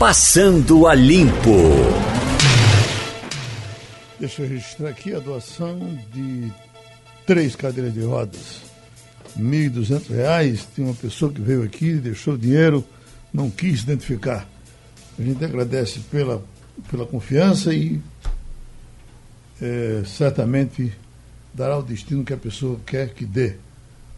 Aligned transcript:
Passando 0.00 0.86
a 0.86 0.94
Limpo. 0.94 1.58
Deixa 4.18 4.40
eu 4.40 4.48
registrar 4.48 4.88
aqui 4.88 5.14
a 5.14 5.18
doação 5.18 5.78
de 6.10 6.50
três 7.26 7.54
cadeiras 7.54 7.92
de 7.92 8.00
rodas. 8.00 8.62
R$ 9.36 9.42
1.200. 9.42 10.64
Tem 10.74 10.86
uma 10.86 10.94
pessoa 10.94 11.30
que 11.30 11.42
veio 11.42 11.62
aqui, 11.62 11.92
deixou 11.96 12.38
dinheiro, 12.38 12.82
não 13.30 13.50
quis 13.50 13.82
identificar. 13.82 14.48
A 15.18 15.22
gente 15.22 15.44
agradece 15.44 16.00
pela, 16.10 16.42
pela 16.90 17.04
confiança 17.04 17.74
e 17.74 18.00
é, 19.60 20.02
certamente 20.06 20.94
dará 21.52 21.76
o 21.76 21.82
destino 21.82 22.24
que 22.24 22.32
a 22.32 22.38
pessoa 22.38 22.80
quer 22.86 23.12
que 23.12 23.26
dê 23.26 23.56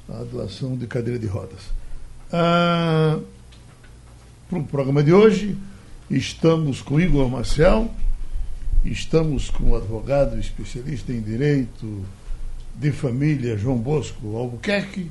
a 0.09 0.23
doação 0.23 0.77
de 0.77 0.87
cadeira 0.87 1.19
de 1.19 1.27
rodas. 1.27 1.63
Ah, 2.33 3.19
Para 4.49 4.61
o 4.61 4.65
programa 4.65 5.03
de 5.03 5.13
hoje, 5.13 5.59
estamos 6.17 6.83
com 6.83 7.01
Igor 7.01 7.29
Marcel, 7.29 7.91
estamos 8.85 9.49
com 9.49 9.71
o 9.71 9.77
advogado 9.77 10.39
especialista 10.39 11.13
em 11.13 11.23
direito 11.23 12.05
de 12.75 12.93
família 12.93 13.57
João 13.57 13.79
Bosco 13.79 14.37
Albuquerque, 14.37 15.11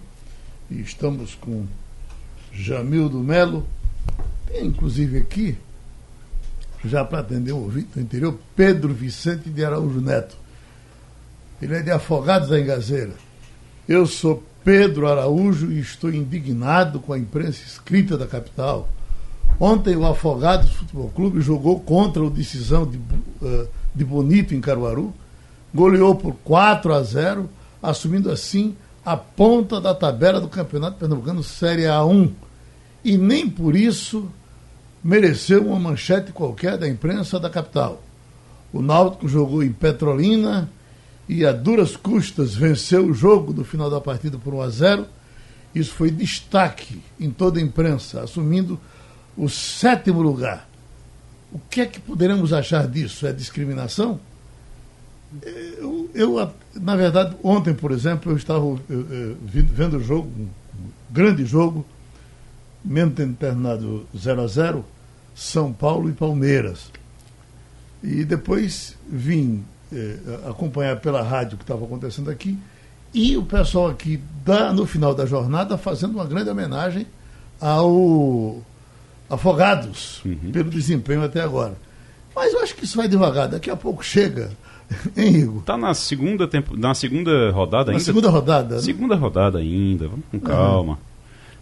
e 0.70 0.80
estamos 0.82 1.36
com 1.36 1.66
Jamildo 2.54 3.20
Melo, 3.20 3.66
inclusive 4.62 5.18
aqui, 5.18 5.58
já 6.86 7.04
para 7.04 7.20
atender 7.20 7.52
o 7.52 7.64
ouvinte 7.64 7.90
do 7.96 8.02
interior, 8.02 8.38
Pedro 8.56 8.94
Vicente 8.94 9.50
de 9.50 9.66
Araújo 9.66 10.02
Neto. 10.02 10.36
Ele 11.62 11.76
é 11.76 11.82
de 11.82 11.92
Afogados 11.92 12.50
da 12.50 12.60
Engazeira. 12.60 13.14
Eu 13.88 14.06
sou 14.06 14.44
Pedro 14.64 15.08
Araújo 15.08 15.72
e 15.72 15.80
estou 15.80 16.14
indignado 16.14 17.00
com 17.00 17.14
a 17.14 17.20
imprensa 17.20 17.64
escrita 17.64 18.18
da 18.18 18.28
capital. 18.28 18.90
Ontem 19.64 19.96
o 19.96 20.08
Afogados 20.08 20.72
Futebol 20.72 21.12
Clube 21.16 21.40
jogou 21.40 21.80
contra 21.80 22.24
o 22.24 22.32
decisão 22.32 22.84
de, 22.84 22.98
uh, 22.98 23.68
de 23.94 24.04
Bonito 24.04 24.56
em 24.56 24.60
Caruaru, 24.60 25.14
goleou 25.72 26.16
por 26.16 26.34
4 26.44 26.92
a 26.92 27.04
0, 27.04 27.48
assumindo 27.80 28.32
assim 28.32 28.76
a 29.06 29.16
ponta 29.16 29.80
da 29.80 29.94
tabela 29.94 30.42
do 30.42 30.48
Campeonato 30.48 30.98
Pernambucano 30.98 31.44
Série 31.44 31.84
A1. 31.84 32.32
E 33.06 33.16
nem 33.20 33.48
por 33.48 33.76
isso 33.76 34.28
mereceu 35.04 35.68
uma 35.68 35.80
manchete 35.80 36.32
qualquer 36.32 36.76
da 36.76 36.90
imprensa 36.90 37.40
da 37.40 37.48
capital. 37.48 38.02
O 38.74 38.82
Náutico 38.82 39.28
jogou 39.28 39.62
em 39.62 39.72
Petrolina 39.72 40.68
e 41.30 41.46
a 41.46 41.52
duras 41.52 41.96
custas 41.96 42.56
venceu 42.56 43.06
o 43.06 43.14
jogo 43.14 43.54
no 43.54 43.64
final 43.64 43.92
da 43.92 44.02
partida 44.02 44.40
por 44.40 44.56
1 44.56 44.62
a 44.62 44.70
0. 44.70 45.06
Isso 45.76 45.94
foi 45.94 46.10
destaque 46.10 47.00
em 47.20 47.30
toda 47.30 47.60
a 47.60 47.62
imprensa, 47.62 48.24
assumindo 48.24 48.80
o 49.38 49.50
sétimo 49.50 50.22
lugar. 50.22 50.68
O 51.52 51.60
que 51.70 51.82
é 51.82 51.86
que 51.86 52.00
poderemos 52.00 52.54
achar 52.54 52.88
disso? 52.88 53.28
É 53.28 53.34
discriminação? 53.34 54.20
Eu, 55.44 56.10
eu 56.14 56.52
na 56.76 56.96
verdade, 56.96 57.36
ontem, 57.44 57.74
por 57.74 57.92
exemplo, 57.92 58.32
eu 58.32 58.38
estava 58.38 58.60
eu, 58.60 58.80
eu, 58.90 59.38
vendo 59.46 59.98
o 59.98 60.04
jogo, 60.04 60.30
um 60.38 60.48
grande 61.10 61.46
jogo, 61.46 61.86
mesmo 62.84 63.12
tendo 63.12 63.36
terminado 63.36 64.06
0 64.18 64.42
a 64.42 64.48
0 64.48 64.86
São 65.36 65.72
Paulo 65.72 66.10
e 66.10 66.14
Palmeiras. 66.14 66.92
E 68.04 68.26
depois 68.26 68.98
vim 69.08 69.64
eh, 69.94 70.18
acompanhar 70.50 71.00
pela 71.00 71.22
rádio 71.22 71.56
o 71.56 71.58
que 71.58 71.64
estava 71.64 71.86
acontecendo 71.86 72.32
aqui 72.32 72.58
e 73.14 73.38
o 73.38 73.44
pessoal 73.44 73.90
aqui 73.90 74.20
da, 74.44 74.74
no 74.74 74.86
final 74.86 75.14
da 75.14 75.26
jornada 75.26 75.78
fazendo 75.78 76.16
uma 76.16 76.26
grande 76.26 76.50
homenagem 76.50 77.06
ao 77.60 78.64
Afogados 79.32 80.22
uhum. 80.26 80.52
pelo 80.52 80.70
desempenho 80.70 81.24
até 81.24 81.42
agora. 81.42 81.76
Mas 82.36 82.54
eu 82.54 82.62
acho 82.62 82.76
que 82.76 82.86
isso 82.86 82.98
vai 82.98 83.08
devagar, 83.08 83.48
daqui 83.48 83.70
a 83.70 83.76
pouco 83.76 84.04
chega. 84.04 84.52
Hein, 85.16 85.38
Igor? 85.38 85.60
Está 85.60 85.78
na 85.78 85.94
segunda 85.94 86.48
tempo, 86.48 86.76
na 86.76 86.94
segunda 86.94 87.50
rodada 87.52 87.86
na 87.86 87.92
ainda. 87.92 88.04
segunda 88.04 88.30
rodada. 88.30 88.76
Né? 88.76 88.82
Segunda 88.82 89.16
rodada 89.16 89.60
ainda, 89.60 90.08
vamos 90.10 90.26
com 90.30 90.40
calma. 90.40 90.94
Uhum. 90.94 90.98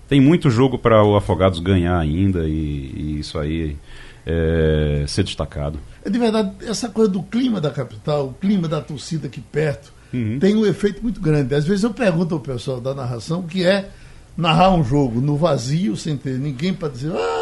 Tem 0.07 0.19
muito 0.19 0.49
jogo 0.49 0.79
para 0.79 1.03
o 1.03 1.15
Afogados 1.15 1.59
ganhar 1.59 1.99
ainda 1.99 2.49
e, 2.49 2.91
e 2.95 3.19
isso 3.19 3.37
aí 3.37 3.77
é, 4.25 5.05
ser 5.07 5.23
destacado. 5.23 5.79
É 6.03 6.09
de 6.09 6.17
verdade, 6.17 6.51
essa 6.65 6.89
coisa 6.89 7.11
do 7.11 7.21
clima 7.21 7.61
da 7.61 7.69
capital, 7.69 8.29
o 8.29 8.33
clima 8.33 8.67
da 8.67 8.81
torcida 8.81 9.27
aqui 9.27 9.41
perto, 9.41 9.93
uhum. 10.11 10.39
tem 10.39 10.55
um 10.55 10.65
efeito 10.65 11.03
muito 11.03 11.21
grande. 11.21 11.53
Às 11.53 11.65
vezes 11.65 11.83
eu 11.83 11.93
pergunto 11.93 12.33
ao 12.33 12.41
pessoal 12.41 12.81
da 12.81 12.95
narração 12.95 13.41
o 13.41 13.43
que 13.43 13.63
é 13.63 13.89
narrar 14.35 14.73
um 14.73 14.83
jogo 14.83 15.21
no 15.21 15.37
vazio, 15.37 15.95
sem 15.95 16.17
ter 16.17 16.39
ninguém 16.39 16.73
para 16.73 16.89
dizer. 16.89 17.11
Ah! 17.13 17.38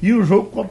E 0.00 0.12
o 0.12 0.24
jogo 0.24 0.50
com 0.50 0.62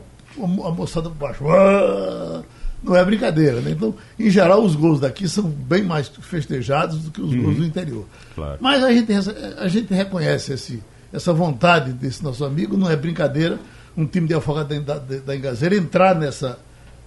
a, 0.43 0.67
a 0.67 0.71
moçada 0.71 1.09
por 1.09 1.17
baixo. 1.17 1.49
Ah! 1.49 2.43
Não 2.83 2.95
é 2.95 3.05
brincadeira, 3.05 3.61
né? 3.61 3.71
Então, 3.71 3.93
em 4.17 4.29
geral, 4.29 4.63
os 4.63 4.75
gols 4.75 4.99
daqui 4.99 5.27
são 5.27 5.43
bem 5.43 5.83
mais 5.83 6.07
festejados 6.07 6.97
do 7.03 7.11
que 7.11 7.21
os 7.21 7.31
uhum. 7.31 7.43
gols 7.43 7.57
do 7.57 7.65
interior. 7.65 8.05
Claro. 8.33 8.57
Mas 8.59 8.83
a 8.83 8.91
gente, 8.91 9.11
a 9.59 9.67
gente 9.67 9.93
reconhece 9.93 10.53
esse, 10.53 10.81
essa 11.13 11.31
vontade 11.31 11.93
desse 11.93 12.23
nosso 12.23 12.43
amigo, 12.43 12.75
não 12.75 12.89
é 12.89 12.95
brincadeira, 12.95 13.59
um 13.95 14.05
time 14.05 14.27
de 14.27 14.33
afogado 14.33 14.79
da, 14.81 14.97
da, 14.97 15.17
da 15.17 15.35
Engazeira 15.35 15.75
entrar 15.75 16.15
nessa, 16.15 16.57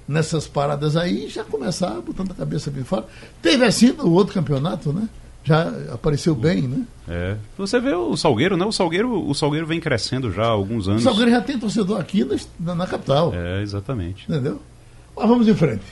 nessas 0.06 0.46
paradas 0.46 0.96
aí 0.96 1.26
e 1.26 1.28
já 1.28 1.42
começar 1.42 2.00
botando 2.00 2.30
a 2.30 2.34
cabeça 2.34 2.70
bem 2.70 2.84
fora. 2.84 3.06
Teve 3.42 3.64
assim 3.64 3.92
no 3.92 4.12
outro 4.12 4.32
campeonato, 4.32 4.92
né? 4.92 5.08
Já 5.44 5.68
apareceu 5.92 6.34
bem, 6.34 6.62
né? 6.62 6.84
É. 7.06 7.36
Você 7.58 7.78
vê 7.78 7.92
o 7.92 8.16
Salgueiro, 8.16 8.56
né? 8.56 8.64
O 8.64 8.72
Salgueiro, 8.72 9.28
o 9.28 9.34
Salgueiro 9.34 9.66
vem 9.66 9.78
crescendo 9.78 10.32
já 10.32 10.44
há 10.44 10.48
alguns 10.48 10.88
anos. 10.88 11.02
O 11.02 11.04
Salgueiro 11.04 11.30
já 11.30 11.42
tem 11.42 11.58
torcedor 11.58 12.00
aqui 12.00 12.26
na, 12.58 12.74
na 12.74 12.86
capital. 12.86 13.32
É, 13.34 13.60
exatamente. 13.60 14.24
Entendeu? 14.24 14.60
Mas 15.14 15.28
vamos 15.28 15.46
em 15.46 15.54
frente. 15.54 15.84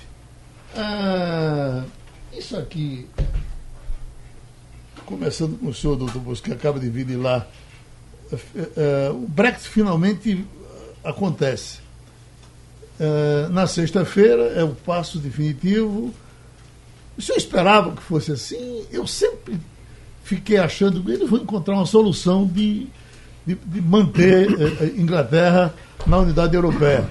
Ah, 0.74 1.84
isso 2.32 2.56
aqui, 2.56 3.06
começando 5.04 5.58
com 5.58 5.68
o 5.68 5.74
senhor, 5.74 5.96
doutor 5.96 6.20
Bosco, 6.20 6.46
que 6.46 6.52
acaba 6.52 6.80
de 6.80 6.88
vir 6.88 7.04
de 7.04 7.16
lá. 7.16 7.46
É, 8.32 8.36
é, 8.76 9.10
o 9.10 9.26
Brexit 9.28 9.68
finalmente 9.68 10.46
acontece. 11.04 11.80
É, 12.98 13.48
na 13.50 13.66
sexta-feira 13.66 14.44
é 14.54 14.64
o 14.64 14.74
passo 14.74 15.18
definitivo. 15.18 16.14
O 17.16 17.22
senhor 17.22 17.36
esperava 17.36 17.92
que 17.92 18.02
fosse 18.02 18.32
assim? 18.32 18.84
Eu 18.90 19.06
sempre 19.06 19.58
fiquei 20.24 20.56
achando 20.56 21.02
que 21.02 21.10
eles 21.10 21.28
vão 21.28 21.40
encontrar 21.40 21.74
uma 21.74 21.86
solução 21.86 22.46
de, 22.46 22.86
de, 23.46 23.54
de 23.54 23.80
manter 23.80 24.48
a 24.80 24.84
Inglaterra 24.84 25.74
na 26.06 26.18
unidade 26.18 26.54
europeia. 26.54 27.08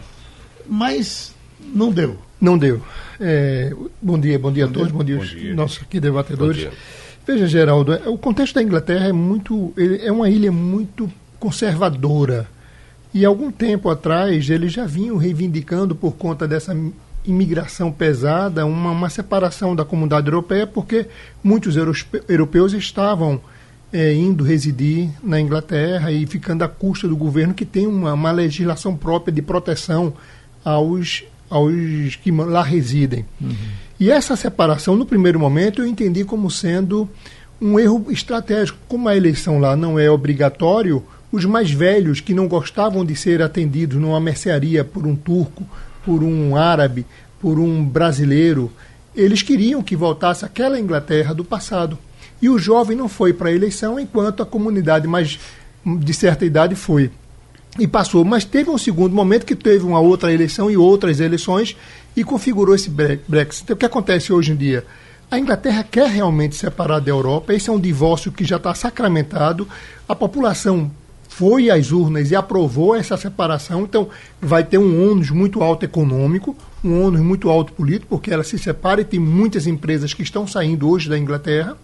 Mas 0.67 1.33
não 1.73 1.91
deu. 1.91 2.17
Não 2.39 2.57
deu. 2.57 2.81
É, 3.19 3.71
bom 4.01 4.19
dia, 4.19 4.39
bom 4.39 4.51
dia 4.51 4.65
bom 4.65 4.71
a 4.71 4.73
todos, 4.73 4.89
dia. 4.89 4.97
bom 4.97 5.03
dia, 5.03 5.19
dia. 5.19 5.53
nossos 5.53 5.81
aqui 5.83 5.99
debatedores. 5.99 6.67
Veja, 7.25 7.45
Geraldo, 7.45 7.93
é, 7.93 8.09
o 8.09 8.17
contexto 8.17 8.55
da 8.55 8.63
Inglaterra 8.63 9.07
é 9.07 9.11
muito. 9.11 9.73
é 9.77 10.11
uma 10.11 10.29
ilha 10.29 10.51
muito 10.51 11.11
conservadora. 11.39 12.47
E 13.13 13.25
algum 13.25 13.51
tempo 13.51 13.89
atrás 13.89 14.49
eles 14.49 14.71
já 14.71 14.85
vinham 14.85 15.17
reivindicando 15.17 15.93
por 15.93 16.13
conta 16.13 16.47
dessa 16.47 16.73
imigração 17.25 17.91
pesada 17.91 18.65
uma, 18.65 18.91
uma 18.91 19.09
separação 19.09 19.75
da 19.75 19.85
comunidade 19.85 20.27
europeia, 20.27 20.65
porque 20.65 21.07
muitos 21.43 21.75
europeus 22.27 22.73
estavam 22.73 23.39
é, 23.93 24.13
indo 24.13 24.43
residir 24.43 25.09
na 25.23 25.39
Inglaterra 25.39 26.11
e 26.11 26.25
ficando 26.25 26.63
à 26.63 26.67
custa 26.67 27.07
do 27.07 27.15
governo 27.15 27.53
que 27.53 27.65
tem 27.65 27.85
uma, 27.85 28.13
uma 28.13 28.31
legislação 28.31 28.95
própria 28.95 29.33
de 29.33 29.41
proteção 29.41 30.13
aos 30.63 31.23
aos 31.49 32.15
que 32.23 32.31
lá 32.31 32.63
residem. 32.63 33.25
Uhum. 33.41 33.53
E 33.99 34.09
essa 34.09 34.37
separação, 34.37 34.95
no 34.95 35.05
primeiro 35.05 35.37
momento, 35.37 35.81
eu 35.81 35.85
entendi 35.85 36.23
como 36.23 36.49
sendo 36.49 37.09
um 37.61 37.77
erro 37.77 38.07
estratégico. 38.09 38.79
Como 38.87 39.09
a 39.09 39.15
eleição 39.15 39.59
lá 39.59 39.75
não 39.75 39.99
é 39.99 40.09
obrigatório, 40.09 41.03
os 41.31 41.43
mais 41.43 41.69
velhos 41.69 42.21
que 42.21 42.33
não 42.33 42.47
gostavam 42.47 43.05
de 43.05 43.15
ser 43.17 43.41
atendidos 43.41 43.99
numa 43.99 44.19
mercearia 44.19 44.83
por 44.83 45.05
um 45.05 45.15
turco, 45.15 45.67
por 46.05 46.23
um 46.23 46.55
árabe, 46.55 47.05
por 47.39 47.59
um 47.59 47.83
brasileiro, 47.83 48.71
eles 49.15 49.41
queriam 49.41 49.81
que 49.81 49.95
voltasse 49.95 50.45
aquela 50.45 50.79
Inglaterra 50.79 51.33
do 51.33 51.43
passado. 51.43 51.97
E 52.41 52.49
o 52.49 52.57
jovem 52.57 52.97
não 52.97 53.07
foi 53.07 53.33
para 53.33 53.49
a 53.49 53.53
eleição, 53.53 53.99
enquanto 53.99 54.41
a 54.41 54.45
comunidade 54.45 55.07
mais 55.07 55.39
de 55.85 56.13
certa 56.13 56.45
idade 56.45 56.75
foi 56.75 57.11
e 57.79 57.87
passou. 57.87 58.23
Mas 58.25 58.45
teve 58.45 58.69
um 58.69 58.77
segundo 58.77 59.15
momento 59.15 59.45
que 59.45 59.55
teve 59.55 59.85
uma 59.85 59.99
outra 59.99 60.33
eleição 60.33 60.69
e 60.69 60.77
outras 60.77 61.19
eleições 61.19 61.75
e 62.15 62.23
configurou 62.23 62.75
esse 62.75 62.89
Brexit. 62.89 63.63
Então, 63.63 63.75
o 63.75 63.77
que 63.77 63.85
acontece 63.85 64.33
hoje 64.33 64.51
em 64.51 64.55
dia? 64.55 64.85
A 65.29 65.39
Inglaterra 65.39 65.85
quer 65.89 66.09
realmente 66.09 66.55
separar 66.55 66.99
da 66.99 67.09
Europa, 67.09 67.53
esse 67.53 67.69
é 67.69 67.73
um 67.73 67.79
divórcio 67.79 68.33
que 68.33 68.43
já 68.43 68.57
está 68.57 68.75
sacramentado, 68.75 69.65
a 70.07 70.13
população 70.13 70.91
foi 71.31 71.69
às 71.69 71.93
urnas 71.93 72.29
e 72.29 72.35
aprovou 72.35 72.93
essa 72.93 73.15
separação, 73.15 73.83
então 73.83 74.09
vai 74.39 74.65
ter 74.65 74.77
um 74.77 75.09
ônus 75.09 75.29
muito 75.29 75.63
alto 75.63 75.85
econômico, 75.85 76.55
um 76.83 77.01
ônus 77.01 77.21
muito 77.21 77.49
alto 77.49 77.71
político, 77.71 78.07
porque 78.09 78.31
ela 78.31 78.43
se 78.43 78.59
separa 78.59 78.99
e 78.99 79.05
tem 79.05 79.17
muitas 79.19 79.65
empresas 79.65 80.13
que 80.13 80.21
estão 80.21 80.45
saindo 80.45 80.89
hoje 80.89 81.09
da 81.09 81.17
Inglaterra 81.17 81.77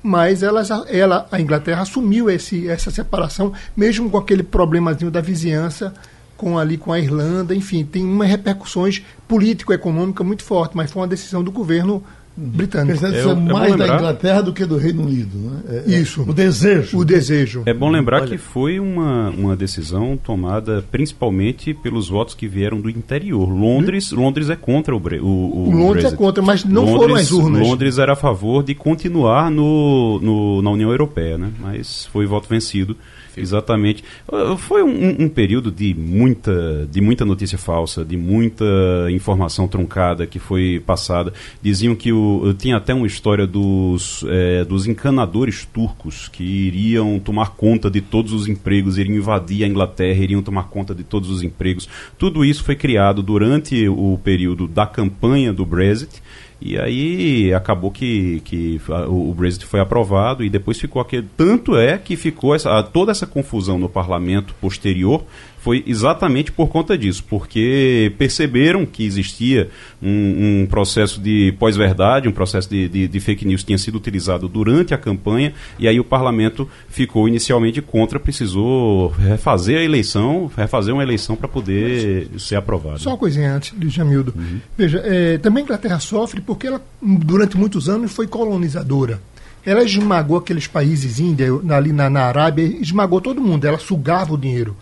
mas 0.00 0.44
ela, 0.44 0.62
ela, 0.86 1.26
a 1.30 1.40
Inglaterra 1.40 1.82
assumiu 1.82 2.30
esse, 2.30 2.68
essa 2.68 2.88
separação, 2.88 3.52
mesmo 3.76 4.08
com 4.08 4.16
aquele 4.16 4.44
problemazinho 4.44 5.10
da 5.10 5.20
vizinhança 5.20 5.92
com 6.36 6.56
ali 6.56 6.78
com 6.78 6.92
a 6.92 7.00
Irlanda, 7.00 7.52
enfim, 7.52 7.84
tem 7.84 8.04
uma 8.04 8.24
repercussões 8.24 9.02
político-econômica 9.26 10.22
muito 10.22 10.44
forte, 10.44 10.76
mas 10.76 10.92
foi 10.92 11.02
uma 11.02 11.08
decisão 11.08 11.42
do 11.42 11.50
governo 11.50 12.02
britânico. 12.38 13.04
É, 13.04 13.20
é 13.20 13.34
mais 13.34 13.76
da 13.76 13.86
Inglaterra 13.86 14.42
do 14.42 14.52
que 14.52 14.64
do 14.64 14.76
Reino 14.76 15.02
Unido. 15.02 15.36
Né? 15.36 15.82
É, 15.86 15.94
é, 15.94 15.98
Isso. 15.98 16.22
O 16.22 16.32
desejo. 16.32 16.98
O 16.98 17.04
desejo. 17.04 17.62
É 17.66 17.74
bom 17.74 17.90
lembrar 17.90 18.22
Olha. 18.22 18.30
que 18.30 18.38
foi 18.38 18.78
uma, 18.78 19.30
uma 19.30 19.56
decisão 19.56 20.16
tomada 20.16 20.84
principalmente 20.90 21.74
pelos 21.74 22.08
votos 22.08 22.34
que 22.34 22.46
vieram 22.46 22.80
do 22.80 22.88
interior. 22.88 23.48
Londres, 23.48 24.12
Londres 24.12 24.48
é 24.50 24.56
contra 24.56 24.94
o, 24.94 24.98
o, 24.98 25.26
o, 25.26 25.68
o 25.68 25.70
Londres 25.70 26.04
Brexit. 26.04 26.14
é 26.14 26.16
contra, 26.16 26.42
mas 26.42 26.64
não 26.64 26.84
Londres, 26.84 27.00
foram 27.00 27.14
as 27.16 27.32
urnas. 27.32 27.68
Londres 27.68 27.98
era 27.98 28.12
a 28.12 28.16
favor 28.16 28.62
de 28.62 28.74
continuar 28.74 29.50
no, 29.50 30.20
no, 30.20 30.62
na 30.62 30.70
União 30.70 30.90
Europeia, 30.90 31.36
né? 31.36 31.50
mas 31.60 32.06
foi 32.06 32.26
voto 32.26 32.48
vencido. 32.48 32.96
Exatamente. 33.40 34.04
Uh, 34.26 34.56
foi 34.56 34.82
um, 34.82 35.24
um, 35.24 35.28
período 35.28 35.70
de 35.70 35.94
muita, 35.94 36.86
de 36.90 37.00
muita 37.00 37.24
notícia 37.24 37.58
falsa, 37.58 38.04
de 38.04 38.16
muita 38.16 38.64
informação 39.10 39.68
truncada 39.68 40.26
que 40.26 40.38
foi 40.38 40.82
passada. 40.84 41.32
Diziam 41.62 41.94
que 41.94 42.12
o, 42.12 42.54
tinha 42.54 42.76
até 42.76 42.94
uma 42.94 43.06
história 43.06 43.46
dos, 43.46 44.24
é, 44.28 44.64
dos 44.64 44.86
encanadores 44.86 45.64
turcos 45.64 46.28
que 46.28 46.42
iriam 46.42 47.18
tomar 47.18 47.50
conta 47.50 47.90
de 47.90 48.00
todos 48.00 48.32
os 48.32 48.48
empregos, 48.48 48.98
iriam 48.98 49.16
invadir 49.16 49.64
a 49.64 49.68
Inglaterra, 49.68 50.22
iriam 50.22 50.42
tomar 50.42 50.64
conta 50.64 50.94
de 50.94 51.04
todos 51.04 51.30
os 51.30 51.42
empregos. 51.42 51.88
Tudo 52.18 52.44
isso 52.44 52.64
foi 52.64 52.76
criado 52.76 53.22
durante 53.22 53.88
o 53.88 54.18
período 54.22 54.66
da 54.66 54.86
campanha 54.86 55.52
do 55.52 55.64
Brexit 55.64 56.22
e 56.60 56.76
aí 56.76 57.54
acabou 57.54 57.90
que, 57.90 58.40
que 58.40 58.80
o, 59.08 59.32
Brexit 59.32 59.64
foi 59.64 59.78
aprovado 59.78 60.42
e 60.42 60.50
depois 60.50 60.78
ficou 60.78 61.00
aquele. 61.00 61.28
Tanto 61.36 61.76
é 61.76 61.96
que 61.96 62.16
ficou 62.16 62.54
essa, 62.54 62.82
toda 62.82 63.12
essa 63.12 63.26
confusão 63.26 63.78
no 63.78 63.88
parlamento 63.88 64.54
posterior 64.60 65.24
foi 65.60 65.82
exatamente 65.86 66.52
por 66.52 66.68
conta 66.68 66.96
disso, 66.96 67.24
porque 67.28 68.12
perceberam 68.16 68.86
que 68.86 69.04
existia 69.04 69.68
um, 70.02 70.62
um 70.62 70.66
processo 70.66 71.20
de 71.20 71.52
pós-verdade, 71.58 72.28
um 72.28 72.32
processo 72.32 72.68
de, 72.68 72.88
de, 72.88 73.08
de, 73.08 73.20
fake 73.20 73.44
news 73.44 73.62
que 73.62 73.68
tinha 73.68 73.78
sido 73.78 73.96
utilizado 73.96 74.48
durante 74.48 74.94
a 74.94 74.98
campanha, 74.98 75.52
e 75.78 75.88
aí 75.88 75.98
o 75.98 76.04
parlamento 76.04 76.68
ficou 76.88 77.28
inicialmente 77.28 77.82
contra, 77.82 78.18
precisou 78.20 79.08
refazer 79.08 79.78
a 79.78 79.82
eleição, 79.82 80.50
refazer 80.56 80.94
uma 80.94 81.02
eleição 81.02 81.36
para 81.36 81.48
poder 81.48 82.28
ser 82.38 82.56
aprovado. 82.56 83.00
Só 83.00 83.10
uma 83.10 83.18
coisinha 83.18 83.54
antes, 83.54 83.74
Jamildo. 83.92 84.32
Uhum. 84.36 84.60
Veja, 84.76 85.02
é, 85.04 85.38
também 85.38 85.62
a 85.62 85.64
Inglaterra 85.64 85.98
sofre 85.98 86.40
porque 86.40 86.66
ela, 86.66 86.80
durante 87.02 87.56
muitos 87.56 87.88
anos, 87.88 88.12
foi 88.12 88.26
colonizadora 88.26 89.20
ela 89.64 89.82
esmagou 89.82 90.38
aqueles 90.38 90.66
países 90.66 91.18
Índia, 91.18 91.48
ali 91.70 91.92
na, 91.92 92.08
na 92.08 92.22
Arábia, 92.22 92.64
esmagou 92.64 93.20
todo 93.20 93.40
mundo, 93.40 93.66
ela 93.66 93.78
sugava 93.78 94.32
o 94.32 94.38
dinheiro. 94.38 94.74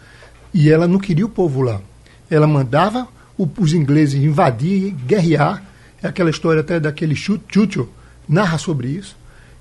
E 0.57 0.71
ela 0.71 0.89
não 0.89 0.99
queria 0.99 1.27
o 1.27 1.29
povo 1.29 1.61
lá. 1.61 1.83
Ela 2.31 2.47
mandava 2.47 3.07
os 3.37 3.75
ingleses 3.75 4.15
invadir, 4.15 4.95
guerrear. 5.07 5.63
É 6.03 6.09
aquela 6.09 6.31
história 6.31 6.63
até 6.63 6.81
daquele 6.81 7.15
Churchill, 7.15 7.91
narra 8.27 8.57
sobre 8.57 8.89
isso. 8.89 9.15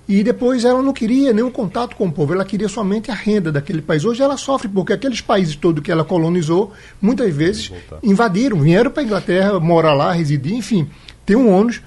E 0.08 0.24
depois 0.24 0.64
ela 0.64 0.82
não 0.82 0.94
queria 0.94 1.34
nenhum 1.34 1.52
contato 1.52 1.98
com 1.98 2.08
o 2.08 2.12
povo, 2.12 2.34
ela 2.34 2.46
queria 2.46 2.70
somente 2.70 3.12
a 3.12 3.14
renda 3.14 3.52
daquele 3.52 3.82
país. 3.82 4.06
Hoje 4.06 4.22
ela 4.22 4.38
sofre 4.38 4.70
porque 4.70 4.94
aqueles 4.94 5.20
países 5.20 5.58
todos 5.58 5.84
que 5.84 5.92
ela 5.92 6.06
colonizou, 6.06 6.72
muitas 7.02 7.36
vezes 7.36 7.74
invadiram, 8.02 8.62
vieram 8.62 8.90
para 8.90 9.04
a 9.04 9.06
Inglaterra, 9.06 9.60
morar 9.60 9.94
lá, 9.94 10.14
residir, 10.14 10.54
enfim. 10.54 10.88
Tem 11.26 11.36
um 11.36 11.52
ônus 11.54 11.82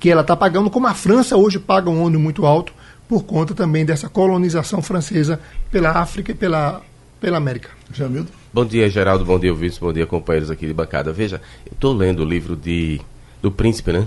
que 0.00 0.10
ela 0.10 0.22
está 0.22 0.34
pagando, 0.34 0.68
como 0.68 0.88
a 0.88 0.94
França 0.94 1.36
hoje 1.36 1.60
paga 1.60 1.88
um 1.88 2.02
ônus 2.02 2.20
muito 2.20 2.44
alto, 2.44 2.72
por 3.08 3.22
conta 3.22 3.54
também 3.54 3.84
dessa 3.84 4.08
colonização 4.08 4.82
francesa 4.82 5.38
pela 5.70 5.90
África 5.90 6.32
e 6.32 6.34
pela 6.34 6.82
pela 7.20 7.38
América. 7.38 7.70
Jamildo? 7.92 8.30
Bom 8.52 8.64
dia, 8.64 8.88
Geraldo. 8.88 9.24
Bom 9.24 9.38
dia, 9.38 9.52
ouvintes. 9.52 9.78
Bom 9.78 9.92
dia, 9.92 10.06
companheiros 10.06 10.50
aqui 10.50 10.66
de 10.66 10.72
bancada. 10.72 11.12
Veja, 11.12 11.40
eu 11.64 11.72
estou 11.72 11.92
lendo 11.92 12.20
o 12.20 12.24
livro 12.24 12.56
de, 12.56 13.00
do 13.40 13.50
Príncipe, 13.50 13.92
né? 13.92 14.06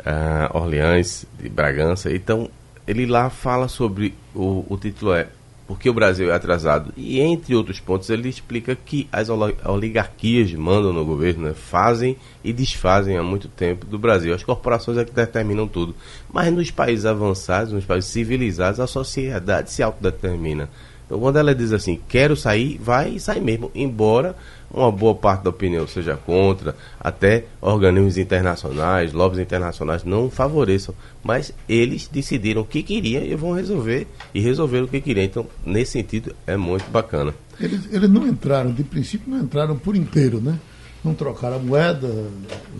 Uh, 0.00 0.56
Orleans, 0.58 1.24
de 1.40 1.48
Bragança. 1.48 2.12
Então, 2.12 2.50
ele 2.86 3.06
lá 3.06 3.30
fala 3.30 3.68
sobre. 3.68 4.14
O, 4.34 4.64
o 4.68 4.76
título 4.76 5.14
é 5.14 5.28
Porque 5.66 5.88
o 5.88 5.94
Brasil 5.94 6.30
é 6.30 6.34
atrasado. 6.34 6.92
E, 6.96 7.20
entre 7.20 7.54
outros 7.54 7.80
pontos, 7.80 8.10
ele 8.10 8.28
explica 8.28 8.76
que 8.76 9.08
as 9.10 9.28
oligarquias 9.30 10.52
mandam 10.52 10.92
no 10.92 11.04
governo, 11.04 11.44
né? 11.44 11.54
fazem 11.54 12.16
e 12.42 12.52
desfazem 12.52 13.16
há 13.16 13.22
muito 13.22 13.48
tempo 13.48 13.86
do 13.86 13.98
Brasil. 13.98 14.34
As 14.34 14.42
corporações 14.42 14.98
é 14.98 15.04
que 15.04 15.12
determinam 15.12 15.66
tudo. 15.66 15.94
Mas 16.32 16.52
nos 16.52 16.70
países 16.70 17.06
avançados, 17.06 17.72
nos 17.72 17.84
países 17.84 18.10
civilizados, 18.10 18.80
a 18.80 18.86
sociedade 18.86 19.70
se 19.70 19.82
autodetermina. 19.82 20.68
Então, 21.06 21.20
quando 21.20 21.36
ela 21.36 21.54
diz 21.54 21.72
assim, 21.72 22.00
quero 22.08 22.36
sair, 22.36 22.78
vai 22.78 23.16
e 23.16 23.20
sai 23.20 23.40
mesmo, 23.40 23.70
embora 23.74 24.34
uma 24.70 24.90
boa 24.90 25.14
parte 25.14 25.44
da 25.44 25.50
opinião 25.50 25.86
seja 25.86 26.16
contra, 26.16 26.74
até 26.98 27.44
organismos 27.60 28.18
internacionais, 28.18 29.12
lobbies 29.12 29.40
internacionais 29.40 30.02
não 30.02 30.30
favoreçam, 30.30 30.94
mas 31.22 31.52
eles 31.68 32.08
decidiram 32.08 32.62
o 32.62 32.64
que 32.64 32.82
queriam 32.82 33.22
e 33.22 33.34
vão 33.36 33.52
resolver, 33.52 34.06
e 34.34 34.40
resolveram 34.40 34.86
o 34.86 34.88
que 34.88 35.00
queriam. 35.00 35.24
Então, 35.24 35.46
nesse 35.64 35.92
sentido, 35.92 36.34
é 36.46 36.56
muito 36.56 36.90
bacana. 36.90 37.34
Eles, 37.60 37.86
eles 37.92 38.10
não 38.10 38.26
entraram, 38.26 38.72
de 38.72 38.82
princípio, 38.82 39.30
não 39.30 39.40
entraram 39.40 39.78
por 39.78 39.94
inteiro, 39.94 40.40
né? 40.40 40.58
Não 41.04 41.14
trocaram 41.14 41.56
a 41.56 41.58
moeda, 41.58 42.08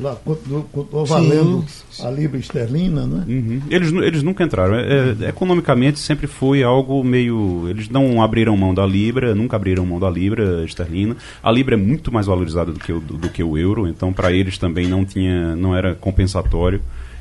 lá 0.01 0.17
continuou, 0.17 0.67
valendo 1.07 1.65
sim, 1.91 2.07
a 2.07 2.11
libra 2.11 2.39
esterlina, 2.39 3.07
né? 3.07 3.25
Uhum. 3.29 3.61
Eles, 3.69 3.93
eles 3.93 4.23
nunca 4.23 4.43
entraram. 4.43 4.75
É, 4.77 5.15
é, 5.21 5.29
economicamente 5.29 5.99
sempre 5.99 6.27
foi 6.27 6.63
algo 6.63 7.05
meio. 7.05 7.69
Eles 7.69 7.89
não 7.91 8.23
abriram 8.23 8.57
mão 8.57 8.73
da 8.73 8.87
libra, 8.87 9.35
nunca 9.35 9.57
abriram 9.57 9.85
mão 9.85 10.01
da 10.01 10.09
libra 10.09 10.65
esterlina. 10.65 11.17
A 11.43 11.53
libra 11.53 11.75
é 11.75 11.79
muito 11.79 12.11
mais 12.11 12.27
valorizada 12.27 12.73
do 12.73 12.81
que 12.81 12.93
o, 12.93 13.01
do, 13.01 13.19
do 13.19 13.29
que 13.29 13.43
o 13.43 13.59
euro, 13.59 13.87
então 13.87 14.13
para 14.13 14.33
eles 14.33 14.57
também 14.57 14.89
não 14.89 15.05
tinha, 15.05 15.55
não 15.55 15.77
era 15.77 15.95
compensatório. 15.95 16.81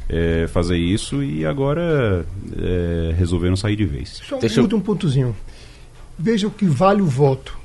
É, 0.09 0.47
fazer 0.47 0.77
isso 0.77 1.23
e 1.23 1.45
agora 1.45 2.25
é, 2.57 3.15
resolveram 3.17 3.55
sair 3.55 3.77
de 3.77 3.85
vez. 3.85 4.21
Só 4.27 4.37
Deixa 4.37 4.59
eu... 4.59 4.65
um 4.65 4.79
pontozinho. 4.81 5.33
Veja 6.19 6.45
o 6.45 6.51
que 6.51 6.65
vale 6.65 7.01
o 7.01 7.05
voto, 7.05 7.57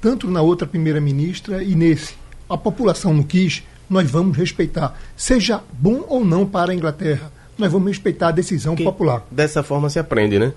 tanto 0.00 0.30
na 0.30 0.40
outra 0.40 0.66
primeira-ministra 0.66 1.62
e 1.62 1.74
nesse 1.74 2.14
a 2.48 2.56
população 2.56 3.12
não 3.12 3.22
quis, 3.22 3.62
nós 3.88 4.10
vamos 4.10 4.36
respeitar. 4.36 4.98
Seja 5.16 5.62
bom 5.72 6.04
ou 6.08 6.24
não 6.24 6.46
para 6.46 6.72
a 6.72 6.74
Inglaterra, 6.74 7.30
nós 7.56 7.72
vamos 7.72 7.88
respeitar 7.88 8.28
a 8.28 8.32
decisão 8.32 8.76
que 8.76 8.84
popular. 8.84 9.26
Dessa 9.30 9.62
forma 9.62 9.90
se 9.90 9.98
aprende, 9.98 10.38
né? 10.38 10.52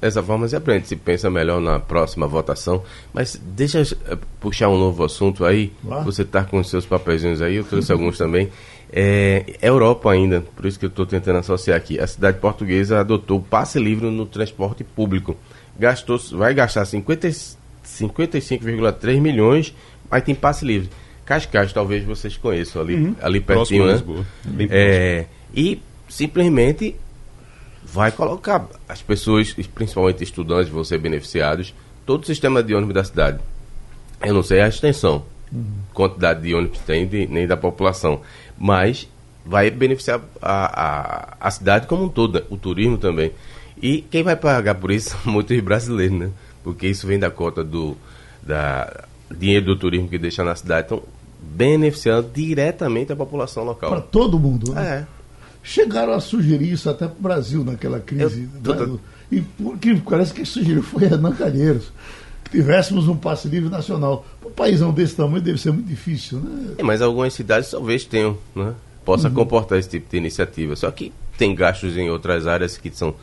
Dessa 0.00 0.22
forma 0.22 0.46
se 0.46 0.54
aprende, 0.54 0.86
se 0.86 0.94
pensa 0.96 1.30
melhor 1.30 1.60
na 1.60 1.80
próxima 1.80 2.26
votação. 2.26 2.82
Mas 3.12 3.40
deixa 3.42 3.80
eu 3.80 4.18
puxar 4.38 4.68
um 4.68 4.78
novo 4.78 5.02
assunto 5.04 5.46
aí. 5.46 5.72
Você 6.04 6.22
está 6.22 6.44
com 6.44 6.58
os 6.58 6.68
seus 6.68 6.84
papeizinhos 6.84 7.40
aí, 7.40 7.56
eu 7.56 7.64
trouxe 7.64 7.90
alguns 7.92 8.18
também. 8.18 8.50
É, 8.96 9.56
Europa 9.60 10.12
ainda, 10.12 10.40
por 10.54 10.66
isso 10.66 10.78
que 10.78 10.84
eu 10.84 10.88
estou 10.88 11.04
tentando 11.04 11.40
associar 11.40 11.76
aqui. 11.76 11.98
A 11.98 12.06
cidade 12.06 12.38
portuguesa 12.38 13.00
adotou 13.00 13.40
passe 13.40 13.80
livre 13.80 14.08
no 14.08 14.24
transporte 14.24 14.84
público. 14.84 15.36
Gastou, 15.76 16.16
vai 16.34 16.54
gastar 16.54 16.84
55,3 16.84 19.20
milhões, 19.20 19.74
mas 20.08 20.22
tem 20.22 20.32
passe 20.32 20.64
livre. 20.64 20.90
Cascais, 21.24 21.72
talvez 21.72 22.04
vocês 22.04 22.36
conheçam 22.36 22.82
ali, 22.82 22.94
uhum. 22.96 23.16
ali 23.20 23.40
pertinho, 23.40 23.84
próximo 23.84 24.26
né? 24.44 24.68
É, 24.70 25.26
e 25.54 25.80
simplesmente 26.08 26.96
vai 27.82 28.12
colocar 28.12 28.66
as 28.88 29.00
pessoas, 29.00 29.52
principalmente 29.74 30.22
estudantes, 30.22 30.70
vão 30.70 30.84
ser 30.84 30.98
beneficiados, 30.98 31.74
todo 32.04 32.24
o 32.24 32.26
sistema 32.26 32.62
de 32.62 32.74
ônibus 32.74 32.94
da 32.94 33.04
cidade. 33.04 33.40
Eu 34.22 34.34
não 34.34 34.42
sei 34.42 34.60
a 34.60 34.68
extensão, 34.68 35.24
uhum. 35.52 35.64
quantidade 35.94 36.42
de 36.42 36.54
ônibus 36.54 36.80
tem, 36.80 37.06
de, 37.06 37.26
nem 37.26 37.46
da 37.46 37.56
população, 37.56 38.20
mas 38.58 39.08
vai 39.44 39.70
beneficiar 39.70 40.20
a, 40.40 40.82
a, 40.82 41.36
a 41.40 41.50
cidade 41.50 41.86
como 41.86 42.04
um 42.04 42.08
todo, 42.08 42.44
o 42.50 42.56
turismo 42.56 42.98
também. 42.98 43.32
E 43.80 44.02
quem 44.02 44.22
vai 44.22 44.36
pagar 44.36 44.74
por 44.74 44.90
isso 44.90 45.10
são 45.10 45.20
muitos 45.32 45.58
brasileiros, 45.60 46.18
né? 46.18 46.30
Porque 46.62 46.86
isso 46.86 47.06
vem 47.06 47.18
da 47.18 47.30
cota 47.30 47.62
do 47.62 47.96
da 48.42 49.04
dinheiro 49.30 49.66
do 49.66 49.76
turismo 49.76 50.08
que 50.08 50.18
deixa 50.18 50.44
na 50.44 50.54
cidade. 50.54 50.86
Então, 50.86 51.02
beneficiando 51.44 52.30
diretamente 52.32 53.12
a 53.12 53.16
população 53.16 53.64
local. 53.64 53.90
Para 53.90 54.00
todo 54.00 54.38
mundo, 54.38 54.72
né? 54.72 55.06
É. 55.08 55.24
Chegaram 55.62 56.12
a 56.12 56.20
sugerir 56.20 56.72
isso 56.72 56.90
até 56.90 57.06
para 57.06 57.18
o 57.18 57.22
Brasil 57.22 57.64
naquela 57.64 57.98
crise. 57.98 58.48
Eu, 58.64 58.86
né? 58.86 58.98
E 59.32 59.40
porque 59.40 59.94
parece 60.08 60.32
que 60.32 60.44
sugeriu 60.44 60.82
foi 60.82 61.06
Renan 61.06 61.32
Calheiros. 61.32 61.90
Que 62.44 62.50
tivéssemos 62.50 63.08
um 63.08 63.16
passe 63.16 63.48
livre 63.48 63.70
nacional. 63.70 64.26
Um 64.44 64.50
paísão 64.50 64.92
desse 64.92 65.16
tamanho 65.16 65.40
deve 65.40 65.58
ser 65.58 65.72
muito 65.72 65.88
difícil, 65.88 66.38
né? 66.38 66.74
É, 66.78 66.82
mas 66.82 67.00
algumas 67.00 67.32
cidades 67.32 67.70
talvez 67.70 68.04
tenham, 68.04 68.36
né? 68.54 68.74
Possa 69.04 69.28
uhum. 69.28 69.34
comportar 69.34 69.78
esse 69.78 69.88
tipo 69.88 70.10
de 70.10 70.16
iniciativa. 70.16 70.76
Só 70.76 70.90
que 70.90 71.12
tem 71.38 71.54
gastos 71.54 71.96
em 71.96 72.10
outras 72.10 72.46
áreas 72.46 72.76
que 72.76 72.90
são 72.90 73.14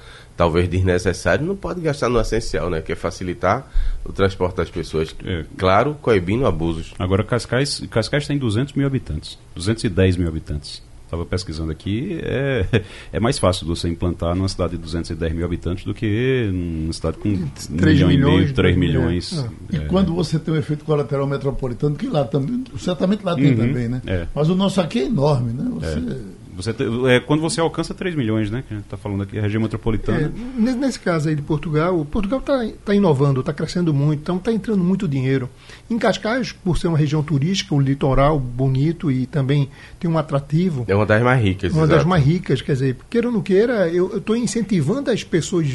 talvez 0.42 0.68
desnecessário, 0.68 1.46
não 1.46 1.56
pode 1.56 1.82
gastar 1.82 2.10
no 2.10 2.20
essencial, 2.20 2.68
né? 2.68 2.82
Que 2.82 2.94
é 2.94 2.96
facilitar 2.96 3.64
o 4.04 4.12
transporte 4.12 4.56
das 4.56 4.72
pessoas. 4.72 5.16
É. 5.24 5.46
Claro, 5.56 5.96
coibindo 6.02 6.48
abusos. 6.48 6.96
Agora, 6.98 7.24
Cascais, 7.24 7.84
Cascais 7.92 8.26
tem 8.26 8.40
200 8.40 8.74
mil 8.74 8.88
habitantes, 8.88 9.38
210 9.54 10.18
mil 10.18 10.28
habitantes. 10.28 10.82
estava 11.06 11.24
pesquisando 11.28 11.72
aqui, 11.72 12.20
é, 12.24 12.66
é 13.14 13.20
mais 13.20 13.38
fácil 13.38 13.68
você 13.68 13.88
implantar 13.88 14.34
numa 14.34 14.50
cidade 14.50 14.72
de 14.72 14.80
210 14.80 15.32
mil 15.32 15.46
habitantes 15.46 15.86
do 15.86 15.94
que 15.94 16.50
numa 16.52 16.94
cidade 16.94 17.18
com 17.18 17.38
3 17.78 18.02
um 18.02 18.08
milhão 18.08 18.08
milhões, 18.08 18.42
e 18.42 18.44
meio, 18.46 18.54
3 18.56 18.78
milhões. 18.78 19.46
É. 19.72 19.76
E 19.76 19.78
é. 19.78 19.80
quando 19.82 20.12
você 20.12 20.40
tem 20.40 20.56
um 20.56 20.58
efeito 20.58 20.84
colateral 20.84 21.28
metropolitano, 21.28 21.96
que 21.96 22.08
lá 22.08 22.26
também, 22.26 22.64
certamente 22.80 23.24
lá 23.24 23.36
tem 23.36 23.52
uhum, 23.52 23.58
também, 23.58 23.88
né? 23.88 24.02
É. 24.08 24.26
Mas 24.34 24.50
o 24.50 24.56
nosso 24.56 24.82
aqui 24.82 25.02
é 25.02 25.06
enorme, 25.06 25.54
né? 25.54 25.70
Você 25.76 26.00
é. 26.00 26.41
Você 26.56 26.72
é, 27.08 27.20
quando 27.20 27.42
você 27.42 27.60
alcança 27.62 27.94
3 27.94 28.16
milhões, 28.16 28.52
né? 28.52 28.64
Que 28.68 28.74
a 28.74 28.78
gente 28.78 28.86
está 28.86 28.98
falando 28.98 29.24
aqui, 29.24 29.38
a 29.38 29.42
região 29.42 29.62
metropolitana. 29.62 30.32
É, 30.58 30.74
nesse 30.74 31.00
caso 31.00 31.30
aí 31.30 31.36
de 31.36 31.42
Portugal, 31.42 32.04
Portugal 32.06 32.40
está 32.40 32.68
tá 32.86 32.96
inovando, 32.96 33.40
está 33.40 33.54
crescendo 33.54 33.94
muito, 33.94 34.20
então 34.20 34.38
está 34.38 34.52
entrando 34.52 34.84
muito 34.84 35.08
dinheiro. 35.08 35.50
Em 35.90 35.98
Cascais, 35.98 36.52
por 36.52 36.78
ser 36.78 36.88
uma 36.88 36.98
região 36.98 37.24
turística, 37.24 37.74
um 37.74 37.80
litoral 37.80 38.40
bonito 38.40 39.12
e 39.12 39.26
também 39.26 39.70
tem 40.00 40.10
um 40.10 40.18
atrativo. 40.18 40.86
É 40.88 40.96
uma 40.96 41.06
das 41.06 41.22
mais 41.22 41.42
ricas. 41.42 41.72
Uma 41.72 41.84
exato. 41.84 41.98
das 41.98 42.06
mais 42.06 42.24
ricas, 42.24 42.62
quer 42.62 42.74
dizer, 42.74 42.98
queira 43.10 43.28
ou 43.28 43.34
não 43.34 43.42
queira, 43.42 43.88
eu 43.90 44.18
estou 44.18 44.36
incentivando 44.36 45.10
as 45.10 45.24
pessoas 45.24 45.68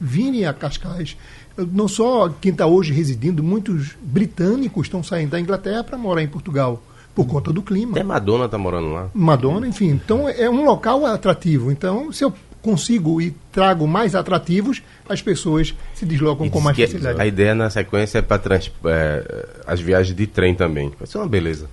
virem 0.00 0.46
a 0.46 0.52
Cascais. 0.52 1.16
Não 1.56 1.86
só 1.86 2.28
quem 2.28 2.50
está 2.50 2.66
hoje 2.66 2.92
residindo, 2.92 3.42
muitos 3.42 3.96
britânicos 4.02 4.86
estão 4.86 5.02
saindo 5.02 5.30
da 5.30 5.40
Inglaterra 5.40 5.84
para 5.84 5.96
morar 5.96 6.22
em 6.22 6.28
Portugal 6.28 6.82
por 7.14 7.26
conta 7.26 7.52
do 7.52 7.62
clima. 7.62 7.92
Até 7.92 8.02
Madonna 8.02 8.46
está 8.46 8.58
morando 8.58 8.92
lá. 8.92 9.08
Madonna, 9.14 9.66
enfim. 9.66 9.88
Então 9.88 10.28
é 10.28 10.48
um 10.50 10.64
local 10.64 11.06
atrativo. 11.06 11.70
Então, 11.70 12.12
se 12.12 12.24
eu 12.24 12.32
consigo 12.60 13.20
e 13.20 13.30
trago 13.52 13.86
mais 13.86 14.14
atrativos, 14.14 14.82
as 15.08 15.20
pessoas 15.20 15.74
se 15.94 16.06
deslocam 16.06 16.48
com 16.48 16.60
mais 16.60 16.76
facilidade. 16.76 17.20
A 17.20 17.26
ideia 17.26 17.54
na 17.54 17.68
sequência 17.68 18.18
é 18.18 18.22
para 18.22 18.40
é, 18.86 19.46
as 19.66 19.80
viagens 19.80 20.16
de 20.16 20.26
trem 20.26 20.54
também. 20.54 20.90
Vai 20.98 21.06
ser 21.06 21.18
uma 21.18 21.28
beleza. 21.28 21.68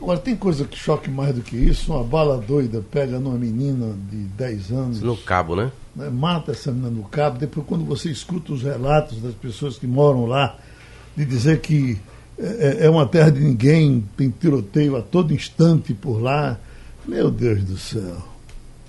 Agora, 0.00 0.18
tem 0.18 0.36
coisa 0.36 0.64
que 0.64 0.76
choque 0.76 1.10
mais 1.10 1.34
do 1.34 1.40
que 1.40 1.56
isso. 1.56 1.92
Uma 1.92 2.04
bala 2.04 2.36
doida 2.38 2.84
pega 2.90 3.18
numa 3.18 3.38
menina 3.38 3.94
de 4.10 4.18
10 4.18 4.70
anos. 4.70 5.00
No 5.00 5.16
cabo, 5.16 5.56
né? 5.56 5.72
né? 5.96 6.10
Mata 6.10 6.52
essa 6.52 6.70
menina 6.70 6.90
no 6.90 7.04
cabo. 7.04 7.38
Depois, 7.38 7.66
quando 7.66 7.84
você 7.84 8.10
escuta 8.10 8.52
os 8.52 8.62
relatos 8.62 9.20
das 9.20 9.34
pessoas 9.34 9.78
que 9.78 9.86
moram 9.86 10.26
lá, 10.26 10.56
de 11.16 11.24
dizer 11.24 11.60
que 11.60 11.98
é, 12.38 12.78
é, 12.82 12.86
é 12.86 12.90
uma 12.90 13.06
terra 13.06 13.30
de 13.30 13.40
ninguém, 13.40 14.04
tem 14.16 14.30
tiroteio 14.30 14.96
a 14.96 15.02
todo 15.02 15.32
instante 15.32 15.94
por 15.94 16.20
lá. 16.20 16.58
Meu 17.06 17.30
Deus 17.30 17.62
do 17.64 17.76
céu. 17.76 18.34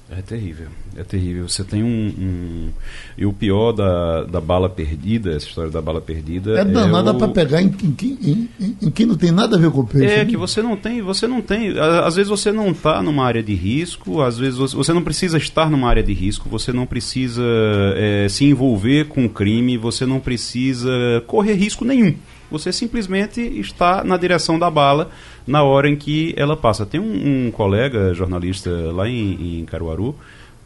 É 0.10 0.22
terrível, 0.22 0.68
é 0.96 1.04
terrível. 1.04 1.50
Você 1.50 1.64
tem 1.64 1.84
um. 1.84 1.88
um... 1.88 2.70
E 3.18 3.26
o 3.26 3.34
pior 3.34 3.72
da, 3.72 4.24
da 4.24 4.40
bala 4.40 4.70
perdida, 4.70 5.32
essa 5.32 5.48
história 5.48 5.72
da 5.72 5.82
bala 5.82 6.00
perdida. 6.00 6.60
É 6.60 6.64
danada 6.64 7.10
é 7.10 7.14
o... 7.14 7.18
para 7.18 7.28
pegar 7.30 7.60
em, 7.60 7.74
em, 7.84 8.50
em, 8.60 8.78
em, 8.84 8.92
quem 8.92 9.08
não 9.08 9.18
tem 9.18 9.32
nada 9.32 9.56
a 9.56 9.60
ver 9.60 9.72
com 9.72 9.82
o 9.82 9.88
peixe. 9.88 10.14
É 10.14 10.18
né? 10.20 10.26
que 10.26 10.38
você 10.38 10.62
não 10.62 10.78
tem, 10.78 11.02
você 11.02 11.26
não 11.26 11.42
tem. 11.42 11.74
Às 11.80 12.16
vezes 12.16 12.30
você 12.30 12.52
não 12.52 12.70
está 12.70 13.02
numa 13.02 13.26
área 13.26 13.42
de 13.42 13.56
risco, 13.56 14.22
às 14.22 14.38
vezes 14.38 14.60
você, 14.60 14.94
não 14.94 15.02
precisa 15.02 15.40
estar 15.40 15.72
numa 15.72 15.90
área 15.90 16.04
de 16.04 16.14
risco, 16.14 16.48
você 16.48 16.72
não 16.72 16.86
precisa 16.86 17.44
é, 17.96 18.28
se 18.30 18.46
envolver 18.46 19.08
com 19.08 19.26
o 19.26 19.30
crime, 19.30 19.76
você 19.76 20.06
não 20.06 20.20
precisa 20.20 20.92
correr 21.26 21.56
risco 21.56 21.84
nenhum. 21.84 22.14
Você 22.50 22.72
simplesmente 22.72 23.42
está 23.42 24.04
na 24.04 24.18
direção 24.18 24.58
da 24.58 24.70
bala 24.70 25.10
na 25.48 25.64
hora 25.64 25.90
em 25.90 25.96
que 25.96 26.34
ela 26.38 26.56
passa. 26.56 26.86
Tem 26.86 27.00
um, 27.00 27.48
um 27.48 27.52
colega 27.52 28.14
jornalista 28.14 28.70
lá 28.92 29.08
em, 29.08 29.60
em 29.62 29.66
Caruaru, 29.66 30.16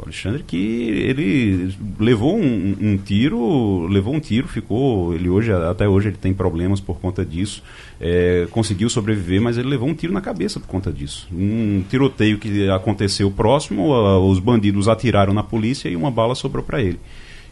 Alexandre, 0.02 0.44
que 0.44 0.58
ele 0.58 1.76
levou 2.00 2.38
um, 2.38 2.76
um, 2.80 2.98
tiro, 2.98 3.86
levou 3.88 4.14
um 4.14 4.20
tiro, 4.20 4.48
ficou, 4.48 5.14
ele 5.14 5.30
hoje, 5.30 5.52
até 5.52 5.90
hoje 5.90 6.08
ele 6.08 6.18
tem 6.18 6.34
problemas 6.34 6.80
por 6.80 7.00
conta 7.00 7.26
disso, 7.26 7.62
é, 8.00 8.48
conseguiu 8.50 8.90
sobreviver, 8.90 9.42
mas 9.42 9.58
ele 9.58 9.68
levou 9.68 9.90
um 9.90 9.94
tiro 9.94 10.14
na 10.14 10.22
cabeça 10.22 10.58
por 10.58 10.68
conta 10.68 10.92
disso. 10.92 11.28
Um 11.34 11.84
tiroteio 11.90 12.38
que 12.38 12.70
aconteceu 12.70 13.30
próximo, 13.30 13.92
os 14.26 14.40
bandidos 14.40 14.88
atiraram 14.88 15.34
na 15.34 15.44
polícia 15.44 15.90
e 15.90 15.98
uma 15.98 16.10
bala 16.10 16.34
sobrou 16.34 16.64
para 16.64 16.82
ele. 16.82 17.00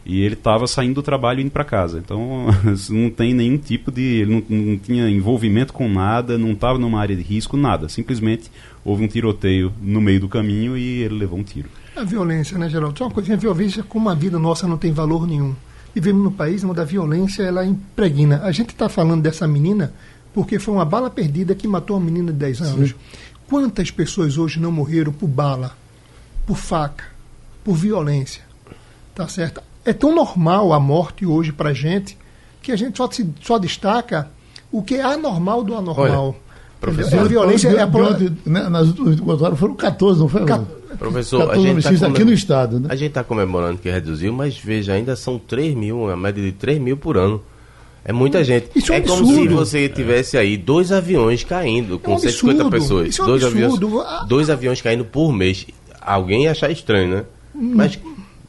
E 0.04 0.22
ele 0.22 0.34
estava 0.34 0.66
saindo 0.66 0.94
do 0.94 1.02
trabalho 1.02 1.40
e 1.40 1.42
indo 1.42 1.50
para 1.50 1.64
casa. 1.64 1.98
Então, 1.98 2.46
não 2.90 3.10
tem 3.10 3.34
nenhum 3.34 3.58
tipo 3.58 3.90
de. 3.90 4.02
Ele 4.02 4.32
não, 4.32 4.56
não 4.56 4.78
tinha 4.78 5.08
envolvimento 5.08 5.72
com 5.72 5.88
nada, 5.88 6.38
não 6.38 6.52
estava 6.52 6.78
numa 6.78 7.00
área 7.00 7.14
de 7.14 7.22
risco, 7.22 7.56
nada. 7.56 7.88
Simplesmente 7.88 8.50
houve 8.84 9.04
um 9.04 9.08
tiroteio 9.08 9.72
no 9.80 10.00
meio 10.00 10.20
do 10.20 10.28
caminho 10.28 10.76
e 10.76 11.02
ele 11.02 11.18
levou 11.18 11.38
um 11.38 11.42
tiro. 11.42 11.68
A 11.94 12.04
violência, 12.04 12.56
né, 12.56 12.68
Geraldo? 12.68 12.98
Só 12.98 13.04
uma 13.06 13.10
coisa: 13.10 13.34
a 13.34 13.36
violência, 13.36 13.82
como 13.82 14.08
a 14.08 14.14
vida 14.14 14.38
nossa 14.38 14.66
não 14.66 14.78
tem 14.78 14.92
valor 14.92 15.26
nenhum. 15.26 15.54
Vivemos 15.94 16.22
num 16.22 16.32
país 16.32 16.62
onde 16.62 16.80
a 16.80 16.84
violência 16.84 17.42
ela 17.42 17.66
impregna. 17.66 18.40
A 18.44 18.52
gente 18.52 18.70
está 18.70 18.88
falando 18.88 19.22
dessa 19.22 19.48
menina 19.48 19.92
porque 20.32 20.58
foi 20.58 20.74
uma 20.74 20.84
bala 20.84 21.10
perdida 21.10 21.54
que 21.54 21.66
matou 21.66 21.96
uma 21.96 22.04
menina 22.04 22.32
de 22.32 22.38
10 22.38 22.62
anos. 22.62 22.90
Sim. 22.90 22.96
Quantas 23.48 23.90
pessoas 23.90 24.38
hoje 24.38 24.60
não 24.60 24.70
morreram 24.70 25.12
por 25.12 25.26
bala, 25.26 25.76
por 26.46 26.56
faca, 26.56 27.04
por 27.64 27.74
violência? 27.74 28.42
Tá 29.14 29.26
certo? 29.26 29.62
É 29.88 29.92
tão 29.94 30.14
normal 30.14 30.74
a 30.74 30.78
morte 30.78 31.24
hoje 31.24 31.50
para 31.50 31.72
gente 31.72 32.18
que 32.60 32.70
a 32.70 32.76
gente 32.76 32.98
só, 32.98 33.10
se, 33.10 33.26
só 33.40 33.58
destaca 33.58 34.30
o 34.70 34.82
que 34.82 34.96
é 34.96 35.02
anormal 35.02 35.64
do 35.64 35.74
anormal. 35.74 36.26
Olha, 36.26 36.36
professor, 36.78 37.20
a 37.20 37.24
violência 37.24 37.68
é 37.68 37.80
a 37.80 37.86
né, 38.44 38.68
Nas 38.68 38.88
últimas 38.88 39.10
24 39.12 39.46
horas 39.46 39.58
foram 39.58 39.74
14, 39.74 40.20
não 40.20 40.28
foi? 40.28 40.44
Ca... 40.44 40.62
Professor, 40.98 41.46
14 41.46 41.68
a 41.68 41.72
gente 41.72 41.82
tá 41.82 41.88
comemor... 41.88 42.10
aqui 42.10 42.24
no 42.24 42.32
estado. 42.34 42.80
Né? 42.80 42.88
A 42.90 42.96
gente 42.96 43.08
está 43.08 43.24
comemorando 43.24 43.78
que 43.78 43.88
reduziu, 43.88 44.30
mas 44.30 44.58
veja, 44.58 44.92
ainda 44.92 45.16
são 45.16 45.38
3 45.38 45.74
mil, 45.74 46.02
uma 46.02 46.16
média 46.18 46.42
de 46.42 46.52
3 46.52 46.78
mil 46.78 46.98
por 46.98 47.16
ano. 47.16 47.40
É 48.04 48.12
muita 48.12 48.44
gente. 48.44 48.68
Isso 48.76 48.92
é, 48.92 48.96
é 48.96 49.00
como 49.00 49.24
se 49.24 49.48
você 49.48 49.88
tivesse 49.88 50.36
aí 50.36 50.58
dois 50.58 50.92
aviões 50.92 51.44
caindo 51.44 51.98
com 51.98 52.12
é 52.12 52.14
um 52.16 52.18
150 52.18 52.68
pessoas. 52.68 53.08
Isso 53.08 53.22
é 53.22 53.24
um 53.24 53.28
dois, 53.28 53.44
aviões, 53.44 53.78
dois 54.28 54.50
aviões 54.50 54.82
caindo 54.82 55.06
por 55.06 55.32
mês. 55.32 55.66
Alguém 55.98 56.44
ia 56.44 56.50
achar 56.50 56.70
estranho, 56.70 57.08
né? 57.08 57.24
Hum. 57.54 57.72
Mas 57.74 57.98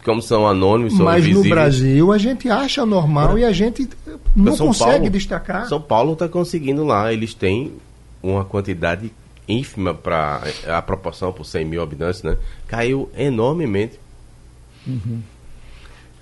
como 0.03 0.21
são 0.21 0.47
anônimos, 0.47 0.95
são 0.95 1.05
Mas 1.05 1.27
no 1.27 1.43
Brasil 1.43 2.11
a 2.11 2.17
gente 2.17 2.49
acha 2.49 2.85
normal 2.85 3.37
é. 3.37 3.41
e 3.41 3.45
a 3.45 3.51
gente 3.51 3.87
não 4.35 4.55
São 4.55 4.67
consegue 4.67 4.91
Paulo, 4.91 5.09
destacar. 5.09 5.67
São 5.67 5.81
Paulo 5.81 6.13
está 6.13 6.27
conseguindo 6.27 6.83
lá, 6.83 7.11
eles 7.11 7.33
têm 7.33 7.73
uma 8.21 8.45
quantidade 8.45 9.11
ínfima 9.47 9.93
para 9.93 10.41
a 10.67 10.81
proporção 10.81 11.33
por 11.33 11.43
100 11.45 11.65
mil 11.65 11.81
habitantes, 11.81 12.23
né? 12.23 12.37
Caiu 12.67 13.09
enormemente. 13.17 13.99
Uhum. 14.87 15.21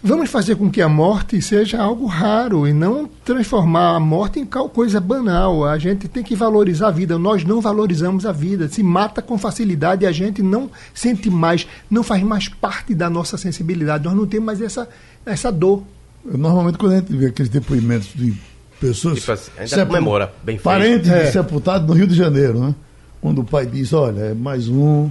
Vamos 0.04 0.30
fazer 0.30 0.56
com 0.56 0.70
que 0.70 0.80
a 0.80 0.88
morte 0.88 1.42
seja 1.42 1.82
algo 1.82 2.06
raro 2.06 2.68
e 2.68 2.74
não 2.74 3.10
transformar 3.26 3.96
a 3.96 4.00
morte 4.00 4.40
em 4.40 4.46
coisa 4.46 5.02
banal. 5.02 5.66
A 5.66 5.78
gente 5.80 6.08
tem 6.08 6.24
que 6.24 6.36
valorizar 6.36 6.90
a 6.90 6.92
vida. 6.92 7.18
Nós 7.18 7.44
não 7.44 7.60
valorizamos 7.60 8.26
a 8.26 8.32
vida. 8.32 8.70
Se 8.70 8.84
mata 8.84 9.24
com 9.24 9.38
facilidade 9.38 10.04
e 10.04 10.08
a 10.08 10.12
gente 10.12 10.44
não 10.44 10.70
sente 10.94 11.32
mais, 11.32 11.68
não 11.90 12.04
faz 12.04 12.22
mais 12.22 12.48
parte 12.48 12.94
da 12.94 13.10
nossa 13.10 13.38
sensibilidade. 13.38 14.04
Nós 14.06 14.14
não 14.14 14.28
temos 14.28 14.46
mais 14.46 14.62
essa, 14.62 14.88
essa 15.26 15.52
dor. 15.52 15.84
Normalmente, 16.24 16.78
quando 16.78 16.92
a 16.92 16.96
gente 16.98 17.16
vê 17.16 17.28
aqueles 17.28 17.50
depoimentos 17.50 18.10
de 18.14 18.36
pessoas. 18.80 19.20
Tipo 19.20 19.32
assim, 19.32 19.52
a 19.58 19.66
gente 19.66 19.86
comemora, 19.86 20.32
bem 20.44 20.58
feito. 20.58 20.64
Parentes 20.64 21.10
é. 21.10 21.24
de 21.26 21.32
sepultado 21.32 21.88
no 21.88 21.94
Rio 21.94 22.08
de 22.08 22.16
Janeiro, 22.16 22.60
né? 22.60 22.76
Quando 23.20 23.42
o 23.42 23.44
pai 23.44 23.66
diz: 23.66 23.94
olha, 23.94 24.20
é 24.22 24.34
mais 24.34 24.68
um 24.70 25.10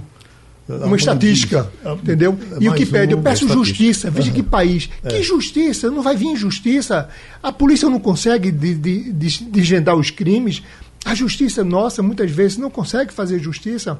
uma 0.67 0.97
estatística, 0.97 1.71
entendeu? 2.01 2.37
É 2.59 2.63
e 2.63 2.69
o 2.69 2.73
que 2.73 2.85
pede, 2.85 3.13
eu 3.13 3.21
peço 3.21 3.47
justiça. 3.47 4.11
Veja 4.11 4.31
que 4.31 4.43
país. 4.43 4.89
É. 5.03 5.09
Que 5.09 5.23
justiça? 5.23 5.89
Não 5.89 6.01
vai 6.01 6.15
vir 6.15 6.35
justiça. 6.35 7.07
A 7.41 7.51
polícia 7.51 7.89
não 7.89 7.99
consegue 7.99 8.51
desgendar 8.51 9.95
os 9.95 10.11
crimes. 10.11 10.61
A 11.05 11.15
justiça 11.15 11.63
nossa, 11.63 12.03
muitas 12.03 12.29
vezes, 12.31 12.57
não 12.57 12.69
consegue 12.69 13.13
fazer 13.13 13.39
justiça. 13.39 13.99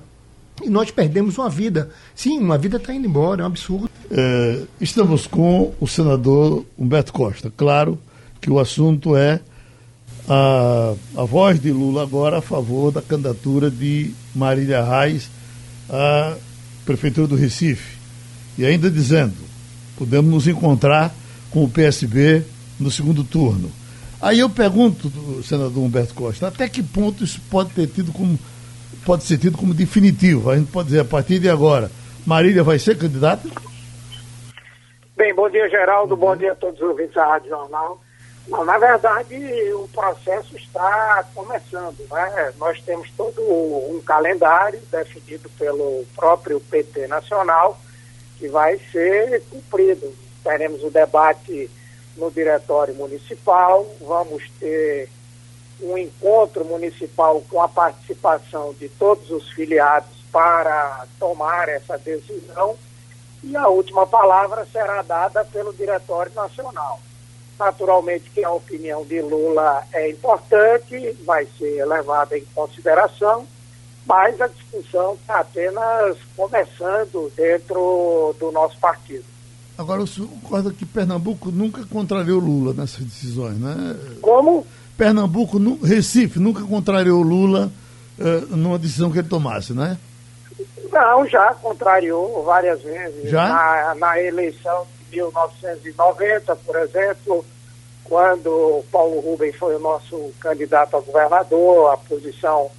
E 0.61 0.69
nós 0.69 0.91
perdemos 0.91 1.37
uma 1.37 1.49
vida. 1.49 1.89
Sim, 2.13 2.39
uma 2.39 2.57
vida 2.57 2.77
está 2.77 2.93
indo 2.93 3.07
embora, 3.07 3.41
é 3.41 3.43
um 3.43 3.47
absurdo. 3.47 3.89
É, 4.11 4.61
estamos 4.81 5.25
com 5.27 5.73
o 5.79 5.87
senador 5.87 6.65
Humberto 6.77 7.13
Costa. 7.13 7.51
Claro 7.55 7.97
que 8.41 8.49
o 8.49 8.59
assunto 8.59 9.15
é 9.15 9.39
a, 10.27 10.93
a 11.15 11.23
voz 11.23 11.61
de 11.61 11.71
Lula 11.71 12.03
agora 12.03 12.39
a 12.39 12.41
favor 12.41 12.91
da 12.91 13.01
candidatura 13.01 13.71
de 13.71 14.11
Marília 14.35 14.83
Reis 14.83 15.29
a 15.89 16.35
Prefeitura 16.87 17.27
do 17.27 17.35
Recife, 17.35 17.97
e 18.57 18.65
ainda 18.65 18.89
dizendo: 18.89 19.35
podemos 19.97 20.31
nos 20.31 20.47
encontrar 20.47 21.13
com 21.51 21.65
o 21.65 21.69
PSB 21.69 22.43
no 22.79 22.89
segundo 22.89 23.25
turno. 23.25 23.69
Aí 24.21 24.39
eu 24.39 24.49
pergunto, 24.49 25.11
senador 25.43 25.83
Humberto 25.83 26.13
Costa, 26.13 26.47
até 26.47 26.67
que 26.69 26.81
ponto 26.81 27.25
isso 27.25 27.41
pode 27.51 27.71
ter 27.71 27.87
tido 27.87 28.13
como 28.13 28.39
pode 29.05 29.25
ser 29.25 29.37
tido 29.37 29.57
como 29.57 29.73
definitivo? 29.73 30.49
A 30.49 30.57
gente 30.57 30.71
pode 30.71 30.87
dizer 30.87 31.01
a 31.01 31.05
partir 31.05 31.39
de 31.39 31.49
agora, 31.49 31.91
Marília 32.25 32.63
vai 32.63 32.79
ser 32.79 32.97
candidata? 32.97 33.47
Bem, 35.15 35.35
bom 35.35 35.49
dia 35.49 35.69
Geraldo, 35.69 36.15
bom 36.15 36.35
dia 36.35 36.53
a 36.53 36.55
todos 36.55 36.79
os 36.81 36.87
ouvintes 36.87 37.13
da 37.13 37.27
Rádio 37.27 37.49
Jornal. 37.49 38.01
Não, 38.47 38.63
na 38.63 38.77
verdade, 38.77 39.35
o 39.73 39.87
processo 39.89 40.55
está 40.55 41.25
começando. 41.35 41.97
Né? 42.09 42.53
Nós 42.57 42.81
temos 42.81 43.09
todo 43.17 43.41
um 43.41 44.01
calendário 44.05 44.79
definido 44.89 45.49
pelo 45.57 46.05
próprio 46.15 46.59
PT 46.59 47.07
Nacional 47.07 47.77
que 48.37 48.47
vai 48.47 48.79
ser 48.91 49.43
cumprido. 49.49 50.13
Teremos 50.43 50.83
o 50.83 50.89
debate 50.89 51.69
no 52.15 52.31
Diretório 52.31 52.95
Municipal, 52.95 53.85
vamos 54.01 54.43
ter 54.59 55.09
um 55.81 55.97
encontro 55.97 56.65
municipal 56.65 57.43
com 57.49 57.61
a 57.61 57.67
participação 57.67 58.73
de 58.73 58.89
todos 58.89 59.29
os 59.29 59.49
filiados 59.51 60.09
para 60.31 61.05
tomar 61.19 61.69
essa 61.69 61.97
decisão 61.97 62.75
e 63.43 63.55
a 63.55 63.67
última 63.67 64.07
palavra 64.07 64.65
será 64.71 65.01
dada 65.03 65.45
pelo 65.45 65.71
Diretório 65.73 66.31
Nacional. 66.33 66.99
Naturalmente 67.59 68.29
que 68.29 68.43
a 68.43 68.51
opinião 68.51 69.03
de 69.03 69.21
Lula 69.21 69.83
é 69.91 70.11
importante, 70.11 71.17
vai 71.25 71.47
ser 71.57 71.83
levada 71.85 72.37
em 72.37 72.45
consideração, 72.53 73.47
mas 74.05 74.39
a 74.39 74.47
discussão 74.47 75.15
está 75.15 75.39
apenas 75.39 76.17
começando 76.35 77.31
dentro 77.35 78.35
do 78.39 78.51
nosso 78.51 78.77
partido. 78.79 79.25
Agora, 79.77 80.01
o 80.01 80.07
senhor 80.07 80.27
concorda 80.27 80.71
que 80.71 80.85
Pernambuco 80.85 81.51
nunca 81.51 81.85
contrariou 81.85 82.39
Lula 82.39 82.73
nessas 82.73 83.03
decisões, 83.03 83.59
né? 83.59 83.95
Como? 84.21 84.65
Pernambuco, 84.97 85.59
Recife, 85.83 86.39
nunca 86.39 86.63
contrariou 86.63 87.21
Lula 87.21 87.71
uh, 88.17 88.55
numa 88.55 88.79
decisão 88.79 89.11
que 89.11 89.19
ele 89.19 89.27
tomasse, 89.27 89.73
né? 89.73 89.97
Não, 90.91 91.27
já 91.27 91.53
contrariou 91.53 92.43
várias 92.43 92.81
vezes. 92.81 93.29
Já? 93.29 93.47
Na, 93.47 93.95
na 93.95 94.21
eleição 94.21 94.87
1990, 95.11 96.55
por 96.57 96.75
exemplo, 96.77 97.45
quando 98.03 98.83
Paulo 98.91 99.19
Rubem 99.19 99.51
foi 99.51 99.75
o 99.75 99.79
nosso 99.79 100.31
candidato 100.39 100.95
a 100.95 101.01
governador, 101.01 101.93
a 101.93 101.97
posição 101.97 102.71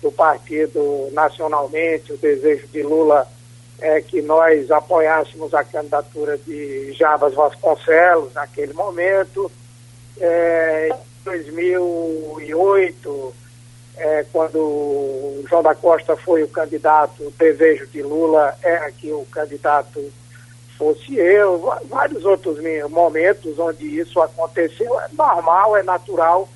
do 0.00 0.12
partido 0.12 1.08
nacionalmente, 1.12 2.12
o 2.12 2.16
desejo 2.16 2.66
de 2.68 2.82
Lula 2.82 3.26
é 3.80 4.00
que 4.00 4.22
nós 4.22 4.70
apoiássemos 4.70 5.52
a 5.54 5.64
candidatura 5.64 6.38
de 6.38 6.92
Jabas 6.92 7.34
Vasconcelos 7.34 8.32
naquele 8.34 8.72
momento. 8.72 9.50
É, 10.20 10.90
em 10.90 11.24
2008, 11.24 13.34
é, 13.96 14.24
quando 14.32 15.44
João 15.48 15.62
da 15.62 15.74
Costa 15.74 16.16
foi 16.16 16.42
o 16.42 16.48
candidato, 16.48 17.24
o 17.24 17.30
desejo 17.32 17.86
de 17.86 18.02
Lula 18.02 18.56
era 18.62 18.90
que 18.92 19.12
o 19.12 19.24
candidato 19.26 20.12
fosse 20.78 21.16
eu, 21.16 21.70
vários 21.88 22.24
outros 22.24 22.58
momentos 22.90 23.58
onde 23.58 23.84
isso 23.98 24.20
aconteceu. 24.20 24.98
É 25.00 25.08
normal, 25.12 25.76
é 25.76 25.82
natural 25.82 26.48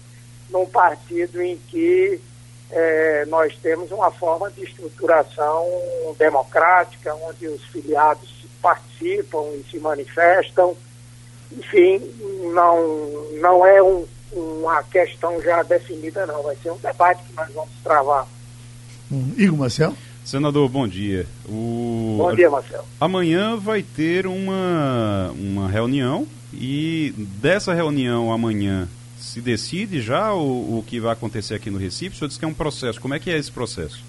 num 0.48 0.64
partido 0.64 1.42
em 1.42 1.56
que 1.68 2.20
é, 2.70 3.26
nós 3.26 3.54
temos 3.60 3.90
uma 3.90 4.10
forma 4.10 4.50
de 4.50 4.62
estruturação 4.62 5.66
democrática, 6.18 7.14
onde 7.14 7.48
os 7.48 7.62
filiados 7.64 8.46
participam 8.62 9.42
e 9.54 9.64
se 9.70 9.78
manifestam. 9.78 10.76
Enfim, 11.50 12.00
não, 12.54 13.28
não 13.40 13.66
é 13.66 13.82
um 13.82 14.06
uma 14.32 14.82
questão 14.84 15.40
já 15.42 15.62
definida, 15.62 16.26
não. 16.26 16.42
Vai 16.42 16.56
ser 16.56 16.70
um 16.70 16.78
debate 16.78 17.22
que 17.24 17.34
nós 17.34 17.52
vamos 17.52 17.70
travar. 17.82 18.26
Hum, 19.10 19.34
Igor 19.36 19.58
Marcel? 19.58 19.94
Senador, 20.24 20.68
bom 20.68 20.86
dia. 20.86 21.26
O... 21.48 22.16
Bom 22.18 22.34
dia, 22.34 22.48
Marcelo. 22.48 22.84
Amanhã 23.00 23.56
vai 23.56 23.82
ter 23.82 24.26
uma, 24.26 25.32
uma 25.32 25.68
reunião 25.68 26.26
e 26.52 27.12
dessa 27.16 27.74
reunião 27.74 28.32
amanhã 28.32 28.88
se 29.18 29.40
decide 29.40 30.00
já 30.00 30.32
o, 30.32 30.78
o 30.78 30.84
que 30.86 31.00
vai 31.00 31.12
acontecer 31.12 31.54
aqui 31.54 31.70
no 31.70 31.78
Recife? 31.78 32.14
O 32.14 32.18
senhor 32.18 32.28
disse 32.28 32.38
que 32.38 32.44
é 32.44 32.48
um 32.48 32.54
processo. 32.54 33.00
Como 33.00 33.14
é 33.14 33.18
que 33.18 33.30
é 33.30 33.38
esse 33.38 33.50
processo? 33.50 34.04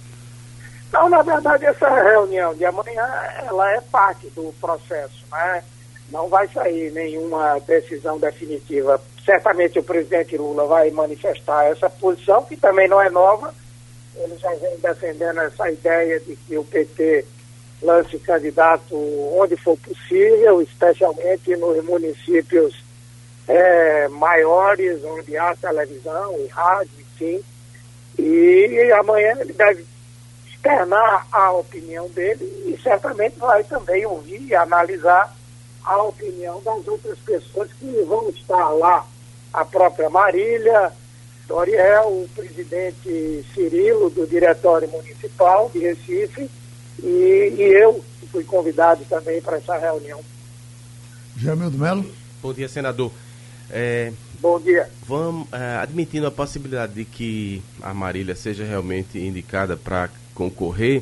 Não, 0.91 1.09
na 1.09 1.21
verdade, 1.23 1.65
essa 1.65 1.89
reunião 1.89 2.53
de 2.53 2.65
amanhã, 2.65 3.07
ela 3.47 3.71
é 3.71 3.81
parte 3.81 4.27
do 4.35 4.53
processo, 4.61 5.23
né? 5.31 5.63
Não 6.11 6.27
vai 6.27 6.47
sair 6.49 6.91
nenhuma 6.91 7.59
decisão 7.65 8.19
definitiva 8.19 9.01
certamente 9.25 9.79
o 9.79 9.83
presidente 9.83 10.37
Lula 10.37 10.65
vai 10.65 10.91
manifestar 10.91 11.65
essa 11.65 11.89
posição, 11.89 12.43
que 12.43 12.55
também 12.57 12.87
não 12.87 13.01
é 13.01 13.09
nova. 13.09 13.53
Ele 14.15 14.37
já 14.37 14.53
vem 14.55 14.77
defendendo 14.77 15.39
essa 15.39 15.71
ideia 15.71 16.19
de 16.19 16.35
que 16.35 16.57
o 16.57 16.63
PT 16.63 17.25
lance 17.81 18.17
candidato 18.19 18.95
onde 19.37 19.57
for 19.57 19.77
possível, 19.77 20.61
especialmente 20.61 21.55
nos 21.57 21.83
municípios 21.83 22.83
é, 23.47 24.07
maiores, 24.07 25.03
onde 25.03 25.37
há 25.37 25.55
televisão 25.55 26.39
e 26.39 26.47
rádio, 26.47 26.91
enfim. 26.99 27.43
E 28.17 28.91
amanhã 28.99 29.35
ele 29.39 29.53
deve 29.53 29.85
externar 30.47 31.27
a 31.31 31.51
opinião 31.51 32.07
dele 32.09 32.45
e 32.65 32.79
certamente 32.81 33.37
vai 33.37 33.63
também 33.63 34.05
ouvir 34.05 34.41
e 34.41 34.55
analisar 34.55 35.35
a 35.83 36.01
opinião 36.03 36.61
das 36.63 36.87
outras 36.87 37.19
pessoas 37.19 37.69
que 37.73 38.01
vão 38.03 38.29
estar 38.29 38.69
lá 38.69 39.05
a 39.51 39.65
própria 39.65 40.09
Marília, 40.09 40.91
Doriel, 41.47 42.07
o 42.07 42.29
presidente 42.35 43.45
Cirilo, 43.53 44.09
do 44.09 44.25
Diretório 44.25 44.89
Municipal 44.89 45.69
de 45.73 45.79
Recife, 45.79 46.49
e, 47.01 47.53
e 47.57 47.61
eu, 47.61 48.03
que 48.19 48.27
fui 48.27 48.43
convidado 48.43 49.03
também 49.05 49.41
para 49.41 49.57
essa 49.57 49.77
reunião. 49.77 50.21
Jamildo 51.35 51.77
Melo. 51.77 52.05
Bom 52.41 52.53
dia, 52.53 52.67
senador. 52.67 53.11
É, 53.69 54.11
Bom 54.39 54.59
dia. 54.59 54.89
Vamos, 55.07 55.47
é, 55.53 55.77
admitindo 55.77 56.27
a 56.27 56.31
possibilidade 56.31 56.93
de 56.93 57.05
que 57.05 57.63
a 57.81 57.93
Marília 57.93 58.35
seja 58.35 58.65
realmente 58.65 59.17
indicada 59.17 59.77
para 59.77 60.09
concorrer, 60.35 61.01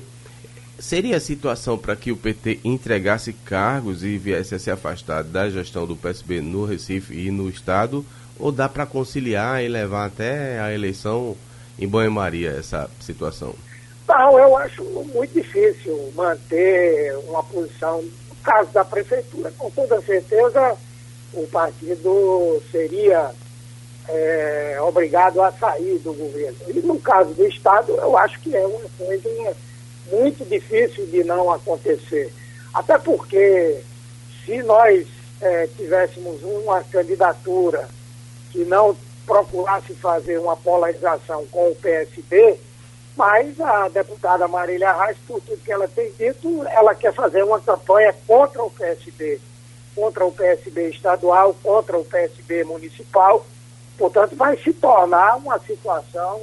seria 0.77 1.17
a 1.17 1.19
situação 1.19 1.77
para 1.77 1.95
que 1.95 2.11
o 2.11 2.17
PT 2.17 2.59
entregasse 2.63 3.33
cargos 3.33 4.03
e 4.03 4.17
viesse 4.17 4.53
a 4.53 4.59
se 4.59 4.69
afastar 4.69 5.23
da 5.23 5.49
gestão 5.49 5.87
do 5.87 5.95
PSB 5.95 6.39
no 6.39 6.65
Recife 6.65 7.13
e 7.13 7.31
no 7.31 7.49
Estado? 7.49 8.05
Ou 8.39 8.51
dá 8.51 8.67
para 8.67 8.85
conciliar 8.85 9.63
e 9.63 9.67
levar 9.67 10.05
até 10.05 10.59
a 10.59 10.73
eleição 10.73 11.35
em 11.77 11.87
banho-maria 11.87 12.51
essa 12.51 12.89
situação? 12.99 13.53
Não, 14.07 14.37
eu 14.37 14.57
acho 14.57 14.83
muito 15.13 15.33
difícil 15.33 16.11
manter 16.15 17.15
uma 17.27 17.43
posição. 17.43 18.01
No 18.01 18.35
caso 18.43 18.69
da 18.71 18.83
prefeitura, 18.83 19.51
com 19.57 19.69
toda 19.71 20.01
certeza, 20.01 20.75
o 21.33 21.47
partido 21.47 22.61
seria 22.71 23.31
é, 24.07 24.77
obrigado 24.81 25.41
a 25.41 25.51
sair 25.51 25.97
do 25.99 26.13
governo. 26.13 26.57
E 26.67 26.73
no 26.81 26.99
caso 26.99 27.33
do 27.33 27.47
Estado, 27.47 27.93
eu 27.93 28.17
acho 28.17 28.39
que 28.41 28.55
é 28.55 28.65
uma 28.65 28.89
coisa 28.97 29.55
muito 30.11 30.43
difícil 30.45 31.05
de 31.05 31.23
não 31.23 31.51
acontecer. 31.51 32.33
Até 32.73 32.97
porque, 32.97 33.81
se 34.45 34.61
nós 34.63 35.07
é, 35.39 35.67
tivéssemos 35.77 36.43
uma 36.43 36.83
candidatura 36.83 37.87
que 38.51 38.65
não 38.65 38.95
procurasse 39.25 39.93
fazer 39.93 40.39
uma 40.39 40.57
polarização 40.57 41.45
com 41.47 41.69
o 41.69 41.75
PSB, 41.75 42.59
mas 43.15 43.59
a 43.59 43.87
deputada 43.89 44.47
Marília 44.47 44.93
Reis, 44.93 45.17
por 45.27 45.41
tudo 45.41 45.63
que 45.63 45.71
ela 45.71 45.87
tem 45.87 46.11
dito, 46.17 46.65
ela 46.69 46.95
quer 46.95 47.13
fazer 47.13 47.43
uma 47.43 47.59
campanha 47.59 48.13
contra 48.25 48.63
o 48.63 48.71
PSB, 48.71 49.39
contra 49.95 50.25
o 50.25 50.31
PSB 50.31 50.89
estadual, 50.89 51.55
contra 51.61 51.97
o 51.97 52.05
PSB 52.05 52.63
municipal. 52.63 53.45
Portanto, 53.97 54.35
vai 54.35 54.57
se 54.57 54.73
tornar 54.73 55.37
uma 55.37 55.59
situação, 55.59 56.41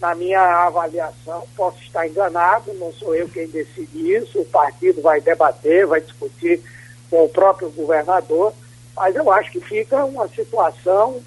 na 0.00 0.14
minha 0.14 0.40
avaliação, 0.66 1.44
posso 1.56 1.78
estar 1.82 2.06
enganado, 2.06 2.72
não 2.74 2.92
sou 2.92 3.14
eu 3.14 3.28
quem 3.28 3.48
decide 3.48 4.14
isso, 4.14 4.40
o 4.40 4.44
partido 4.44 5.02
vai 5.02 5.20
debater, 5.20 5.86
vai 5.86 6.00
discutir 6.00 6.62
com 7.10 7.24
o 7.24 7.28
próprio 7.28 7.68
governador, 7.70 8.52
mas 8.98 9.14
eu 9.14 9.30
acho 9.30 9.52
que 9.52 9.60
fica 9.60 10.04
uma 10.04 10.26
situação 10.28 11.20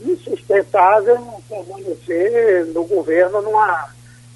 insustentável 0.00 1.18
permanecer 1.48 2.66
no 2.66 2.84
governo 2.84 3.42
numa, 3.42 3.88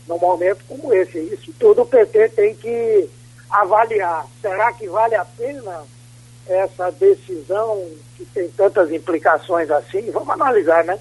num 0.08 0.18
momento 0.18 0.58
como 0.66 0.92
esse. 0.92 1.18
Isso 1.18 1.52
tudo 1.58 1.82
o 1.82 1.86
PT 1.86 2.30
tem 2.30 2.54
que 2.56 3.08
avaliar. 3.48 4.26
Será 4.40 4.72
que 4.72 4.88
vale 4.88 5.14
a 5.14 5.24
pena 5.24 5.82
essa 6.48 6.90
decisão 6.90 7.86
que 8.16 8.24
tem 8.24 8.48
tantas 8.48 8.90
implicações 8.90 9.70
assim? 9.70 10.10
Vamos 10.10 10.30
analisar, 10.30 10.84
né? 10.84 10.98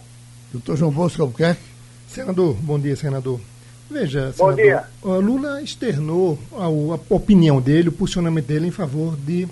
Doutor 0.51 0.77
João 0.77 0.91
Bosco 0.91 1.21
Albuquerque. 1.23 1.61
Senador, 2.07 2.53
bom 2.55 2.79
dia, 2.79 2.95
senador. 2.95 3.39
Veja, 3.89 4.31
senador, 4.31 4.55
bom 4.55 4.55
dia. 4.55 4.83
Lula 5.03 5.61
externou 5.61 6.37
a, 6.53 6.65
a 6.65 7.15
opinião 7.15 7.59
dele, 7.59 7.89
o 7.89 7.91
posicionamento 7.93 8.45
dele 8.45 8.67
em 8.67 8.71
favor 8.71 9.15
de 9.15 9.47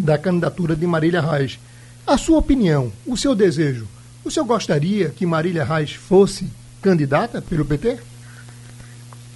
da 0.00 0.18
candidatura 0.18 0.74
de 0.74 0.86
Marília 0.86 1.20
Reis. 1.20 1.58
A 2.06 2.16
sua 2.16 2.38
opinião, 2.38 2.92
o 3.06 3.16
seu 3.16 3.34
desejo, 3.34 3.86
o 4.24 4.30
senhor 4.30 4.46
gostaria 4.46 5.10
que 5.10 5.26
Marília 5.26 5.64
Reis 5.64 5.92
fosse 5.92 6.50
candidata 6.82 7.42
pelo 7.42 7.64
PT? 7.64 7.98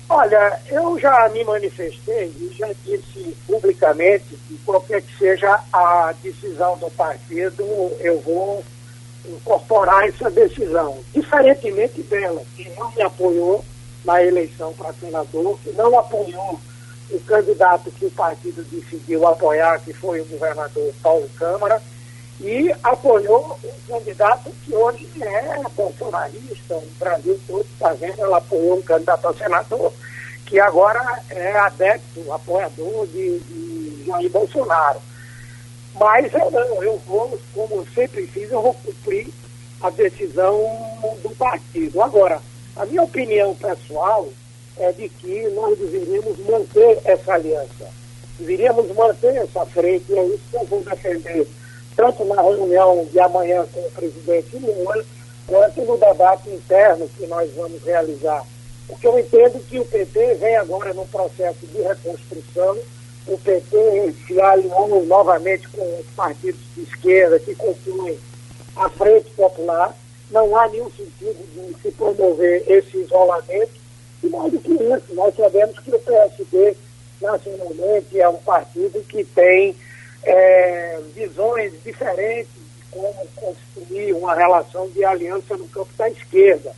Olha, 0.09 0.61
eu 0.71 0.99
já 0.99 1.29
me 1.31 1.43
manifestei 1.45 2.33
e 2.39 2.55
já 2.57 2.69
disse 2.85 3.37
publicamente 3.47 4.25
que 4.49 4.59
qualquer 4.65 5.03
que 5.03 5.19
seja 5.19 5.61
a 5.73 6.15
decisão 6.23 6.77
do 6.79 6.91
partido, 6.91 7.65
eu 8.01 8.21
vou 8.21 8.65
incorporar 9.27 10.07
essa 10.09 10.31
decisão. 10.31 10.99
Diferentemente 11.15 12.03
dela, 12.03 12.43
que 12.57 12.69
não 12.79 12.93
me 12.93 13.03
apoiou 13.03 13.65
na 14.05 14.23
eleição 14.23 14.73
para 14.75 14.93
senador, 14.93 15.59
que 15.65 15.73
não 15.73 15.99
apoiou 15.99 16.61
o 17.11 17.21
candidato 17.21 17.91
que 17.91 18.07
o 18.07 18.11
partido 18.11 18.63
decidiu 18.65 19.27
apoiar, 19.27 19.81
que 19.81 19.93
foi 19.93 20.21
o 20.21 20.25
governador 20.25 20.93
Paulo 21.03 21.29
Câmara, 21.37 21.81
e 22.41 22.75
apoiou 22.83 23.59
um 23.63 23.93
candidato 23.93 24.51
que 24.65 24.75
hoje 24.75 25.09
é 25.21 25.63
bolsonarista, 25.77 26.77
o 26.77 26.89
Brasil 26.99 27.41
todo 27.47 27.65
está 27.65 27.93
vendo, 27.93 28.21
ela 28.21 28.39
apoiou 28.39 28.79
um 28.79 28.83
candidato 28.83 29.29
a 29.29 29.35
senador, 29.35 29.93
que 30.45 30.59
agora 30.59 31.23
é 31.31 31.57
adepto, 31.57 32.33
apoiador 32.33 33.07
de, 33.07 33.39
de 33.39 34.05
Jair 34.07 34.31
Bolsonaro. 34.31 35.01
Mas 35.95 36.33
eu 36.35 36.51
não, 36.51 36.83
eu 36.83 36.99
vou, 37.07 37.39
como 37.55 37.87
sempre 37.95 38.27
fiz, 38.27 38.51
eu 38.51 38.61
vou 38.61 38.75
cumprir 38.75 39.29
a 39.81 39.91
decisão 39.91 40.59
do 41.23 41.31
partido. 41.37 42.03
Agora, 42.03 42.41
a 42.77 42.85
minha 42.85 43.03
opinião 43.03 43.55
pessoal 43.55 44.29
é 44.79 44.93
de 44.93 45.09
que 45.09 45.49
nós 45.51 45.79
deveríamos 45.79 46.39
manter 46.39 46.99
essa 47.05 47.35
aliança. 47.35 47.89
Deveríamos 48.39 48.91
manter 48.95 49.37
essa 49.37 49.65
frente, 49.67 50.05
e 50.11 50.19
é 50.19 50.25
isso 50.27 50.41
que 50.51 50.57
eu 50.57 50.65
vou 50.65 50.81
defender, 50.81 51.47
tanto 51.97 52.25
na 52.25 52.43
reunião 52.43 53.05
de 53.05 53.21
amanhã 53.21 53.65
com 53.73 53.81
o 53.81 53.91
presidente 53.93 54.57
Lula, 54.57 55.05
quanto 55.47 55.83
no 55.83 55.97
debate 55.97 56.51
interno 56.51 57.09
que 57.17 57.27
nós 57.27 57.51
vamos 57.55 57.83
realizar. 57.85 58.45
Porque 58.89 59.07
eu 59.07 59.19
entendo 59.19 59.61
que 59.69 59.79
o 59.79 59.85
PT 59.85 60.35
vem 60.35 60.57
agora 60.57 60.93
num 60.93 61.07
processo 61.07 61.67
de 61.67 61.81
reconstrução, 61.81 62.77
o 63.27 63.39
PT 63.39 64.15
se 64.27 64.41
alinhou 64.41 65.05
novamente 65.07 65.67
com 65.69 65.83
os 65.99 66.07
partidos 66.15 66.61
de 66.77 66.83
esquerda 66.83 67.39
que 67.39 67.55
compõem 67.55 68.19
a 68.77 68.89
Frente 68.91 69.31
Popular. 69.31 69.97
Não 70.31 70.57
há 70.57 70.69
nenhum 70.69 70.91
sentido 70.91 71.39
de 71.55 71.81
se 71.81 71.91
promover 71.93 72.65
esse 72.67 72.99
isolamento. 72.99 73.84
E 74.25 74.29
mais 74.31 74.51
do 74.51 74.59
que 74.59 74.73
isso, 74.73 75.15
nós 75.15 75.37
sabemos 75.37 75.79
que 75.81 75.95
o 75.95 75.99
PSD, 75.99 76.75
nacionalmente, 77.21 78.19
é 78.19 78.27
um 78.27 78.39
partido 78.39 79.03
que 79.03 79.23
tem 79.23 79.77
é, 80.23 80.99
visões 81.15 81.75
diferentes 81.85 82.49
de 82.55 82.85
como 82.91 83.15
construir 83.37 84.15
uma 84.15 84.35
relação 84.35 84.89
de 84.89 85.05
aliança 85.05 85.59
no 85.59 85.69
campo 85.69 85.91
da 85.99 86.09
esquerda. 86.09 86.73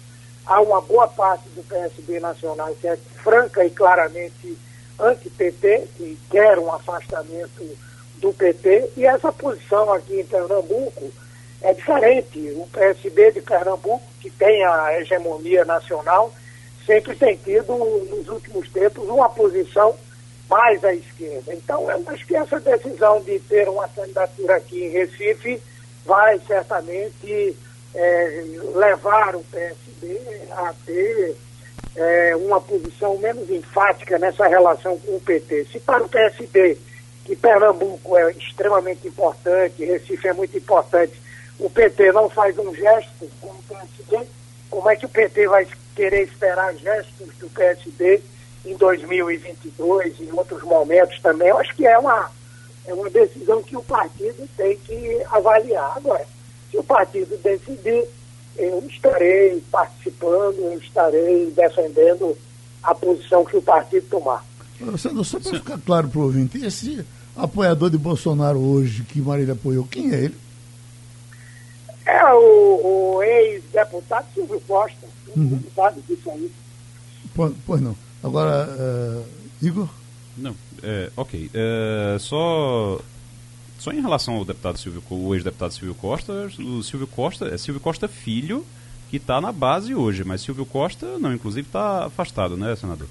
Há 0.45 0.61
uma 0.61 0.81
boa 0.81 1.07
parte 1.07 1.49
do 1.51 1.63
PSB 1.63 2.19
nacional 2.19 2.75
que 2.81 2.89
é 2.89 2.97
franca 3.23 3.65
e 3.65 3.71
claramente 3.71 4.59
anti-PT, 4.99 5.89
que 5.97 6.19
quer 6.29 6.59
um 6.59 6.73
afastamento 6.73 7.79
do 8.17 8.33
PT, 8.33 8.91
e 8.97 9.07
essa 9.07 9.31
posição 9.31 9.93
aqui 9.93 10.21
em 10.21 10.25
Pernambuco 10.25 11.13
é 11.63 11.73
diferente. 11.73 12.39
O 12.57 12.67
PSB 12.73 13.33
de 13.33 13.41
Pernambuco, 13.41 14.03
que 14.21 14.31
tem 14.31 14.65
a 14.65 14.99
hegemonia 15.01 15.65
nacional, 15.65 16.33
sempre 16.87 17.17
tem 17.17 17.37
tido, 17.37 17.77
nos 17.77 18.29
últimos 18.29 18.71
tempos, 18.71 19.09
uma 19.09 19.29
posição 19.29 19.95
mais 20.49 20.83
à 20.85 20.95
esquerda. 20.95 21.53
Então, 21.53 21.91
eu 21.91 22.03
acho 22.07 22.27
que 22.27 22.37
essa 22.37 22.61
decisão 22.61 23.21
de 23.21 23.39
ter 23.41 23.69
uma 23.69 23.89
candidatura 23.89 24.57
aqui 24.57 24.85
em 24.85 24.91
Recife 24.91 25.61
vai 26.05 26.39
certamente 26.47 27.57
é, 27.95 28.45
levar 28.75 29.35
o 29.35 29.43
PSB 29.43 30.21
a 30.53 30.73
ter 30.85 31.37
é, 31.97 32.37
uma 32.37 32.61
posição 32.61 33.19
menos 33.19 33.51
enfática 33.51 34.19
nessa 34.19 34.47
relação 34.47 34.97
com 34.99 35.17
o 35.17 35.21
PT. 35.21 35.67
Se 35.73 35.81
para 35.81 36.05
o 36.05 36.09
PSD, 36.09 36.79
que 37.25 37.35
Pernambuco 37.35 38.17
é 38.17 38.31
extremamente 38.33 39.09
importante, 39.09 39.85
Recife 39.85 40.29
é 40.29 40.33
muito 40.33 40.57
importante, 40.57 41.21
o 41.59 41.69
PT 41.69 42.13
não 42.13 42.29
faz 42.29 42.57
um 42.59 42.73
gesto 42.73 43.29
com 43.41 43.49
o 43.49 43.63
PSD, 43.69 44.29
como 44.71 44.91
é 44.91 44.95
que 44.95 45.07
o 45.07 45.09
PT 45.09 45.49
vai 45.49 45.67
querer 45.97 46.25
esperar 46.25 46.77
gestos 46.77 47.35
do 47.41 47.49
PSD 47.49 48.21
em 48.65 48.77
2022 48.77 50.21
e 50.21 50.25
em 50.25 50.33
outros 50.33 50.63
momentos 50.63 51.19
também? 51.21 51.49
Eu 51.49 51.59
acho 51.59 51.75
que 51.75 51.87
é 51.87 51.99
uma, 51.99 52.31
é 52.87 52.95
uma 52.95 53.11
decisão 53.11 53.63
que 53.63 53.77
o 53.77 53.83
partido 53.83 54.49
tem 54.57 54.77
que 54.79 55.23
avaliar. 55.31 55.97
Agora, 55.97 56.25
se 56.71 56.77
o 56.77 56.85
partido 56.85 57.37
decidir 57.39 58.05
eu 58.59 58.83
estarei 58.89 59.63
participando, 59.71 60.59
eu 60.59 60.79
estarei 60.79 61.51
defendendo 61.51 62.37
a 62.83 62.95
posição 62.95 63.45
que 63.45 63.57
o 63.57 63.63
partido 63.63 64.07
tomar. 64.09 64.45
Sandro, 64.99 65.25
só 65.25 65.41
para 65.41 65.59
ficar 65.59 65.79
claro 65.79 66.09
para 66.09 66.21
o 66.21 66.25
ouvinte, 66.25 66.65
esse 66.65 67.05
apoiador 67.35 67.91
de 67.91 67.99
Bolsonaro 67.99 68.59
hoje 68.59 69.03
que 69.05 69.21
Marília 69.21 69.55
apoiou, 69.55 69.85
quem 69.85 70.13
é 70.13 70.25
ele? 70.25 70.35
É 72.07 72.25
o, 72.33 73.17
o 73.17 73.23
ex-deputado 73.23 74.27
Silvio 74.33 74.61
Costa. 74.67 75.07
Uhum. 75.37 75.61
sabe 75.75 76.01
disso 76.09 76.31
aí. 76.31 76.51
Pois, 77.35 77.53
pois 77.67 77.81
não. 77.81 77.97
Agora, 78.23 78.67
uh, 78.69 79.25
Igor? 79.61 79.89
Não, 80.37 80.55
é, 80.83 81.11
ok. 81.17 81.51
É, 81.53 82.17
só 82.19 82.99
só 83.79 83.91
em 83.93 84.01
relação 84.01 84.35
ao 84.35 84.45
deputado 84.45 84.79
Silvio, 84.79 85.03
o 85.11 85.35
ex-deputado 85.35 85.73
Silvio 85.73 85.95
Costa, 85.95 86.33
o 86.59 86.83
Silvio 86.83 87.07
Costa 87.07 87.47
é 87.47 87.59
Silvio 87.59 87.81
Costa 87.81 88.09
filho 88.09 88.65
que 89.11 89.19
está 89.19 89.41
na 89.41 89.53
base 89.53 89.95
hoje, 89.95 90.25
mas 90.25 90.41
Silvio 90.41 90.67
Costa 90.67 91.19
não, 91.19 91.33
inclusive 91.33 91.67
está 91.67 92.07
afastado, 92.07 92.57
né, 92.57 92.75
senador? 92.75 93.07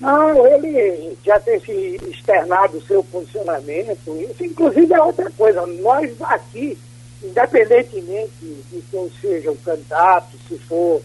Não, 0.00 0.46
ele 0.46 1.16
já 1.24 1.38
tem 1.38 1.60
se 1.60 2.00
externado 2.10 2.78
o 2.78 2.82
seu 2.82 3.02
posicionamento. 3.04 4.16
Isso, 4.30 4.44
inclusive, 4.44 4.92
é 4.92 5.00
outra 5.00 5.30
coisa. 5.30 5.64
Nós 5.66 6.10
aqui, 6.22 6.76
independentemente 7.24 8.32
de 8.40 8.82
quem 8.90 9.10
seja 9.20 9.50
o 9.50 9.56
candidato, 9.56 10.36
se 10.48 10.58
for 10.58 11.00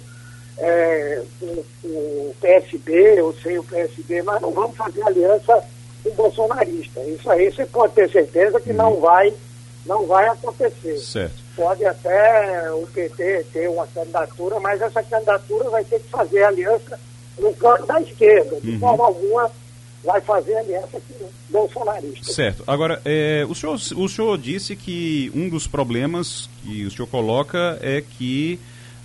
é, 0.57 1.21
o, 1.41 1.65
o 1.85 2.35
PSB 2.41 3.21
ou 3.21 3.33
sem 3.33 3.57
o 3.57 3.63
PSB, 3.63 4.21
nós 4.23 4.41
não 4.41 4.51
vamos 4.51 4.75
fazer 4.75 5.01
aliança 5.03 5.63
um 6.05 6.11
bolsonarista. 6.11 7.01
Isso 7.01 7.29
aí 7.29 7.51
você 7.51 7.65
pode 7.65 7.93
ter 7.93 8.09
certeza 8.09 8.59
que 8.59 8.73
não 8.73 8.99
vai, 8.99 9.33
não 9.85 10.05
vai 10.05 10.27
acontecer. 10.27 10.97
Certo. 10.97 11.35
Pode 11.55 11.85
até 11.85 12.71
o 12.73 12.87
PT 12.87 13.45
ter 13.51 13.69
uma 13.69 13.87
candidatura, 13.87 14.59
mas 14.59 14.81
essa 14.81 15.03
candidatura 15.03 15.69
vai 15.69 15.83
ter 15.83 15.99
que 15.99 16.09
fazer 16.09 16.43
aliança 16.43 16.99
no 17.37 17.53
campo 17.53 17.85
da 17.85 18.01
esquerda. 18.01 18.59
De 18.61 18.71
uhum. 18.71 18.79
forma 18.79 19.05
alguma 19.05 19.51
vai 20.03 20.21
fazer 20.21 20.55
aliança 20.55 20.99
com 20.99 21.29
bolsonarista. 21.49 22.31
Certo. 22.31 22.63
Agora, 22.65 23.01
é, 23.03 23.45
o, 23.49 23.55
senhor, 23.55 23.75
o 23.75 24.07
senhor 24.07 24.37
disse 24.37 24.75
que 24.75 25.31
um 25.35 25.49
dos 25.49 25.67
problemas 25.67 26.49
que 26.63 26.85
o 26.85 26.91
senhor 26.91 27.07
coloca 27.07 27.77
é 27.81 28.01
que 28.01 28.59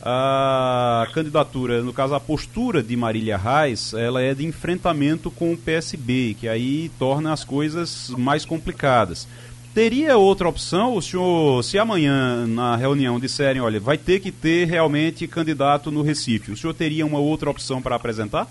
a 0.07 1.09
candidatura, 1.15 1.83
no 1.83 1.93
caso 1.93 2.15
a 2.15 2.21
postura 2.21 2.83
de 2.83 2.95
Marília 2.95 3.39
Reis, 3.39 3.95
ela 3.95 4.21
é 4.21 4.35
de 4.35 4.45
enfrentamento 4.45 5.31
com 5.31 5.53
o 5.53 5.57
PSB, 5.57 6.37
que 6.39 6.47
aí 6.47 6.91
torna 6.99 7.33
as 7.33 7.43
coisas 7.43 8.11
mais 8.11 8.45
complicadas. 8.45 9.27
Teria 9.75 10.17
outra 10.17 10.49
opção, 10.49 10.95
o 10.95 11.03
senhor, 11.03 11.65
se 11.65 11.79
amanhã 11.79 12.47
na 12.47 12.77
reunião 12.77 13.19
disserem, 13.19 13.63
olha, 13.63 13.81
vai 13.81 13.99
ter 13.99 14.21
que 14.21 14.31
ter 14.31 14.67
realmente 14.69 15.27
candidato 15.27 15.91
no 15.91 16.03
Recife, 16.03 16.53
o 16.53 16.57
senhor 16.57 16.75
teria 16.75 17.05
uma 17.07 17.19
outra 17.19 17.51
opção 17.51 17.81
para 17.81 17.97
apresentar? 17.97 18.47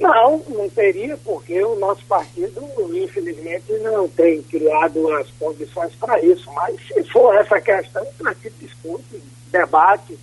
Não, 0.00 0.42
não 0.48 0.68
teria, 0.70 1.14
porque 1.18 1.62
o 1.62 1.76
nosso 1.76 2.02
partido, 2.06 2.66
infelizmente, 2.90 3.70
não 3.82 4.08
tem 4.08 4.42
criado 4.42 5.12
as 5.14 5.28
condições 5.32 5.94
para 5.96 6.18
isso. 6.20 6.50
Mas 6.52 6.76
se 6.86 7.04
for 7.04 7.36
essa 7.36 7.60
questão, 7.60 8.02
o 8.02 8.24
partido 8.24 8.54
discute 8.58 9.22
debate 9.52 10.18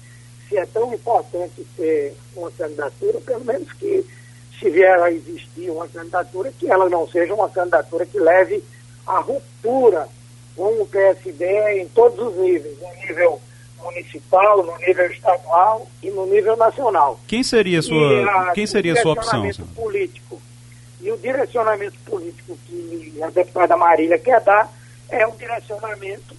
se 0.50 0.58
é 0.58 0.66
tão 0.66 0.92
importante 0.92 1.64
ter 1.76 2.16
uma 2.36 2.50
candidatura, 2.52 3.22
pelo 3.22 3.46
menos 3.46 3.72
que 3.74 4.04
se 4.60 4.70
vier 4.70 5.00
a 5.00 5.12
existir 5.12 5.70
uma 5.70 5.88
candidatura, 5.88 6.52
que 6.58 6.72
ela 6.72 6.90
não 6.90 7.08
seja 7.08 7.34
uma 7.36 7.50
candidatura 7.50 8.06
que 8.06 8.20
leve 8.20 8.64
à 9.06 9.20
ruptura 9.20 10.08
com 10.56 10.82
o 10.82 10.88
PSB 10.88 11.46
em 11.82 11.88
todos 11.90 12.28
os 12.28 12.36
níveis, 12.38 12.78
no 12.82 13.08
nível 13.08 13.40
municipal, 13.92 14.64
no 14.64 14.78
nível 14.78 15.06
estadual 15.12 15.88
e 16.04 16.10
no 16.10 16.26
nível 16.26 16.56
nacional. 16.56 17.20
Quem 17.28 17.44
seria 17.44 17.82
sua, 17.82 18.50
a, 18.50 18.52
quem 18.54 18.68
seria 18.68 18.96
sua 19.02 19.14
opção? 19.14 19.50
político. 19.76 20.42
E 21.02 21.12
o 21.12 21.18
direcionamento 21.18 21.98
político 22.06 22.58
que 22.68 23.20
a 23.22 23.30
deputada 23.30 23.78
Marília 23.78 24.18
quer 24.18 24.42
dar 24.42 24.72
é 25.10 25.26
um 25.26 25.36
direcionamento 25.36 26.36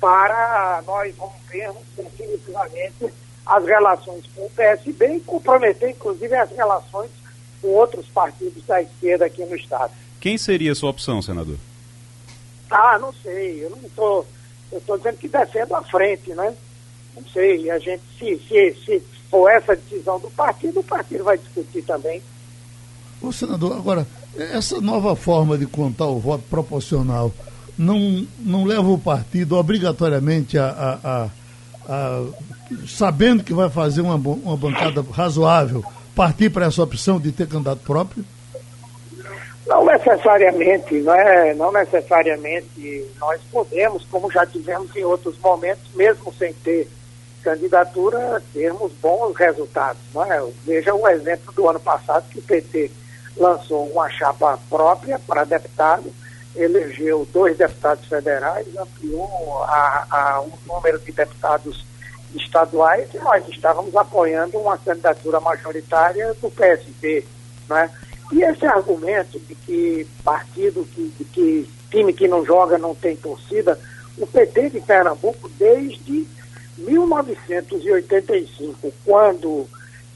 para 0.00 0.82
nós 0.86 1.14
rompermos 1.16 1.82
definitivamente 1.96 3.12
as 3.44 3.64
relações 3.64 4.24
com 4.34 4.44
o 4.44 4.50
PSB 4.50 5.16
e 5.16 5.20
comprometer, 5.20 5.90
inclusive, 5.90 6.34
as 6.34 6.50
relações 6.50 7.10
com 7.60 7.68
outros 7.68 8.06
partidos 8.06 8.64
da 8.66 8.82
esquerda 8.82 9.24
aqui 9.24 9.44
no 9.44 9.56
Estado. 9.56 9.92
Quem 10.20 10.36
seria 10.36 10.72
a 10.72 10.74
sua 10.74 10.90
opção, 10.90 11.22
senador? 11.22 11.56
Ah, 12.70 12.98
não 12.98 13.12
sei. 13.12 13.64
Eu 13.64 13.70
não 13.70 13.78
estou. 13.78 14.26
Eu 14.70 14.78
estou 14.78 14.98
dizendo 14.98 15.16
que 15.16 15.28
defendo 15.28 15.74
a 15.74 15.82
frente, 15.82 16.34
né? 16.34 16.54
Não 17.20 17.28
sei. 17.32 17.70
A 17.70 17.78
gente, 17.78 18.02
se, 18.18 18.40
se, 18.48 18.76
se 18.84 19.02
for 19.30 19.50
essa 19.50 19.74
decisão 19.76 20.18
do 20.18 20.30
partido, 20.30 20.80
o 20.80 20.84
partido 20.84 21.24
vai 21.24 21.36
discutir 21.38 21.82
também. 21.82 22.22
Ô, 23.20 23.32
senador, 23.32 23.76
agora, 23.76 24.06
essa 24.36 24.80
nova 24.80 25.16
forma 25.16 25.58
de 25.58 25.66
contar 25.66 26.06
o 26.06 26.18
voto 26.18 26.44
proporcional 26.48 27.32
não, 27.76 28.26
não 28.38 28.64
leva 28.64 28.88
o 28.88 28.98
partido 28.98 29.56
obrigatoriamente 29.56 30.56
a, 30.58 30.68
a, 30.68 31.10
a, 31.10 31.28
a 31.88 32.24
sabendo 32.86 33.42
que 33.42 33.52
vai 33.52 33.68
fazer 33.68 34.00
uma, 34.00 34.14
uma 34.14 34.56
bancada 34.56 35.04
razoável, 35.12 35.84
partir 36.14 36.50
para 36.50 36.66
essa 36.66 36.82
opção 36.82 37.20
de 37.20 37.32
ter 37.32 37.46
candidato 37.46 37.80
próprio? 37.80 38.24
Não 39.66 39.84
necessariamente, 39.84 40.94
não 41.00 41.14
é? 41.14 41.54
Não 41.54 41.70
necessariamente 41.70 43.06
nós 43.20 43.40
podemos, 43.52 44.04
como 44.10 44.30
já 44.32 44.46
tivemos 44.46 44.94
em 44.96 45.04
outros 45.04 45.38
momentos, 45.38 45.84
mesmo 45.94 46.32
sem 46.32 46.54
ter 46.54 46.88
candidatura 47.42 48.42
termos 48.52 48.92
bons 49.00 49.36
resultados. 49.36 50.00
É? 50.28 50.52
Veja 50.64 50.94
o 50.94 51.08
exemplo 51.08 51.52
do 51.52 51.68
ano 51.68 51.80
passado 51.80 52.28
que 52.30 52.38
o 52.38 52.42
PT 52.42 52.90
lançou 53.36 53.86
uma 53.90 54.08
chapa 54.10 54.58
própria 54.68 55.18
para 55.18 55.44
deputado, 55.44 56.12
elegeu 56.56 57.26
dois 57.32 57.56
deputados 57.56 58.06
federais, 58.06 58.66
ampliou 58.76 59.62
a, 59.64 60.06
a, 60.10 60.40
o 60.40 60.52
número 60.66 60.98
de 60.98 61.12
deputados 61.12 61.84
estaduais 62.34 63.08
e 63.14 63.18
nós 63.18 63.46
estávamos 63.48 63.94
apoiando 63.96 64.58
uma 64.58 64.76
candidatura 64.76 65.40
majoritária 65.40 66.34
do 66.34 66.50
PSB. 66.50 67.24
Né? 67.68 67.90
E 68.32 68.42
esse 68.42 68.66
argumento 68.66 69.38
de 69.40 69.54
que 69.54 70.06
partido, 70.24 70.84
que, 70.92 71.26
que 71.32 71.70
time 71.90 72.12
que 72.12 72.28
não 72.28 72.44
joga 72.44 72.76
não 72.76 72.94
tem 72.94 73.16
torcida, 73.16 73.78
o 74.18 74.26
PT 74.26 74.70
de 74.70 74.80
Pernambuco, 74.80 75.48
desde 75.58 76.26
1985, 76.78 78.94
quando 79.04 79.68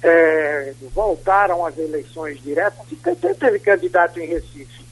é, 0.03 0.73
voltaram 0.95 1.67
as 1.67 1.77
eleições 1.79 2.43
diretas, 2.43 2.87
teve 3.39 3.59
candidato 3.59 4.19
em 4.21 4.27
Recife. 4.27 4.83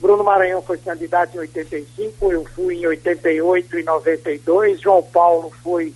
Bruno 0.00 0.24
Maranhão 0.24 0.62
foi 0.62 0.78
candidato 0.78 1.34
em 1.34 1.40
85, 1.40 2.32
eu 2.32 2.44
fui 2.44 2.76
em 2.76 2.86
88 2.86 3.78
e 3.78 3.82
92, 3.82 4.80
João 4.80 5.02
Paulo 5.02 5.52
foi 5.62 5.92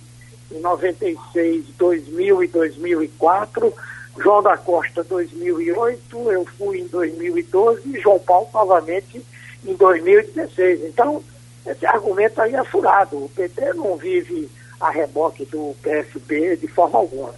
em 0.51 0.59
96, 0.59 1.65
2000 1.77 2.43
e 2.43 2.47
2004, 2.47 3.73
João 4.21 4.43
da 4.43 4.57
Costa 4.57 5.03
2008, 5.03 6.31
eu 6.31 6.45
fui 6.57 6.81
em 6.81 6.87
2012 6.87 7.97
e 7.97 7.99
João 7.99 8.19
Paulo 8.19 8.47
novamente 8.53 9.25
em 9.65 9.73
2016. 9.73 10.83
Então, 10.83 11.23
esse 11.65 11.85
argumento 11.85 12.41
aí 12.41 12.53
é 12.53 12.63
furado. 12.65 13.23
O 13.23 13.29
PT 13.29 13.73
não 13.73 13.95
vive 13.95 14.51
a 14.79 14.89
reboque 14.89 15.45
do 15.45 15.75
PSB 15.81 16.57
de 16.57 16.67
forma 16.67 16.99
alguma. 16.99 17.33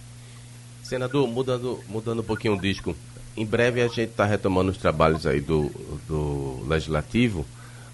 Senador, 0.82 1.26
mudando, 1.26 1.80
mudando 1.88 2.20
um 2.20 2.24
pouquinho 2.24 2.54
o 2.54 2.60
disco, 2.60 2.94
em 3.36 3.44
breve 3.44 3.82
a 3.82 3.88
gente 3.88 4.10
está 4.10 4.24
retomando 4.24 4.70
os 4.70 4.78
trabalhos 4.78 5.26
aí 5.26 5.40
do, 5.40 5.68
do 6.06 6.64
Legislativo, 6.66 7.44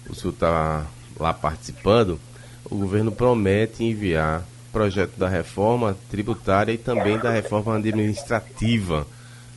o 0.09 0.15
senhor 0.15 0.33
está 0.33 0.85
lá 1.19 1.33
participando, 1.33 2.19
o 2.65 2.77
governo 2.77 3.11
promete 3.11 3.83
enviar 3.83 4.43
projeto 4.71 5.15
da 5.17 5.29
reforma 5.29 5.95
tributária 6.09 6.71
e 6.71 6.77
também 6.77 7.19
da 7.19 7.29
reforma 7.29 7.75
administrativa. 7.75 9.05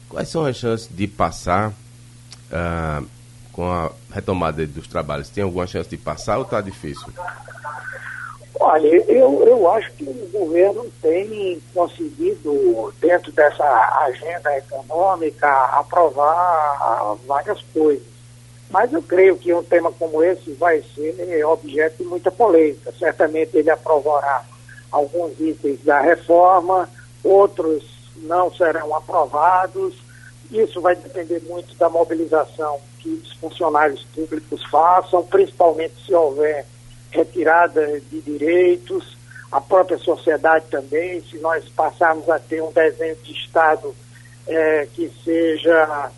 Quais 0.08 0.28
são 0.28 0.44
as 0.44 0.56
chances 0.56 0.88
de 0.90 1.06
passar 1.06 1.70
uh, 1.70 3.06
com 3.50 3.70
a 3.70 3.90
retomada 4.12 4.66
dos 4.66 4.86
trabalhos? 4.86 5.30
Tem 5.30 5.42
alguma 5.42 5.66
chance 5.66 5.88
de 5.88 5.96
passar 5.96 6.36
ou 6.36 6.44
está 6.44 6.60
difícil? 6.60 7.08
Olha, 8.58 8.86
eu, 8.86 9.44
eu 9.46 9.70
acho 9.72 9.92
que 9.92 10.04
o 10.04 10.28
governo 10.32 10.86
tem 11.02 11.60
conseguido, 11.74 12.92
dentro 13.00 13.30
dessa 13.32 13.64
agenda 14.06 14.56
econômica, 14.56 15.48
aprovar 15.78 17.16
várias 17.26 17.60
coisas. 17.74 18.06
Mas 18.70 18.92
eu 18.92 19.02
creio 19.02 19.36
que 19.36 19.52
um 19.52 19.62
tema 19.62 19.92
como 19.92 20.22
esse 20.22 20.52
vai 20.52 20.82
ser 20.94 21.44
objeto 21.46 22.02
de 22.02 22.04
muita 22.04 22.30
polêmica. 22.30 22.92
Certamente 22.98 23.56
ele 23.56 23.70
aprovará 23.70 24.42
alguns 24.90 25.38
itens 25.38 25.84
da 25.84 26.00
reforma, 26.00 26.88
outros 27.22 27.84
não 28.16 28.52
serão 28.52 28.94
aprovados. 28.94 29.94
Isso 30.50 30.80
vai 30.80 30.96
depender 30.96 31.42
muito 31.46 31.74
da 31.76 31.88
mobilização 31.88 32.78
que 33.00 33.10
os 33.10 33.32
funcionários 33.34 34.02
públicos 34.14 34.64
façam, 34.64 35.24
principalmente 35.24 35.94
se 36.04 36.14
houver 36.14 36.64
retirada 37.16 38.00
de 38.00 38.20
direitos, 38.20 39.16
a 39.50 39.60
própria 39.60 39.98
sociedade 39.98 40.66
também, 40.70 41.20
se 41.22 41.38
nós 41.38 41.68
passarmos 41.70 42.28
a 42.28 42.38
ter 42.38 42.62
um 42.62 42.72
desenho 42.72 43.16
de 43.16 43.32
Estado 43.32 43.94
é, 44.46 44.86
que 44.92 45.10
seja 45.24 46.10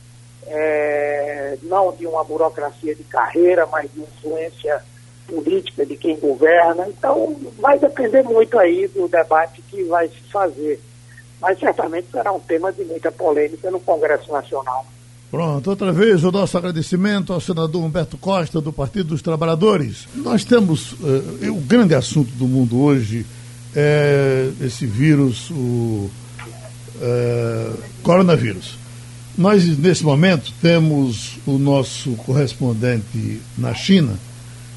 é, 0.46 1.58
não 1.62 1.92
de 1.92 2.06
uma 2.06 2.24
burocracia 2.24 2.94
de 2.94 3.04
carreira, 3.04 3.66
mas 3.66 3.90
de 3.92 4.00
influência 4.00 4.82
política 5.26 5.84
de 5.84 5.96
quem 5.96 6.16
governa. 6.18 6.88
Então, 6.88 7.36
vai 7.58 7.78
depender 7.78 8.22
muito 8.22 8.58
aí 8.58 8.88
do 8.88 9.06
debate 9.08 9.62
que 9.62 9.84
vai 9.84 10.08
se 10.08 10.20
fazer. 10.32 10.80
Mas 11.40 11.58
certamente 11.58 12.10
será 12.10 12.32
um 12.32 12.40
tema 12.40 12.72
de 12.72 12.84
muita 12.84 13.12
polêmica 13.12 13.70
no 13.70 13.78
Congresso 13.78 14.32
Nacional. 14.32 14.84
Pronto, 15.30 15.68
outra 15.68 15.92
vez 15.92 16.24
o 16.24 16.32
nosso 16.32 16.56
agradecimento 16.56 17.34
ao 17.34 17.40
senador 17.40 17.84
Humberto 17.84 18.16
Costa, 18.16 18.62
do 18.62 18.72
Partido 18.72 19.08
dos 19.08 19.20
Trabalhadores. 19.20 20.08
Nós 20.14 20.42
temos. 20.42 20.92
Uh, 20.92 21.52
o 21.52 21.60
grande 21.60 21.94
assunto 21.94 22.30
do 22.32 22.48
mundo 22.48 22.80
hoje 22.80 23.26
é 23.76 24.50
esse 24.62 24.86
vírus, 24.86 25.50
o 25.50 26.10
uh, 26.96 27.78
coronavírus. 28.02 28.76
Nós, 29.36 29.66
nesse 29.78 30.02
momento, 30.02 30.50
temos 30.62 31.36
o 31.46 31.58
nosso 31.58 32.12
correspondente 32.12 33.40
na 33.56 33.74
China. 33.74 34.18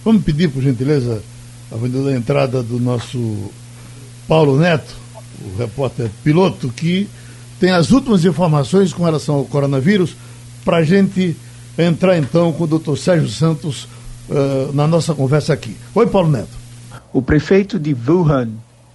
Vamos 0.03 0.21
pedir, 0.23 0.49
por 0.49 0.61
gentileza, 0.61 1.23
a 1.71 1.77
da 1.77 2.11
entrada 2.13 2.61
do 2.61 2.77
nosso 2.77 3.49
Paulo 4.27 4.59
Neto, 4.59 4.93
o 5.45 5.57
repórter 5.57 6.11
piloto, 6.25 6.67
que 6.75 7.07
tem 7.57 7.71
as 7.71 7.91
últimas 7.91 8.25
informações 8.25 8.91
com 8.91 9.05
relação 9.05 9.35
ao 9.35 9.45
coronavírus 9.45 10.13
para 10.63 10.77
a 10.77 10.83
gente 10.83 11.35
entrar 11.77 12.17
então 12.17 12.51
com 12.51 12.63
o 12.63 12.67
doutor 12.67 12.97
Sérgio 12.97 13.29
Santos 13.29 13.87
uh, 14.29 14.73
na 14.73 14.87
nossa 14.87 15.13
conversa 15.13 15.53
aqui. 15.53 15.75
Oi, 15.93 16.07
Paulo 16.07 16.29
Neto. 16.29 16.61
O 17.13 17.21
prefeito 17.21 17.79
de 17.79 17.95
Wuhan, 18.07 18.49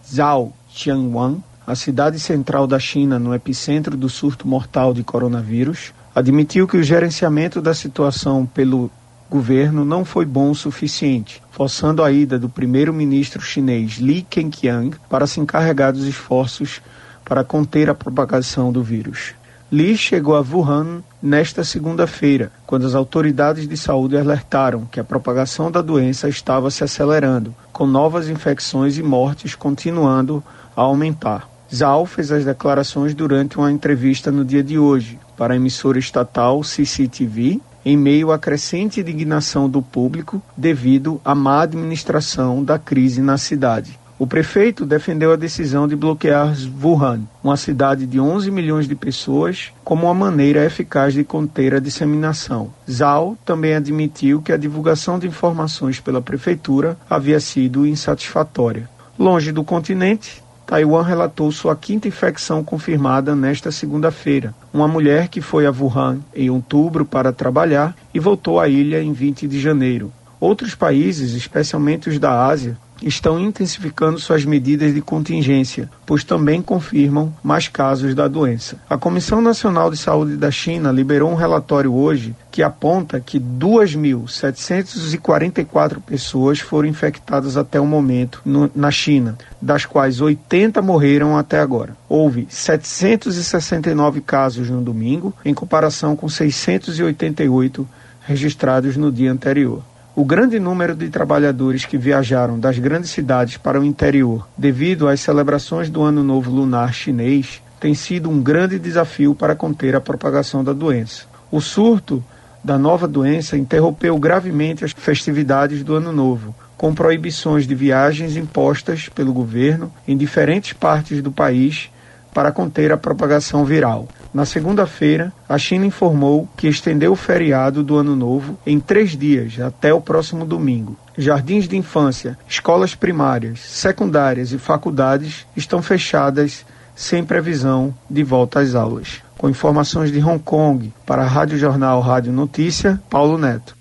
Zhao 0.09 0.53
Qianwang, 0.73 1.43
a 1.67 1.75
cidade 1.75 2.21
central 2.21 2.67
da 2.67 2.79
China 2.79 3.19
no 3.19 3.35
epicentro 3.35 3.97
do 3.97 4.09
surto 4.09 4.47
mortal 4.47 4.95
de 4.95 5.03
coronavírus, 5.03 5.93
admitiu 6.15 6.67
que 6.67 6.77
o 6.77 6.83
gerenciamento 6.83 7.61
da 7.61 7.75
situação 7.75 8.47
pelo 8.47 8.91
governo 9.29 9.85
não 9.85 10.05
foi 10.05 10.25
bom 10.25 10.51
o 10.51 10.55
suficiente, 10.55 11.43
forçando 11.51 12.03
a 12.03 12.13
ida 12.13 12.39
do 12.39 12.49
primeiro-ministro 12.49 13.43
chinês 13.43 13.99
Li 13.99 14.23
Keqiang 14.23 14.97
para 15.11 15.27
se 15.27 15.41
encarregar 15.41 15.93
dos 15.93 16.05
esforços 16.05 16.81
para 17.25 17.43
conter 17.43 17.91
a 17.91 17.95
propagação 17.95 18.73
do 18.73 18.83
vírus. 18.83 19.35
Li 19.71 19.97
chegou 19.97 20.37
a 20.37 20.41
Wuhan 20.41 21.03
nesta 21.21 21.65
segunda-feira, 21.65 22.53
quando 22.65 22.87
as 22.87 22.95
autoridades 22.95 23.67
de 23.67 23.77
saúde 23.77 24.17
alertaram 24.17 24.87
que 24.87 25.01
a 25.01 25.05
propagação 25.05 25.73
da 25.73 25.83
doença 25.83 26.29
estava 26.29 26.71
se 26.71 26.85
acelerando, 26.85 27.53
com 27.73 27.85
novas 27.85 28.29
infecções 28.29 28.97
e 28.97 29.03
mortes 29.03 29.57
continuando 29.57 30.41
a 30.77 30.83
aumentar. 30.83 31.51
Zhao 31.75 32.07
fez 32.07 32.31
as 32.31 32.45
declarações 32.45 33.13
durante 33.13 33.59
uma 33.59 33.73
entrevista 33.73 34.31
no 34.31 34.45
dia 34.45 34.63
de 34.63 34.79
hoje 34.79 35.19
para 35.37 35.55
a 35.55 35.57
emissora 35.57 35.99
estatal 35.99 36.63
CCTV, 36.63 37.61
em 37.85 37.97
meio 37.97 38.31
à 38.31 38.39
crescente 38.39 39.01
indignação 39.01 39.69
do 39.69 39.83
público 39.83 40.41
devido 40.57 41.21
à 41.25 41.35
má 41.35 41.63
administração 41.63 42.63
da 42.63 42.79
crise 42.79 43.21
na 43.21 43.37
cidade. 43.37 43.99
O 44.19 44.27
prefeito 44.27 44.87
defendeu 44.87 45.31
a 45.31 45.37
decisão 45.37 45.87
de 45.87 45.95
bloquear 45.95 46.55
Wuhan, 46.83 47.21
uma 47.45 47.57
cidade 47.57 48.07
de 48.07 48.19
11 48.19 48.51
milhões 48.51 48.89
de 48.89 48.95
pessoas, 48.95 49.73
como 49.85 50.07
uma 50.07 50.15
maneira 50.15 50.65
eficaz 50.65 51.13
de 51.13 51.23
conter 51.23 51.75
a 51.75 51.79
disseminação. 51.79 52.73
Zhao 52.91 53.37
também 53.45 53.75
admitiu 53.75 54.41
que 54.41 54.53
a 54.53 54.57
divulgação 54.57 55.19
de 55.19 55.27
informações 55.27 56.01
pela 56.01 56.23
prefeitura 56.23 56.97
havia 57.11 57.39
sido 57.41 57.87
insatisfatória. 57.87 58.89
Longe 59.19 59.53
do 59.53 59.63
continente, 59.63 60.43
Taiwan 60.67 61.03
relatou 61.03 61.53
sua 61.53 61.77
quinta 61.77 62.09
infecção 62.09 62.65
confirmada 62.65 63.37
nesta 63.37 63.71
segunda-feira. 63.71 64.55
Uma 64.73 64.89
mulher 64.89 65.29
que 65.29 65.43
foi 65.43 65.67
a 65.67 65.71
Wuhan 65.71 66.21
em 66.35 66.49
outubro 66.49 67.05
para 67.05 67.35
trabalhar 67.35 67.95
e 68.15 68.19
voltou 68.19 68.59
à 68.59 68.67
ilha 68.67 69.03
em 69.03 69.13
20 69.13 69.47
de 69.47 69.61
janeiro. 69.61 70.11
Outros 70.41 70.75
países, 70.75 71.35
especialmente 71.35 72.09
os 72.09 72.19
da 72.19 72.47
Ásia, 72.47 72.79
estão 73.03 73.39
intensificando 73.39 74.19
suas 74.19 74.43
medidas 74.45 74.93
de 74.95 75.01
contingência, 75.01 75.89
pois 76.05 76.25
também 76.25 76.61
confirmam 76.63 77.33
mais 77.43 77.69
casos 77.69 78.15
da 78.15 78.29
doença. 78.29 78.79
A 78.89 78.97
Comissão 78.97 79.43
Nacional 79.43 79.91
de 79.91 79.97
Saúde 79.97 80.37
da 80.37 80.51
China 80.51 80.91
liberou 80.91 81.31
um 81.31 81.35
relatório 81.35 81.95
hoje 81.95 82.35
que 82.51 82.63
aponta 82.63 83.21
que 83.21 83.39
2.744 83.39 86.01
pessoas 86.01 86.59
foram 86.59 86.89
infectadas 86.89 87.57
até 87.57 87.81
o 87.81 87.87
momento 87.87 88.41
no, 88.45 88.71
na 88.75 88.91
China, 88.91 89.39
das 89.61 89.85
quais 89.85 90.21
80 90.21 90.81
morreram 90.81 91.37
até 91.37 91.61
agora. 91.61 91.97
Houve 92.09 92.47
769 92.49 94.23
casos 94.23 94.71
no 94.71 94.81
domingo, 94.81 95.35
em 95.45 95.53
comparação 95.53 96.17
com 96.17 96.29
688 96.29 97.87
registrados 98.27 98.97
no 98.97 99.13
dia 99.13 99.31
anterior. 99.31 99.83
O 100.19 100.25
grande 100.25 100.59
número 100.59 100.95
de 100.97 101.11
trabalhadores 101.11 101.85
que 101.85 101.99
viajaram 101.99 102.59
das 102.59 102.79
grandes 102.79 103.11
cidades 103.11 103.59
para 103.59 103.79
o 103.79 103.85
interior 103.85 104.49
devido 104.57 105.09
às 105.09 105.21
celebrações 105.21 105.91
do 105.91 106.03
Ano 106.03 106.23
Novo 106.23 106.51
Lunar 106.51 106.95
Chinês 106.95 107.61
tem 107.79 107.95
sido 107.95 108.31
um 108.31 108.43
grande 108.43 108.79
desafio 108.79 109.35
para 109.35 109.55
conter 109.55 109.95
a 109.95 110.01
propagação 110.01 110.65
da 110.65 110.73
doença. 110.73 111.25
O 111.51 111.61
surto 111.61 112.25
da 112.65 112.79
nova 112.79 113.07
doença 113.07 113.59
interrompeu 113.59 114.19
gravemente 114.19 114.87
as 114.87 114.93
festividades 114.97 115.85
do 115.85 115.95
Ano 115.95 116.13
Novo, 116.13 116.55
com 116.79 116.95
proibições 116.95 117.67
de 117.67 117.75
viagens 117.75 118.39
impostas 118.39 119.11
pelo 119.11 119.35
governo 119.35 119.93
em 120.09 120.17
diferentes 120.17 120.73
partes 120.73 121.21
do 121.21 121.31
país 121.31 121.91
para 122.33 122.51
conter 122.51 122.91
a 122.91 122.97
propagação 122.97 123.67
viral. 123.67 124.09
Na 124.37 124.45
segunda-feira, 124.45 125.33
a 125.49 125.57
China 125.57 125.87
informou 125.87 126.47
que 126.59 126.69
estendeu 126.69 127.13
o 127.13 127.17
feriado 127.17 127.83
do 127.83 127.97
Ano 127.97 128.15
Novo 128.15 128.59
em 128.67 128.79
três 128.79 129.17
dias, 129.17 129.59
até 129.59 129.95
o 129.95 130.01
próximo 130.03 130.45
domingo. 130.45 130.95
Jardins 131.17 131.67
de 131.67 131.75
infância, 131.75 132.37
escolas 132.47 132.95
primárias, 132.95 133.61
secundárias 133.61 134.53
e 134.53 134.59
faculdades 134.59 135.47
estão 135.57 135.81
fechadas 135.81 136.67
sem 136.95 137.25
previsão 137.25 137.95
de 138.11 138.23
volta 138.23 138.61
às 138.61 138.75
aulas. 138.75 139.23
Com 139.39 139.49
informações 139.49 140.13
de 140.13 140.23
Hong 140.23 140.39
Kong, 140.41 140.93
para 141.07 141.23
a 141.23 141.27
Rádio 141.27 141.57
Jornal 141.57 142.03
Rádio 142.03 142.31
Notícia, 142.31 143.01
Paulo 143.09 143.39
Neto. 143.39 143.75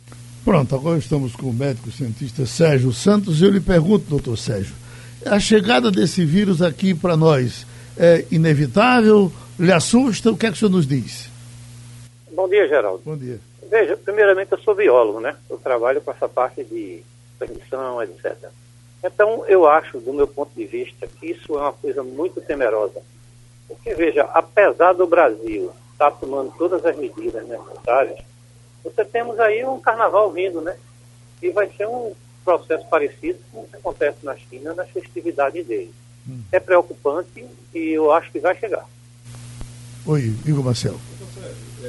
Pronto, 0.45 0.73
agora 0.73 0.97
estamos 0.97 1.35
com 1.35 1.47
o 1.47 1.53
médico 1.53 1.91
cientista 1.91 2.45
Sérgio 2.45 2.93
Santos 2.93 3.41
e 3.41 3.43
eu 3.43 3.51
lhe 3.51 3.59
pergunto, 3.59 4.05
doutor 4.07 4.37
Sérgio, 4.37 4.73
a 5.25 5.37
chegada 5.37 5.91
desse 5.91 6.23
vírus 6.23 6.61
aqui 6.61 6.93
para 6.93 7.17
nós 7.17 7.67
é 7.97 8.23
inevitável? 8.31 9.29
Lhe 9.59 9.71
assusta? 9.71 10.31
O 10.31 10.37
que 10.37 10.45
é 10.45 10.49
que 10.49 10.55
o 10.55 10.59
senhor 10.59 10.71
nos 10.71 10.85
diz? 10.85 11.29
Bom 12.31 12.47
dia, 12.49 12.67
Geraldo. 12.67 13.01
Bom 13.05 13.15
dia. 13.15 13.39
Veja, 13.69 13.97
primeiramente 13.97 14.51
eu 14.51 14.59
sou 14.59 14.75
biólogo, 14.75 15.19
né? 15.19 15.35
Eu 15.49 15.57
trabalho 15.57 16.01
com 16.01 16.11
essa 16.11 16.27
parte 16.27 16.63
de 16.63 17.01
transmissão, 17.39 18.01
etc. 18.03 18.35
Então, 19.03 19.45
eu 19.47 19.67
acho, 19.67 19.99
do 19.99 20.13
meu 20.13 20.27
ponto 20.27 20.51
de 20.55 20.65
vista, 20.65 21.07
que 21.07 21.31
isso 21.31 21.57
é 21.57 21.61
uma 21.61 21.73
coisa 21.73 22.03
muito 22.03 22.41
temerosa. 22.41 23.01
Porque, 23.67 23.93
veja, 23.93 24.23
apesar 24.33 24.93
do 24.93 25.07
Brasil 25.07 25.71
estar 25.93 26.11
tomando 26.11 26.53
todas 26.57 26.85
as 26.85 26.95
medidas 26.97 27.47
necessárias, 27.47 28.19
você 28.83 29.05
temos 29.05 29.39
aí 29.39 29.65
um 29.65 29.79
carnaval 29.79 30.31
vindo, 30.31 30.61
né? 30.61 30.75
E 31.41 31.49
vai 31.49 31.69
ser 31.75 31.87
um 31.87 32.13
processo 32.43 32.85
parecido 32.87 33.39
com 33.51 33.61
o 33.61 33.67
que 33.67 33.75
acontece 33.75 34.17
na 34.23 34.35
China 34.35 34.73
nas 34.73 34.89
festividades 34.89 35.65
deles. 35.65 35.93
Hum. 36.27 36.41
É 36.51 36.59
preocupante 36.59 37.47
e 37.73 37.89
eu 37.89 38.11
acho 38.11 38.31
que 38.31 38.39
vai 38.39 38.55
chegar. 38.57 38.85
Oi, 40.05 40.33
Igor 40.45 40.63
Marcelo. 40.63 40.99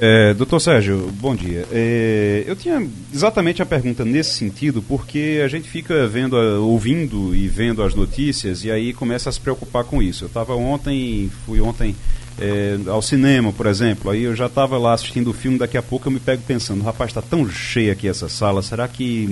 É, 0.01 0.33
doutor 0.35 0.61
Sérgio, 0.61 1.11
bom 1.21 1.35
dia. 1.35 1.67
É, 1.71 2.45
eu 2.47 2.57
tinha 2.57 2.87
exatamente 3.13 3.61
a 3.61 3.67
pergunta 3.67 4.05
nesse 4.05 4.31
sentido, 4.31 4.83
porque 4.83 5.43
a 5.45 5.49
gente 5.49 5.69
fica 5.69 6.07
vendo, 6.07 6.35
ouvindo 6.63 7.35
e 7.35 7.47
vendo 7.47 7.83
as 7.83 7.95
notícias 7.95 8.65
e 8.65 8.71
aí 8.71 8.93
começa 8.93 9.29
a 9.29 9.33
se 9.33 9.41
preocupar 9.41 9.85
com 9.85 10.03
isso. 10.03 10.25
Eu 10.25 10.29
estava 10.29 10.55
ontem, 10.55 11.31
fui 11.45 11.61
ontem 11.61 11.95
é, 12.39 12.79
ao 12.87 13.03
cinema, 13.03 13.53
por 13.53 13.67
exemplo, 13.67 14.11
aí 14.11 14.23
eu 14.23 14.35
já 14.35 14.47
estava 14.47 14.77
lá 14.79 14.95
assistindo 14.95 15.29
o 15.29 15.35
filme, 15.35 15.59
daqui 15.59 15.77
a 15.77 15.83
pouco 15.83 16.09
eu 16.09 16.13
me 16.13 16.21
pego 16.21 16.43
pensando, 16.47 16.85
rapaz, 16.85 17.11
está 17.11 17.23
tão 17.23 17.49
cheia 17.51 17.93
aqui 17.93 18.09
essa 18.09 18.29
sala, 18.29 18.63
será 18.63 18.87
que 18.89 19.29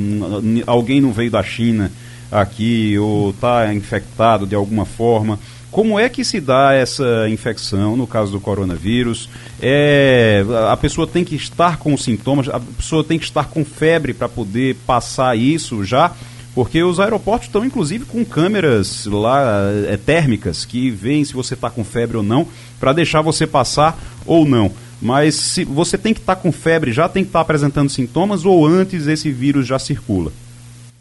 alguém 0.66 1.00
não 1.00 1.12
veio 1.12 1.30
da 1.30 1.42
China 1.42 1.90
aqui 2.30 2.98
ou 2.98 3.30
está 3.30 3.72
infectado 3.74 4.46
de 4.46 4.54
alguma 4.54 4.86
forma? 4.86 5.38
Como 5.74 5.98
é 5.98 6.08
que 6.08 6.24
se 6.24 6.40
dá 6.40 6.72
essa 6.72 7.28
infecção 7.28 7.96
no 7.96 8.06
caso 8.06 8.30
do 8.30 8.38
coronavírus? 8.38 9.28
É, 9.60 10.44
a 10.70 10.76
pessoa 10.76 11.04
tem 11.04 11.24
que 11.24 11.34
estar 11.34 11.78
com 11.78 11.96
sintomas, 11.96 12.48
a 12.48 12.60
pessoa 12.60 13.02
tem 13.02 13.18
que 13.18 13.24
estar 13.24 13.50
com 13.50 13.64
febre 13.64 14.14
para 14.14 14.28
poder 14.28 14.76
passar 14.86 15.36
isso 15.36 15.82
já? 15.82 16.12
Porque 16.54 16.80
os 16.80 17.00
aeroportos 17.00 17.48
estão 17.48 17.64
inclusive 17.64 18.04
com 18.04 18.24
câmeras 18.24 19.04
lá 19.06 19.68
é, 19.88 19.96
térmicas 19.96 20.64
que 20.64 20.92
veem 20.92 21.24
se 21.24 21.34
você 21.34 21.54
está 21.54 21.68
com 21.68 21.82
febre 21.82 22.18
ou 22.18 22.22
não, 22.22 22.46
para 22.78 22.92
deixar 22.92 23.20
você 23.20 23.44
passar 23.44 23.98
ou 24.24 24.46
não. 24.46 24.70
Mas 25.02 25.34
se 25.34 25.64
você 25.64 25.98
tem 25.98 26.14
que 26.14 26.20
estar 26.20 26.36
tá 26.36 26.40
com 26.40 26.52
febre, 26.52 26.92
já 26.92 27.08
tem 27.08 27.24
que 27.24 27.30
estar 27.30 27.40
tá 27.40 27.42
apresentando 27.42 27.90
sintomas 27.90 28.44
ou 28.44 28.64
antes 28.64 29.08
esse 29.08 29.28
vírus 29.32 29.66
já 29.66 29.80
circula? 29.80 30.30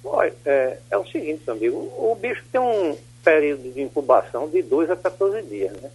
Olha, 0.03 0.33
é, 0.43 0.77
é 0.89 0.97
o 0.97 1.05
seguinte, 1.05 1.43
amigo, 1.47 1.77
o 1.77 2.17
bicho 2.19 2.41
tem 2.51 2.59
um, 2.59 2.95
período 3.23 3.71
de 3.71 3.81
incubação 3.81 4.49
de 4.49 4.61
2 4.61 4.91
a 4.91 4.95
14 4.95 5.41
dias. 5.43 5.71
Né? 5.73 5.89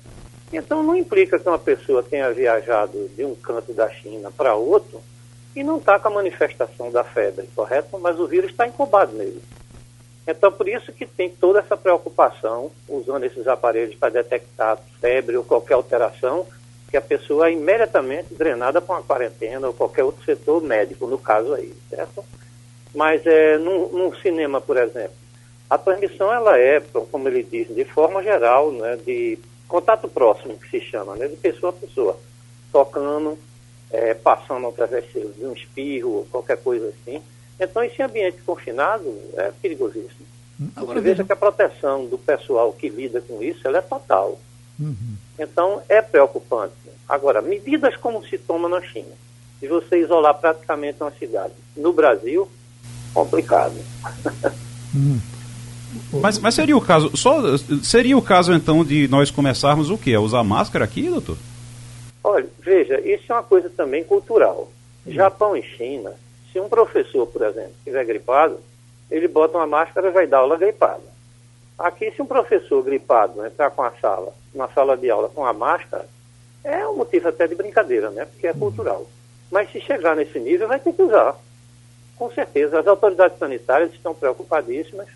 Então 0.52 0.82
não 0.82 0.96
implica 0.96 1.38
que 1.38 1.48
uma 1.48 1.58
pessoa 1.58 2.02
tenha 2.02 2.32
viajado 2.32 3.08
de 3.08 3.24
um 3.24 3.34
canto 3.34 3.72
da 3.72 3.88
China 3.90 4.30
para 4.30 4.54
outro 4.54 5.00
e 5.54 5.62
não 5.62 5.78
está 5.78 5.98
com 5.98 6.08
a 6.08 6.12
manifestação 6.12 6.90
da 6.90 7.04
febre, 7.04 7.48
correto? 7.54 7.98
Mas 7.98 8.18
o 8.18 8.26
vírus 8.26 8.50
está 8.50 8.66
incubado 8.66 9.12
nele. 9.12 9.42
Então 10.26 10.50
por 10.50 10.68
isso 10.68 10.92
que 10.92 11.06
tem 11.06 11.28
toda 11.28 11.58
essa 11.58 11.76
preocupação 11.76 12.70
usando 12.88 13.24
esses 13.24 13.46
aparelhos 13.46 13.94
para 13.94 14.10
detectar 14.10 14.78
febre 15.00 15.36
ou 15.36 15.44
qualquer 15.44 15.74
alteração, 15.74 16.46
que 16.90 16.96
a 16.96 17.02
pessoa 17.02 17.48
é 17.48 17.52
imediatamente 17.52 18.32
drenada 18.34 18.80
para 18.80 18.96
uma 18.96 19.02
quarentena 19.02 19.66
ou 19.66 19.74
qualquer 19.74 20.04
outro 20.04 20.24
setor 20.24 20.62
médico, 20.62 21.06
no 21.06 21.18
caso 21.18 21.52
aí, 21.52 21.74
certo? 21.90 22.24
Mas 22.94 23.24
é, 23.26 23.58
num, 23.58 23.88
num 23.88 24.14
cinema, 24.16 24.60
por 24.60 24.78
exemplo, 24.78 25.17
a 25.68 25.76
transmissão 25.76 26.33
ela 26.33 26.59
é, 26.59 26.81
como 27.11 27.28
ele 27.28 27.42
diz, 27.42 27.68
de 27.74 27.85
forma 27.85 28.22
geral, 28.22 28.72
né, 28.72 28.96
de 29.04 29.38
contato 29.66 30.09
próximo, 30.09 30.57
que 30.59 30.70
se 30.70 30.81
chama, 30.81 31.14
né, 31.14 31.28
de 31.28 31.37
pessoa 31.37 31.70
a 31.70 31.87
pessoa, 31.87 32.18
tocando, 32.72 33.38
é, 33.90 34.14
passando 34.14 34.66
através 34.68 35.04
de 35.12 35.44
um 35.44 35.52
espirro, 35.52 36.26
qualquer 36.31 36.57
coisa 36.59 36.88
assim. 36.88 37.22
Então, 37.61 37.83
esse 37.83 38.00
ambiente 38.02 38.40
confinado 38.42 39.04
é 39.35 39.52
perigosíssimo. 39.61 40.26
Agora, 40.74 41.00
veja 41.00 41.22
que 41.22 41.33
a 41.33 41.37
proteção 41.37 42.07
do 42.07 42.18
pessoal 42.18 42.72
que 42.72 42.88
lida 42.88 43.20
com 43.20 43.42
isso 43.42 43.66
ela 43.66 43.78
é 43.78 43.83
total. 43.83 44.40
Uhum. 44.78 45.16
Então, 45.38 45.83
é 45.88 46.00
preocupante. 46.02 46.74
Agora, 47.09 47.40
medidas 47.40 47.96
como 47.96 48.24
se 48.26 48.38
toma 48.38 48.68
na 48.68 48.81
China, 48.81 49.14
de 49.61 49.68
você 49.68 50.00
isolar 50.00 50.35
praticamente 50.38 51.00
uma 51.00 51.12
cidade. 51.12 51.54
No 51.76 51.92
Brasil, 51.92 52.48
complicado. 53.12 53.76
Uhum. 54.94 55.20
Mas, 56.12 56.38
mas 56.38 56.55
seria 56.55 56.77
o 56.77 56.81
caso, 56.81 57.16
só 57.16 57.40
seria 57.83 58.16
o 58.16 58.22
caso 58.22 58.53
então 58.53 58.85
de 58.85 59.09
nós 59.09 59.31
começarmos 59.31 59.90
o 59.90 59.98
quê? 59.98 60.14
A 60.14 60.20
usar 60.20 60.44
máscara 60.44 60.85
aqui, 60.85 61.09
doutor? 61.09 61.37
Olha, 62.22 62.46
veja, 62.61 63.01
isso 63.01 63.33
é 63.33 63.35
uma 63.35 63.42
coisa 63.42 63.70
também 63.70 64.05
cultural. 64.05 64.68
Hum. 65.07 65.12
Japão 65.12 65.57
e 65.57 65.62
China, 65.62 66.12
se 66.53 66.61
um 66.61 66.68
professor, 66.68 67.27
por 67.27 67.42
exemplo, 67.42 67.72
estiver 67.79 68.05
gripado, 68.05 68.59
ele 69.11 69.29
bota 69.29 69.57
uma 69.57 69.66
máscara 69.66 70.09
e 70.09 70.12
vai 70.12 70.27
dar 70.27 70.38
aula 70.38 70.57
gripada. 70.57 71.03
Aqui, 71.79 72.11
se 72.11 72.20
um 72.20 72.27
professor 72.27 72.83
gripado 72.83 73.44
entrar 73.46 73.70
com 73.70 73.83
a 73.83 73.92
sala, 73.92 74.35
uma 74.53 74.68
sala 74.68 74.96
de 74.96 75.09
aula 75.09 75.29
com 75.29 75.46
a 75.46 75.53
máscara, 75.53 76.07
é 76.64 76.87
um 76.87 76.96
motivo 76.96 77.29
até 77.29 77.46
de 77.46 77.55
brincadeira, 77.55 78.11
né? 78.11 78.24
Porque 78.27 78.46
é 78.46 78.53
hum. 78.53 78.59
cultural. 78.59 79.07
Mas 79.51 79.70
se 79.72 79.81
chegar 79.81 80.14
nesse 80.14 80.38
nível, 80.38 80.68
vai 80.68 80.79
ter 80.79 80.92
que 80.92 81.03
usar. 81.03 81.35
Com 82.16 82.31
certeza, 82.33 82.81
as 82.81 82.87
autoridades 82.87 83.38
sanitárias 83.38 83.92
estão 83.92 84.14
preocupadíssimas 84.14 85.09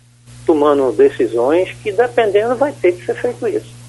tomando 0.45 0.91
decisões 0.91 1.75
que, 1.81 1.91
dependendo, 1.91 2.55
vai 2.55 2.71
ter 2.71 2.93
que 2.93 3.05
ser 3.05 3.15
feito 3.15 3.47
isso. 3.47 3.83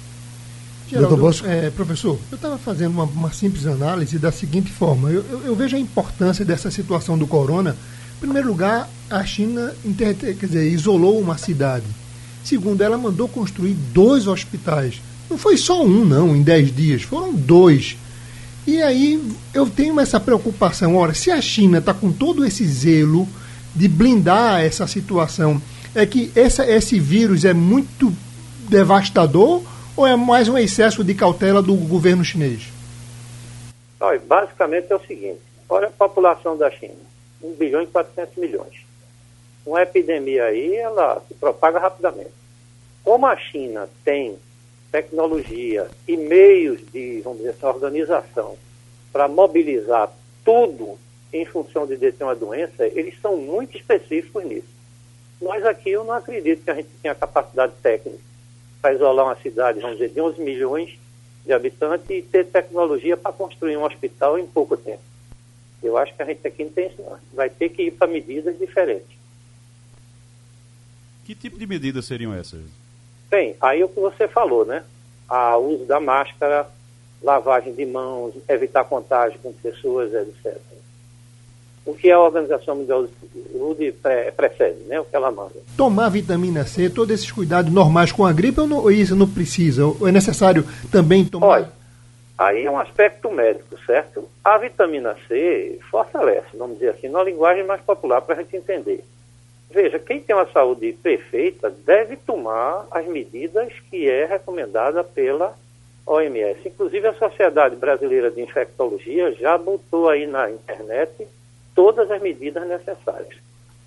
Geraldo, 0.87 1.29
é, 1.45 1.71
professor, 1.71 2.17
eu 2.31 2.35
estava 2.35 2.57
fazendo 2.59 2.91
uma, 2.91 3.05
uma, 3.05 3.33
simples 3.33 3.65
análise 3.65 4.19
da 4.19 4.31
seguinte 4.31 4.71
forma: 4.71 5.09
eu, 5.09 5.25
eu, 5.31 5.41
eu, 5.45 5.55
vejo 5.55 5.75
a 5.75 5.79
importância 5.79 6.45
dessa 6.45 6.69
situação 6.69 7.17
do 7.17 7.25
corona. 7.25 7.75
Em 8.17 8.19
primeiro 8.19 8.47
lugar, 8.47 8.89
a 9.09 9.25
China 9.25 9.73
quer 9.97 10.13
dizer, 10.13 10.71
isolou 10.71 11.19
uma 11.19 11.37
cidade. 11.37 11.85
Segundo, 12.43 12.81
ela 12.81 12.97
mandou 12.97 13.27
construir 13.27 13.73
dois 13.93 14.27
hospitais. 14.27 15.01
Não 15.29 15.37
foi 15.37 15.57
só 15.57 15.83
um, 15.83 16.05
não, 16.05 16.35
em 16.35 16.43
dez 16.43 16.73
dias, 16.73 17.01
foram 17.01 17.33
dois. 17.33 17.97
E 18.67 18.81
aí 18.81 19.21
eu 19.53 19.67
tenho 19.67 19.99
essa 19.99 20.19
preocupação. 20.19 20.95
Ora, 20.95 21.13
se 21.13 21.31
a 21.31 21.41
China 21.41 21.79
está 21.79 21.93
com 21.93 22.11
todo 22.11 22.45
esse 22.45 22.65
zelo 22.65 23.27
de 23.75 23.87
blindar 23.87 24.61
essa 24.61 24.87
situação 24.87 25.61
é 25.95 26.05
que 26.05 26.31
essa, 26.35 26.69
esse 26.69 26.99
vírus 26.99 27.45
é 27.45 27.53
muito 27.53 28.11
devastador 28.69 29.63
ou 29.95 30.05
é 30.05 30.15
mais 30.15 30.49
um 30.49 30.57
excesso 30.57 31.03
de 31.03 31.15
cautela 31.15 31.61
do 31.61 31.73
governo 31.75 32.23
chinês? 32.23 32.67
Olha, 33.99 34.19
basicamente 34.19 34.91
é 34.91 34.95
o 34.95 35.05
seguinte: 35.05 35.39
olha 35.69 35.87
a 35.87 35.91
população 35.91 36.57
da 36.57 36.69
China, 36.69 36.99
1 37.41 37.53
bilhão 37.53 37.81
e 37.81 37.87
400 37.87 38.35
milhões. 38.35 38.85
Uma 39.65 39.81
epidemia 39.81 40.43
aí, 40.43 40.75
ela 40.75 41.21
se 41.27 41.33
propaga 41.33 41.79
rapidamente. 41.79 42.31
Como 43.03 43.25
a 43.25 43.35
China 43.37 43.89
tem 44.03 44.37
tecnologia 44.91 45.87
e 46.07 46.15
meios 46.15 46.79
de, 46.91 47.21
vamos 47.21 47.39
dizer 47.39 47.51
assim, 47.51 47.65
organização 47.65 48.55
para 49.11 49.27
mobilizar 49.27 50.11
tudo 50.43 50.99
em 51.33 51.45
função 51.45 51.87
de 51.87 51.97
deter 51.97 52.25
uma 52.25 52.35
doença, 52.35 52.85
eles 52.85 53.19
são 53.21 53.37
muito 53.37 53.75
específicos 53.77 54.43
nisso. 54.45 54.74
Nós 55.41 55.65
aqui, 55.65 55.91
eu 55.91 56.03
não 56.03 56.13
acredito 56.13 56.63
que 56.63 56.71
a 56.71 56.75
gente 56.75 56.89
tenha 57.01 57.13
capacidade 57.13 57.73
técnica 57.81 58.19
para 58.81 58.93
isolar 58.93 59.25
uma 59.25 59.35
cidade, 59.35 59.79
vamos 59.79 59.97
dizer, 59.97 60.09
de 60.13 60.21
11 60.21 60.41
milhões 60.41 60.97
de 61.45 61.53
habitantes 61.53 62.09
e 62.09 62.21
ter 62.21 62.45
tecnologia 62.45 63.15
para 63.15 63.31
construir 63.31 63.77
um 63.77 63.83
hospital 63.83 64.39
em 64.39 64.47
pouco 64.47 64.75
tempo. 64.77 65.01
Eu 65.83 65.97
acho 65.97 66.15
que 66.15 66.21
a 66.21 66.25
gente 66.25 66.45
aqui 66.47 66.63
não 66.63 66.71
tem 66.71 66.87
isso, 66.87 67.01
não. 67.01 67.17
Vai 67.33 67.49
ter 67.49 67.69
que 67.69 67.83
ir 67.83 67.91
para 67.91 68.07
medidas 68.07 68.57
diferentes. 68.57 69.15
Que 71.25 71.35
tipo 71.35 71.57
de 71.57 71.67
medidas 71.67 72.05
seriam 72.05 72.33
essas? 72.33 72.61
Bem, 73.29 73.55
aí 73.59 73.83
o 73.83 73.89
que 73.89 73.99
você 73.99 74.27
falou, 74.27 74.65
né? 74.65 74.83
O 75.29 75.57
uso 75.57 75.85
da 75.85 75.99
máscara, 75.99 76.67
lavagem 77.21 77.73
de 77.73 77.85
mãos, 77.85 78.33
evitar 78.47 78.83
contágio 78.85 79.39
com 79.39 79.51
pessoas, 79.53 80.13
etc. 80.13 80.59
o 81.85 81.93
que 81.93 82.11
a 82.11 82.19
Organização 82.19 82.75
Mundial 82.75 83.05
de 83.05 83.11
Saúde 83.51 83.93
precede, 84.35 84.79
né, 84.85 84.99
o 84.99 85.05
que 85.05 85.15
ela 85.15 85.31
manda. 85.31 85.53
Tomar 85.77 86.09
vitamina 86.09 86.65
C, 86.65 86.89
todos 86.89 87.13
esses 87.13 87.31
cuidados 87.31 87.71
normais 87.71 88.11
com 88.11 88.25
a 88.25 88.33
gripe, 88.33 88.59
ou, 88.59 88.67
não, 88.67 88.77
ou 88.77 88.91
isso 88.91 89.15
não 89.15 89.29
precisa? 89.29 89.85
Ou 89.85 90.07
é 90.07 90.11
necessário 90.11 90.65
também 90.91 91.23
tomar? 91.25 91.47
Olha, 91.47 91.71
aí 92.37 92.65
é 92.65 92.71
um 92.71 92.79
aspecto 92.79 93.31
médico, 93.31 93.77
certo? 93.85 94.27
A 94.43 94.57
vitamina 94.57 95.15
C 95.27 95.79
fortalece, 95.91 96.57
vamos 96.57 96.79
dizer 96.79 96.89
assim, 96.89 97.07
numa 97.07 97.23
linguagem 97.23 97.63
mais 97.63 97.81
popular 97.81 98.21
para 98.21 98.35
a 98.35 98.37
gente 98.39 98.55
entender. 98.55 99.03
Veja, 99.69 99.99
quem 99.99 100.21
tem 100.21 100.35
uma 100.35 100.49
saúde 100.51 100.93
perfeita 101.03 101.69
deve 101.69 102.15
tomar 102.15 102.87
as 102.91 103.05
medidas 103.07 103.73
que 103.89 104.09
é 104.09 104.25
recomendada 104.25 105.03
pela 105.03 105.53
OMS. 106.07 106.59
Inclusive, 106.65 107.07
a 107.07 107.13
Sociedade 107.13 107.75
Brasileira 107.75 108.31
de 108.31 108.41
Infectologia 108.41 109.33
já 109.33 109.57
botou 109.57 110.07
aí 110.07 110.25
na 110.27 110.49
internet 110.49 111.27
todas 111.75 112.09
as 112.09 112.21
medidas 112.21 112.67
necessárias. 112.67 113.35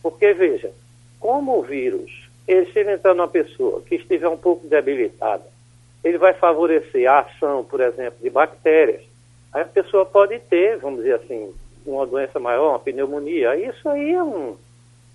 Porque, 0.02 0.32
veja, 0.34 0.70
como 1.18 1.58
o 1.58 1.62
vírus, 1.62 2.28
ele, 2.46 2.70
se 2.72 2.80
entrar 2.80 3.14
numa 3.14 3.26
pessoa 3.26 3.82
que 3.82 3.96
estiver 3.96 4.28
um 4.28 4.36
pouco 4.36 4.66
debilitada, 4.66 5.44
ele 6.04 6.18
vai 6.18 6.32
favorecer 6.34 7.10
a 7.10 7.20
ação, 7.20 7.64
por 7.64 7.80
exemplo, 7.80 8.18
de 8.22 8.30
bactérias. 8.30 9.02
Aí 9.52 9.62
a 9.62 9.66
pessoa 9.66 10.06
pode 10.06 10.38
ter, 10.40 10.76
vamos 10.78 11.00
dizer 11.00 11.14
assim, 11.14 11.52
uma 11.84 12.06
doença 12.06 12.38
maior, 12.38 12.70
uma 12.70 12.78
pneumonia. 12.78 13.56
Isso 13.56 13.88
aí 13.88 14.12
é 14.12 14.22
um, 14.22 14.56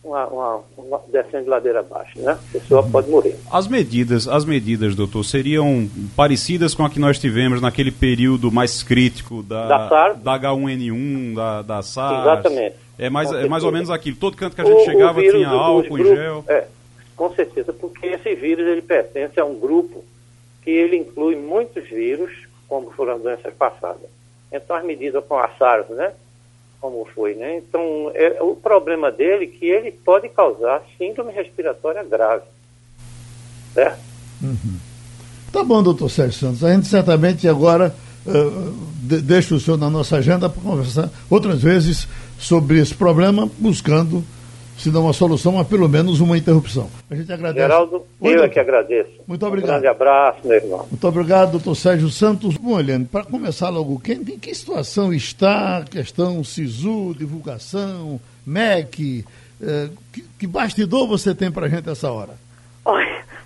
uma, 0.04 0.28
uma, 0.28 0.60
uma 0.78 1.02
descendo 1.08 1.46
de 1.46 1.50
ladeira 1.50 1.80
abaixo, 1.80 2.20
né? 2.20 2.34
A 2.34 2.52
pessoa 2.52 2.84
pode 2.84 3.10
morrer. 3.10 3.38
As 3.50 3.68
medidas, 3.68 4.28
as 4.28 4.44
medidas, 4.44 4.96
doutor, 4.96 5.24
seriam 5.24 5.90
parecidas 6.16 6.76
com 6.76 6.84
a 6.84 6.90
que 6.90 7.00
nós 7.00 7.18
tivemos 7.18 7.62
naquele 7.62 7.92
período 7.92 8.52
mais 8.52 8.84
crítico 8.84 9.42
da, 9.42 9.68
da, 9.68 9.90
SARS? 9.90 10.18
da 10.20 10.40
H1N1, 10.40 11.36
da, 11.36 11.62
da 11.62 11.82
SARS? 11.82 12.22
Exatamente. 12.22 12.76
É 13.00 13.10
mais, 13.10 13.32
é 13.32 13.48
mais 13.48 13.64
ou 13.64 13.72
menos 13.72 13.90
aquilo. 13.90 14.18
Todo 14.18 14.36
canto 14.36 14.56
que 14.56 14.62
a 14.62 14.66
gente 14.66 14.82
o, 14.82 14.86
chegava 14.86 15.20
o 15.20 15.24
tinha 15.24 15.48
álcool 15.48 15.98
em 15.98 16.04
gel. 16.04 16.44
É, 16.48 16.68
com 17.16 17.34
certeza, 17.34 17.72
porque 17.72 18.08
esse 18.08 18.36
vírus 18.36 18.68
ele 18.68 18.82
pertence 18.82 19.40
a 19.40 19.46
um 19.46 19.58
grupo 19.58 20.04
que 20.62 20.70
ele 20.70 20.98
inclui 20.98 21.36
muitos 21.36 21.88
vírus, 21.88 22.32
como 22.68 22.92
foram 22.92 23.16
as 23.16 23.22
doenças 23.22 23.54
passadas. 23.54 24.10
Então 24.52 24.76
as 24.76 24.84
medidas 24.84 25.24
com 25.26 25.38
a 25.38 25.48
SARS, 25.58 25.88
né? 25.90 26.14
Como 26.84 27.08
foi, 27.16 27.34
né? 27.34 27.60
Então, 27.60 28.12
é, 28.14 28.42
o 28.42 28.58
problema 28.58 29.10
dele 29.10 29.46
é 29.46 29.48
que 29.48 29.66
ele 29.66 29.90
pode 29.90 30.28
causar 30.28 30.84
síndrome 30.98 31.32
respiratória 31.32 32.04
grave. 32.04 32.44
Certo? 33.74 34.00
Uhum. 34.42 34.76
Tá 35.50 35.64
bom, 35.64 35.82
doutor 35.82 36.10
Sérgio 36.10 36.38
Santos. 36.38 36.62
A 36.62 36.74
gente 36.74 36.88
certamente 36.88 37.48
agora 37.48 37.96
uh, 38.26 38.74
de, 38.98 39.22
deixa 39.22 39.56
o 39.56 39.62
senhor 39.62 39.78
na 39.78 39.90
nossa 39.90 40.18
agenda 40.18 40.50
para 40.50 40.62
conversar 40.62 41.10
outras 41.30 41.64
vezes 41.64 42.06
sobre 42.38 42.82
esse 42.82 42.94
problema, 42.94 43.50
buscando 43.58 44.22
se 44.78 44.92
não 44.92 45.04
uma 45.04 45.14
solução, 45.14 45.54
mas 45.54 45.68
pelo 45.68 45.88
menos 45.88 46.20
uma 46.20 46.38
interrupção. 46.38 46.90
A 47.10 47.16
gente 47.16 47.32
agradece. 47.32 47.68
Geraldo, 47.68 48.06
Oi, 48.20 48.36
eu 48.36 48.44
é 48.44 48.50
que 48.50 48.60
agradeço. 48.60 49.12
Muito 49.28 49.46
obrigado. 49.46 49.70
Um 49.70 49.74
grande 49.74 49.88
abraço, 49.88 50.40
meu 50.44 50.58
irmão. 50.58 50.88
Muito 50.90 51.08
obrigado, 51.08 51.52
doutor 51.52 51.76
Sérgio 51.76 52.10
Santos. 52.10 52.58
Bom, 52.58 52.80
Eliane, 52.80 53.06
para 53.06 53.24
começar 53.24 53.70
logo, 53.70 54.00
quem, 54.00 54.18
em 54.18 54.40
que 54.40 54.54
situação 54.54 55.14
está 55.14 55.78
a 55.78 55.84
questão 55.84 56.44
SISU, 56.44 57.16
divulgação, 57.18 58.20
MEC? 58.46 59.26
Eh, 59.62 59.90
que, 60.12 60.22
que, 60.40 60.48
bastidor 60.48 61.08
você 61.08 61.34
tem 61.34 61.52
para 61.52 61.68
a 61.68 61.70
gente 61.70 61.90
essa 61.90 62.12
hora? 62.12 62.34
Oi, 62.84 63.06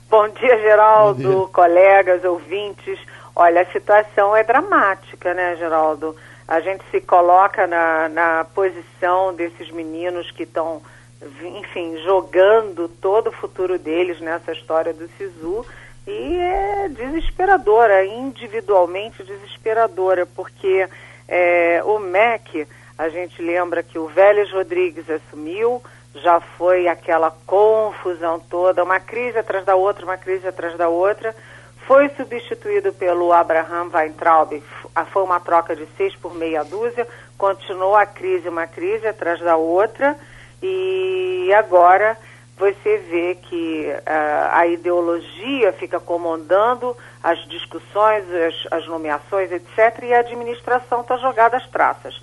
bom 0.10 0.28
dia, 0.30 0.60
Geraldo, 0.60 1.22
bom 1.22 1.46
dia. 1.46 1.54
colegas, 1.54 2.24
ouvintes. 2.24 3.00
Olha, 3.36 3.62
a 3.62 3.66
situação 3.66 4.36
é 4.36 4.44
dramática, 4.44 5.34
né, 5.34 5.56
Geraldo? 5.58 6.16
A 6.48 6.60
gente 6.62 6.84
se 6.90 7.02
coloca 7.02 7.68
na, 7.68 8.10
na 8.10 8.46
posição 8.56 9.36
desses 9.36 9.70
meninos 9.70 10.32
que 10.32 10.44
estão 10.44 10.82
enfim, 11.22 11.98
jogando 12.04 12.88
todo 12.88 13.28
o 13.28 13.34
futuro 13.34 13.78
deles 13.80 14.20
nessa 14.20 14.52
história 14.52 14.94
do 14.94 15.08
SISU. 15.18 15.66
E 16.06 16.38
é 16.38 16.90
desesperadora, 16.90 18.06
individualmente 18.06 19.24
desesperadora, 19.24 20.26
porque 20.26 20.88
é, 21.28 21.82
o 21.84 22.00
MEC, 22.00 22.66
a 22.98 23.10
gente 23.10 23.42
lembra 23.42 23.84
que 23.84 24.00
o 24.00 24.08
Vélez 24.08 24.50
Rodrigues 24.52 25.10
assumiu, 25.10 25.84
já 26.16 26.40
foi 26.40 26.88
aquela 26.88 27.30
confusão 27.46 28.40
toda, 28.40 28.84
uma 28.84 29.00
crise 29.00 29.38
atrás 29.38 29.66
da 29.66 29.76
outra, 29.76 30.06
uma 30.06 30.18
crise 30.18 30.48
atrás 30.48 30.78
da 30.78 30.88
outra, 30.88 31.36
foi 31.86 32.10
substituído 32.10 32.94
pelo 32.94 33.32
Abraham 33.32 33.90
Weintraub, 33.94 34.62
foi 35.12 35.24
uma 35.24 35.40
troca 35.40 35.76
de 35.76 35.86
seis 35.98 36.16
por 36.16 36.34
meia 36.34 36.64
dúzia, 36.64 37.08
continuou 37.38 37.96
a 37.96 38.06
crise, 38.06 38.50
uma 38.50 38.66
crise 38.66 39.08
atrás 39.08 39.40
da 39.40 39.58
outra, 39.58 40.18
e 40.62 41.54
agora 41.54 42.18
você 42.58 42.98
vê 42.98 43.36
que 43.36 43.88
uh, 43.88 44.50
a 44.52 44.66
ideologia 44.66 45.72
fica 45.74 46.00
comandando 46.00 46.98
as 47.24 47.38
discussões, 47.48 48.26
as, 48.32 48.68
as 48.72 48.88
nomeações, 48.88 49.52
etc., 49.52 50.04
e 50.04 50.14
a 50.14 50.20
administração 50.20 51.02
está 51.02 51.18
jogada 51.18 51.58
às 51.58 51.68
traças. 51.68 52.20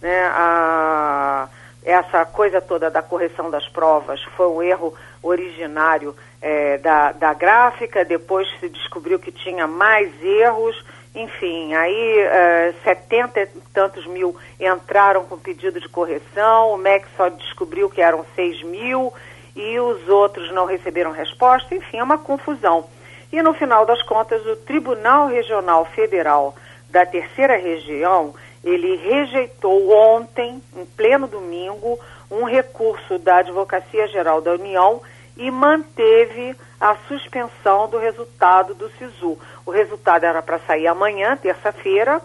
Né? 0.00 0.22
A, 0.32 1.48
essa 1.84 2.24
coisa 2.24 2.60
toda 2.60 2.88
da 2.90 3.02
correção 3.02 3.50
das 3.50 3.68
provas 3.68 4.22
foi 4.36 4.46
um 4.46 4.62
erro 4.62 4.94
originário 5.20 6.14
é, 6.40 6.78
da, 6.78 7.10
da 7.10 7.34
gráfica, 7.34 8.04
depois 8.04 8.48
se 8.60 8.68
descobriu 8.68 9.18
que 9.18 9.32
tinha 9.32 9.66
mais 9.66 10.12
erros, 10.22 10.76
enfim, 11.14 11.74
aí 11.74 12.26
uh, 12.70 12.82
70 12.84 13.40
e 13.40 13.46
tantos 13.74 14.06
mil 14.06 14.34
entraram 14.58 15.24
com 15.24 15.38
pedido 15.38 15.78
de 15.78 15.88
correção, 15.88 16.72
o 16.72 16.76
MEC 16.78 17.06
só 17.16 17.28
descobriu 17.28 17.90
que 17.90 18.00
eram 18.00 18.24
6 18.34 18.62
mil 18.62 19.12
e 19.54 19.78
os 19.78 20.08
outros 20.08 20.50
não 20.52 20.64
receberam 20.64 21.12
resposta, 21.12 21.74
enfim, 21.74 21.98
é 21.98 22.02
uma 22.02 22.16
confusão. 22.16 22.86
E 23.30 23.42
no 23.42 23.52
final 23.54 23.84
das 23.84 24.02
contas, 24.02 24.44
o 24.46 24.56
Tribunal 24.56 25.28
Regional 25.28 25.84
Federal 25.84 26.54
da 26.88 27.04
Terceira 27.04 27.56
Região, 27.56 28.34
ele 28.64 28.96
rejeitou 28.96 29.90
ontem, 29.90 30.62
em 30.76 30.84
pleno 30.84 31.26
domingo, 31.26 31.98
um 32.30 32.44
recurso 32.44 33.18
da 33.18 33.38
Advocacia 33.38 34.06
Geral 34.08 34.40
da 34.40 34.52
União 34.52 35.02
e 35.36 35.50
manteve 35.50 36.56
a 36.80 36.96
suspensão 37.08 37.88
do 37.88 37.98
resultado 37.98 38.74
do 38.74 38.90
SISU. 38.90 39.38
O 39.64 39.70
resultado 39.70 40.24
era 40.24 40.42
para 40.42 40.58
sair 40.60 40.86
amanhã, 40.86 41.36
terça-feira, 41.36 42.20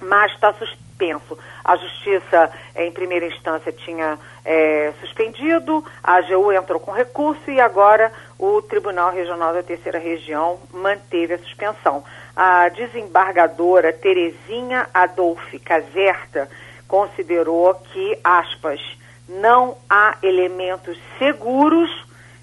mas 0.00 0.32
está 0.32 0.52
suspenso. 0.52 1.38
A 1.64 1.76
Justiça, 1.76 2.50
em 2.76 2.92
primeira 2.92 3.26
instância, 3.26 3.72
tinha 3.72 4.18
é, 4.44 4.92
suspendido, 5.00 5.84
a 6.02 6.16
AGU 6.16 6.52
entrou 6.52 6.78
com 6.78 6.90
recurso 6.90 7.50
e 7.50 7.60
agora 7.60 8.12
o 8.38 8.60
Tribunal 8.62 9.10
Regional 9.12 9.54
da 9.54 9.62
Terceira 9.62 9.98
Região 9.98 10.58
manteve 10.72 11.34
a 11.34 11.38
suspensão. 11.38 12.04
A 12.36 12.68
desembargadora 12.68 13.92
Terezinha 13.92 14.88
Adolfi 14.92 15.58
Caserta 15.58 16.48
considerou 16.86 17.74
que, 17.74 18.18
aspas, 18.22 18.80
não 19.28 19.76
há 19.88 20.16
elementos 20.22 20.98
seguros 21.18 21.90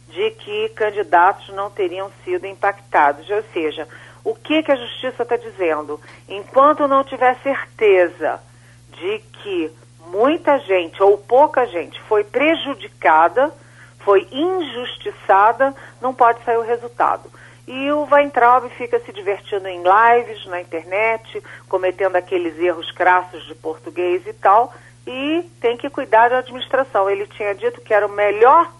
de 0.09 0.31
que 0.31 0.69
candidatos 0.69 1.49
não 1.49 1.69
teriam 1.69 2.11
sido 2.23 2.45
impactados. 2.45 3.29
Ou 3.29 3.43
seja, 3.53 3.87
o 4.23 4.33
que, 4.35 4.63
que 4.63 4.71
a 4.71 4.75
justiça 4.75 5.23
está 5.23 5.37
dizendo? 5.37 5.99
Enquanto 6.27 6.87
não 6.87 7.03
tiver 7.03 7.35
certeza 7.41 8.41
de 8.89 9.19
que 9.19 9.71
muita 10.07 10.57
gente 10.59 11.01
ou 11.01 11.17
pouca 11.17 11.65
gente 11.67 12.01
foi 12.03 12.23
prejudicada, 12.23 13.53
foi 13.99 14.27
injustiçada, 14.31 15.75
não 16.01 16.13
pode 16.13 16.43
sair 16.43 16.57
o 16.57 16.61
resultado. 16.61 17.29
E 17.67 17.91
o 17.91 18.07
Weintraub 18.09 18.69
fica 18.77 18.97
se 19.01 19.11
divertindo 19.11 19.67
em 19.67 19.83
lives 19.83 20.45
na 20.45 20.61
internet, 20.61 21.43
cometendo 21.67 22.15
aqueles 22.15 22.57
erros 22.57 22.89
crassos 22.91 23.45
de 23.45 23.53
português 23.55 24.25
e 24.25 24.31
tal, 24.31 24.73
e 25.05 25.49
tem 25.59 25.75
que 25.75 25.89
cuidar 25.89 26.29
da 26.29 26.39
administração. 26.39 27.09
Ele 27.09 27.27
tinha 27.27 27.53
dito 27.53 27.81
que 27.81 27.93
era 27.93 28.07
o 28.07 28.11
melhor 28.11 28.71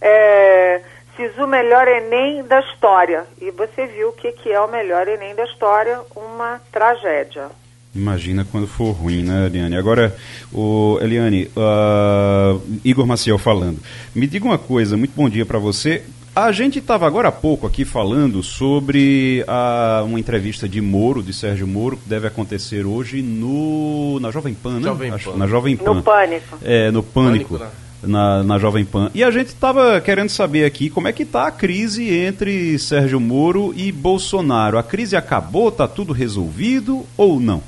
é, 0.00 0.80
fiz 1.16 1.36
o 1.38 1.46
melhor 1.46 1.88
Enem 1.88 2.44
da 2.44 2.60
história. 2.60 3.24
E 3.40 3.50
você 3.50 3.86
viu 3.86 4.08
o 4.08 4.12
que, 4.12 4.32
que 4.32 4.52
é 4.52 4.60
o 4.60 4.70
melhor 4.70 5.08
Enem 5.08 5.34
da 5.34 5.44
história, 5.44 6.00
uma 6.14 6.60
tragédia. 6.70 7.48
Imagina 7.94 8.46
quando 8.50 8.66
for 8.66 8.92
ruim, 8.92 9.22
né, 9.22 9.46
Eliane? 9.46 9.76
Agora, 9.76 10.14
o 10.52 10.98
Eliane, 11.00 11.50
uh, 11.56 12.60
Igor 12.84 13.06
Maciel 13.06 13.38
falando. 13.38 13.78
Me 14.14 14.26
diga 14.26 14.44
uma 14.44 14.58
coisa, 14.58 14.96
muito 14.98 15.14
bom 15.16 15.28
dia 15.30 15.46
para 15.46 15.58
você. 15.58 16.02
A 16.34 16.52
gente 16.52 16.78
estava 16.78 17.06
agora 17.06 17.28
há 17.28 17.32
pouco 17.32 17.66
aqui 17.66 17.82
falando 17.86 18.42
sobre 18.42 19.42
a, 19.48 20.02
uma 20.04 20.20
entrevista 20.20 20.68
de 20.68 20.82
Moro, 20.82 21.22
de 21.22 21.32
Sérgio 21.32 21.66
Moro, 21.66 21.96
que 21.96 22.06
deve 22.06 22.26
acontecer 22.26 22.84
hoje 22.84 23.22
no, 23.22 24.20
na 24.20 24.30
Jovem 24.30 24.52
Pan, 24.52 24.74
né? 24.74 24.82
Jovem 24.82 25.10
Acho, 25.12 25.32
Pan. 25.32 25.38
Na 25.38 25.46
Jovem 25.46 25.74
Pan. 25.78 25.94
No 25.94 26.02
Pânico. 26.02 26.58
É, 26.62 26.90
no 26.90 27.02
Pânico. 27.02 27.56
Pânico 27.56 27.64
né? 27.64 27.85
Na, 28.06 28.42
na 28.42 28.58
Jovem 28.58 28.84
Pan. 28.84 29.10
E 29.14 29.22
a 29.22 29.30
gente 29.30 29.48
estava 29.48 30.00
querendo 30.00 30.30
saber 30.30 30.64
aqui 30.64 30.88
como 30.88 31.08
é 31.08 31.12
que 31.12 31.22
está 31.22 31.46
a 31.46 31.50
crise 31.50 32.14
entre 32.14 32.78
Sérgio 32.78 33.20
Moro 33.20 33.72
e 33.74 33.90
Bolsonaro. 33.92 34.78
A 34.78 34.82
crise 34.82 35.16
acabou? 35.16 35.68
Está 35.68 35.86
tudo 35.86 36.12
resolvido 36.12 37.04
ou 37.16 37.40
não? 37.40 37.62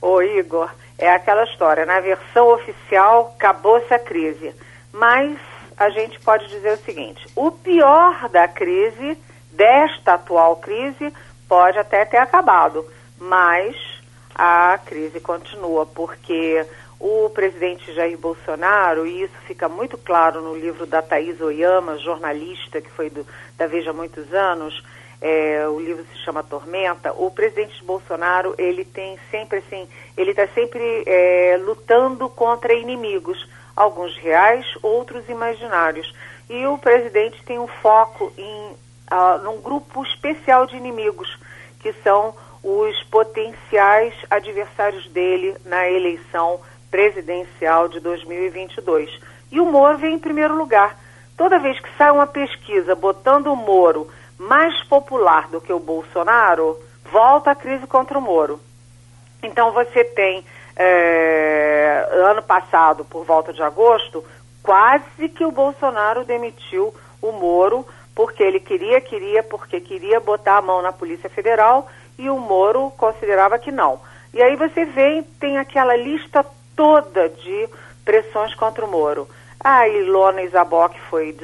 Ô 0.00 0.20
Igor, 0.20 0.70
é 0.98 1.10
aquela 1.10 1.44
história, 1.44 1.86
na 1.86 2.00
versão 2.00 2.52
oficial, 2.54 3.34
acabou-se 3.36 3.92
a 3.92 3.98
crise. 3.98 4.52
Mas 4.92 5.38
a 5.76 5.90
gente 5.90 6.18
pode 6.20 6.48
dizer 6.48 6.74
o 6.74 6.84
seguinte: 6.84 7.26
o 7.34 7.50
pior 7.50 8.28
da 8.28 8.46
crise, 8.46 9.18
desta 9.52 10.14
atual 10.14 10.56
crise, 10.56 11.12
pode 11.48 11.78
até 11.78 12.04
ter 12.04 12.18
acabado, 12.18 12.84
mas 13.18 13.91
a 14.34 14.78
crise 14.84 15.20
continua, 15.20 15.86
porque 15.86 16.64
o 16.98 17.28
presidente 17.30 17.92
Jair 17.92 18.16
Bolsonaro, 18.16 19.06
e 19.06 19.22
isso 19.22 19.34
fica 19.46 19.68
muito 19.68 19.98
claro 19.98 20.40
no 20.40 20.56
livro 20.56 20.86
da 20.86 21.02
Thaís 21.02 21.40
Oyama, 21.40 21.98
jornalista 21.98 22.80
que 22.80 22.90
foi 22.90 23.10
do, 23.10 23.26
da 23.56 23.66
Veja 23.66 23.90
há 23.90 23.92
muitos 23.92 24.32
anos, 24.32 24.82
é, 25.20 25.66
o 25.68 25.78
livro 25.78 26.04
se 26.12 26.18
chama 26.24 26.42
Tormenta, 26.42 27.12
o 27.12 27.30
presidente 27.30 27.82
Bolsonaro, 27.84 28.54
ele 28.58 28.84
tem 28.84 29.18
sempre 29.30 29.58
assim, 29.58 29.88
ele 30.16 30.30
está 30.30 30.48
sempre 30.48 31.04
é, 31.06 31.56
lutando 31.62 32.28
contra 32.28 32.72
inimigos, 32.72 33.48
alguns 33.74 34.16
reais, 34.18 34.66
outros 34.82 35.28
imaginários. 35.28 36.12
E 36.50 36.66
o 36.66 36.76
presidente 36.76 37.42
tem 37.44 37.58
um 37.58 37.68
foco 37.68 38.32
em 38.36 38.76
uh, 39.12 39.42
num 39.42 39.60
grupo 39.60 40.02
especial 40.04 40.66
de 40.66 40.76
inimigos, 40.76 41.38
que 41.80 41.92
são 42.02 42.34
os 42.62 43.02
potenciais 43.04 44.14
adversários 44.30 45.08
dele 45.08 45.56
na 45.64 45.88
eleição 45.90 46.60
presidencial 46.90 47.88
de 47.88 47.98
2022. 48.00 49.10
E 49.50 49.60
o 49.60 49.66
Moro 49.66 49.98
vem 49.98 50.14
em 50.14 50.18
primeiro 50.18 50.56
lugar. 50.56 50.96
Toda 51.36 51.58
vez 51.58 51.78
que 51.80 51.88
sai 51.96 52.10
uma 52.10 52.26
pesquisa 52.26 52.94
botando 52.94 53.48
o 53.48 53.56
Moro 53.56 54.08
mais 54.38 54.82
popular 54.84 55.48
do 55.48 55.60
que 55.60 55.72
o 55.72 55.80
Bolsonaro, 55.80 56.78
volta 57.10 57.50
a 57.50 57.54
crise 57.54 57.86
contra 57.86 58.18
o 58.18 58.22
Moro. 58.22 58.60
Então 59.42 59.72
você 59.72 60.04
tem, 60.04 60.44
é, 60.76 62.08
ano 62.12 62.42
passado, 62.42 63.04
por 63.04 63.24
volta 63.24 63.52
de 63.52 63.62
agosto, 63.62 64.24
quase 64.62 65.28
que 65.28 65.44
o 65.44 65.50
Bolsonaro 65.50 66.24
demitiu 66.24 66.94
o 67.20 67.32
Moro, 67.32 67.86
porque 68.14 68.42
ele 68.42 68.60
queria, 68.60 69.00
queria, 69.00 69.42
porque 69.42 69.80
queria 69.80 70.20
botar 70.20 70.58
a 70.58 70.62
mão 70.62 70.82
na 70.82 70.92
Polícia 70.92 71.30
Federal 71.30 71.88
e 72.22 72.30
o 72.30 72.38
Moro 72.38 72.92
considerava 72.96 73.58
que 73.58 73.72
não. 73.72 74.00
E 74.32 74.42
aí 74.42 74.56
você 74.56 74.84
vem, 74.84 75.22
tem 75.40 75.58
aquela 75.58 75.96
lista 75.96 76.44
toda 76.76 77.28
de 77.28 77.68
pressões 78.04 78.54
contra 78.54 78.84
o 78.84 78.90
Moro. 78.90 79.28
A 79.62 79.86
Ilona 79.86 80.42
Isaboc 80.42 80.98
foi 81.08 81.36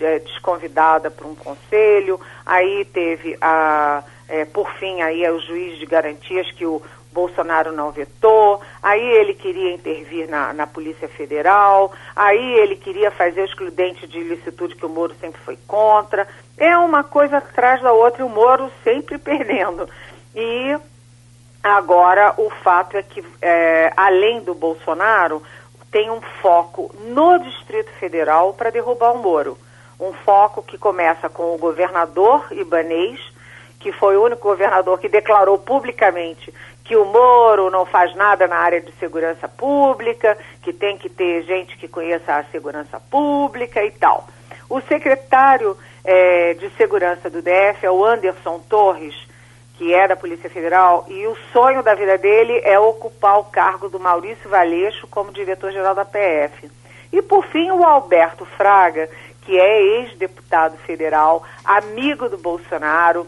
é, 0.00 0.18
desconvidada 0.20 1.10
por 1.10 1.26
um 1.26 1.34
conselho, 1.34 2.20
aí 2.44 2.84
teve 2.84 3.36
a, 3.40 4.02
é, 4.28 4.44
por 4.44 4.72
fim, 4.74 5.02
aí 5.02 5.24
é 5.24 5.30
o 5.30 5.38
juiz 5.40 5.78
de 5.78 5.86
garantias 5.86 6.50
que 6.52 6.66
o 6.66 6.82
Bolsonaro 7.12 7.72
não 7.72 7.90
vetou, 7.90 8.60
aí 8.82 9.02
ele 9.02 9.34
queria 9.34 9.72
intervir 9.72 10.28
na, 10.28 10.52
na 10.52 10.66
Polícia 10.66 11.08
Federal, 11.08 11.92
aí 12.14 12.54
ele 12.58 12.76
queria 12.76 13.10
fazer 13.10 13.42
o 13.42 13.44
excludente 13.44 14.06
de 14.06 14.18
ilicitude 14.18 14.76
que 14.76 14.86
o 14.86 14.88
Moro 14.88 15.14
sempre 15.20 15.40
foi 15.40 15.58
contra. 15.66 16.26
É 16.56 16.76
uma 16.76 17.02
coisa 17.02 17.38
atrás 17.38 17.80
da 17.82 17.92
outra 17.92 18.22
e 18.22 18.24
o 18.24 18.28
Moro 18.28 18.70
sempre 18.84 19.18
perdendo. 19.18 19.88
E 20.34 20.78
Agora, 21.62 22.34
o 22.38 22.48
fato 22.48 22.96
é 22.96 23.02
que, 23.02 23.22
é, 23.42 23.92
além 23.94 24.40
do 24.40 24.54
Bolsonaro, 24.54 25.42
tem 25.90 26.10
um 26.10 26.20
foco 26.40 26.90
no 26.98 27.38
Distrito 27.38 27.90
Federal 27.98 28.54
para 28.54 28.70
derrubar 28.70 29.12
o 29.12 29.18
Moro. 29.18 29.58
Um 29.98 30.12
foco 30.12 30.62
que 30.62 30.78
começa 30.78 31.28
com 31.28 31.54
o 31.54 31.58
governador 31.58 32.46
Ibanês, 32.50 33.20
que 33.78 33.92
foi 33.92 34.16
o 34.16 34.24
único 34.24 34.42
governador 34.42 34.98
que 34.98 35.08
declarou 35.08 35.58
publicamente 35.58 36.52
que 36.82 36.96
o 36.96 37.04
Moro 37.04 37.70
não 37.70 37.84
faz 37.84 38.14
nada 38.16 38.48
na 38.48 38.56
área 38.56 38.80
de 38.80 38.90
segurança 38.92 39.46
pública, 39.46 40.38
que 40.62 40.72
tem 40.72 40.96
que 40.96 41.10
ter 41.10 41.42
gente 41.42 41.76
que 41.76 41.86
conheça 41.86 42.36
a 42.36 42.44
segurança 42.44 42.98
pública 42.98 43.84
e 43.84 43.90
tal. 43.90 44.26
O 44.68 44.80
secretário 44.80 45.76
é, 46.02 46.54
de 46.54 46.70
Segurança 46.70 47.28
do 47.28 47.42
DF 47.42 47.84
é 47.84 47.90
o 47.90 48.04
Anderson 48.04 48.58
Torres, 48.60 49.14
que 49.80 49.94
é 49.94 50.06
da 50.06 50.14
Polícia 50.14 50.50
Federal, 50.50 51.06
e 51.08 51.26
o 51.26 51.34
sonho 51.54 51.82
da 51.82 51.94
vida 51.94 52.18
dele 52.18 52.60
é 52.64 52.78
ocupar 52.78 53.38
o 53.38 53.44
cargo 53.44 53.88
do 53.88 53.98
Maurício 53.98 54.46
Valeixo 54.46 55.06
como 55.06 55.32
diretor-geral 55.32 55.94
da 55.94 56.04
PF. 56.04 56.70
E, 57.10 57.22
por 57.22 57.46
fim, 57.46 57.70
o 57.70 57.82
Alberto 57.82 58.44
Fraga, 58.44 59.08
que 59.40 59.58
é 59.58 60.02
ex-deputado 60.02 60.76
federal, 60.84 61.42
amigo 61.64 62.28
do 62.28 62.36
Bolsonaro, 62.36 63.26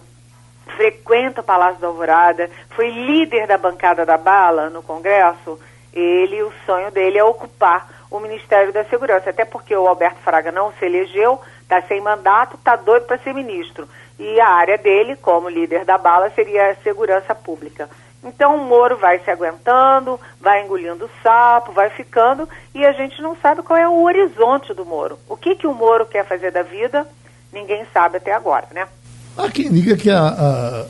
frequenta 0.76 1.40
o 1.40 1.44
Palácio 1.44 1.80
da 1.80 1.86
Alvorada, 1.86 2.50
foi 2.76 2.90
líder 2.90 3.46
da 3.46 3.57
bancada 3.57 4.05
da 4.05 4.18
bala 4.18 4.68
no 4.68 4.82
Congresso. 4.82 5.59
Ele, 5.90 6.42
o 6.42 6.53
sonho 6.66 6.90
dele 6.90 7.16
é 7.16 7.24
ocupar 7.24 8.05
o 8.11 8.20
Ministério 8.20 8.74
da 8.74 8.84
Segurança, 8.84 9.30
até 9.30 9.46
porque 9.46 9.74
o 9.74 9.88
Alberto 9.88 10.20
Fraga 10.20 10.53
não 10.53 10.70
se 10.74 10.84
elegeu, 10.84 11.40
está 11.62 11.80
sem 11.80 12.03
mandato, 12.03 12.57
está 12.57 12.76
doido 12.76 13.07
para 13.07 13.16
ser 13.16 13.32
ministro 13.32 13.88
e 14.23 14.41
a 14.41 14.49
área 14.49 14.79
dele, 14.79 15.16
como 15.16 15.49
líder 15.49 15.85
da 15.85 15.99
bala, 15.99 16.31
seria 16.31 16.70
a 16.70 16.77
segurança 16.77 17.35
pública. 17.35 17.89
Então 18.23 18.55
o 18.55 18.64
Moro 18.64 18.97
vai 18.97 19.18
se 19.18 19.29
aguentando, 19.29 20.18
vai 20.41 20.62
engolindo 20.62 21.07
o 21.07 21.11
sapo, 21.23 21.73
vai 21.73 21.91
ficando 21.91 22.49
e 22.73 22.87
a 22.87 22.93
gente 22.93 23.20
não 23.20 23.37
sabe 23.37 23.62
qual 23.62 23.77
é 23.77 23.89
o 23.89 24.05
horizonte 24.05 24.73
do 24.73 24.87
Moro. 24.87 25.18
O 25.29 25.37
que, 25.37 25.57
que 25.57 25.66
o 25.66 25.75
Moro 25.75 26.07
quer 26.07 26.25
fazer 26.25 26.53
da 26.53 26.62
vida, 26.62 27.05
ninguém 27.53 27.85
sabe 27.93 28.18
até 28.18 28.33
agora, 28.33 28.68
né? 28.73 28.87
Há 29.37 29.51
quem 29.51 29.73
diga 29.73 29.97
que 29.97 30.11
a, 30.11 30.20
a, 30.20 30.87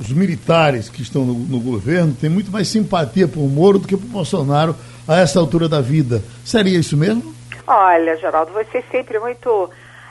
os 0.00 0.12
militares 0.12 0.88
que 0.88 1.02
estão 1.02 1.24
no, 1.24 1.34
no, 1.34 1.58
governo 1.58 2.14
têm 2.14 2.30
muito 2.30 2.52
mais 2.52 2.68
simpatia 2.68 3.26
por 3.26 3.40
Moro 3.40 3.80
do 3.80 3.88
que 3.88 3.96
por 3.96 4.06
Bolsonaro 4.06 4.76
a 5.08 5.18
essa 5.18 5.40
altura 5.40 5.68
da 5.68 5.80
vida. 5.80 6.22
Seria 6.44 6.78
isso 6.78 6.96
mesmo? 6.96 7.34
Olha, 7.66 8.16
Geraldo, 8.16 8.52
você 8.52 8.78
é 8.78 8.84
sempre 8.92 9.18
muito 9.18 9.70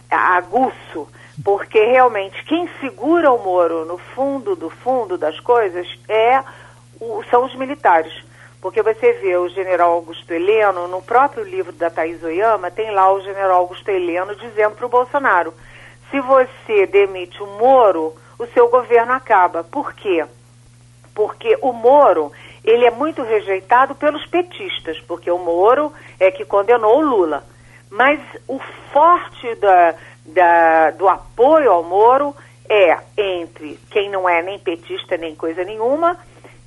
aguço 0.09 1.07
porque 1.43 1.83
realmente 1.83 2.43
quem 2.45 2.69
segura 2.79 3.31
o 3.31 3.43
Moro 3.43 3.85
no 3.85 3.97
fundo 3.97 4.55
do 4.55 4.69
fundo 4.69 5.17
das 5.17 5.39
coisas 5.39 5.87
é 6.07 6.43
o, 6.99 7.23
são 7.29 7.45
os 7.45 7.55
militares. 7.55 8.13
Porque 8.61 8.81
você 8.81 9.13
vê 9.13 9.37
o 9.37 9.47
general 9.47 9.93
Augusto 9.93 10.31
Heleno, 10.31 10.87
no 10.87 11.01
próprio 11.01 11.43
livro 11.43 11.71
da 11.71 11.89
Thaís 11.89 12.21
Oyama, 12.21 12.69
tem 12.69 12.91
lá 12.91 13.11
o 13.11 13.21
general 13.21 13.59
Augusto 13.59 13.89
Heleno 13.89 14.35
dizendo 14.35 14.75
para 14.75 14.85
o 14.85 14.89
Bolsonaro: 14.89 15.53
se 16.11 16.19
você 16.19 16.85
demite 16.85 17.41
o 17.41 17.47
Moro, 17.47 18.13
o 18.37 18.45
seu 18.47 18.67
governo 18.67 19.13
acaba. 19.13 19.63
Por 19.63 19.93
quê? 19.93 20.25
Porque 21.15 21.57
o 21.61 21.71
Moro 21.71 22.33
ele 22.63 22.85
é 22.85 22.91
muito 22.91 23.23
rejeitado 23.23 23.95
pelos 23.95 24.25
petistas, 24.25 24.99
porque 25.07 25.31
o 25.31 25.37
Moro 25.37 25.93
é 26.19 26.29
que 26.29 26.43
condenou 26.43 26.97
o 26.97 27.01
Lula. 27.01 27.43
Mas 27.89 28.19
o 28.47 28.59
forte 28.91 29.55
da, 29.55 29.95
da, 30.29 30.91
do 30.91 31.07
apoio 31.07 31.71
ao 31.71 31.83
Moro 31.83 32.35
é 32.67 32.97
entre 33.17 33.79
quem 33.89 34.09
não 34.09 34.29
é 34.29 34.41
nem 34.41 34.59
petista 34.59 35.17
nem 35.17 35.35
coisa 35.35 35.63
nenhuma 35.63 36.17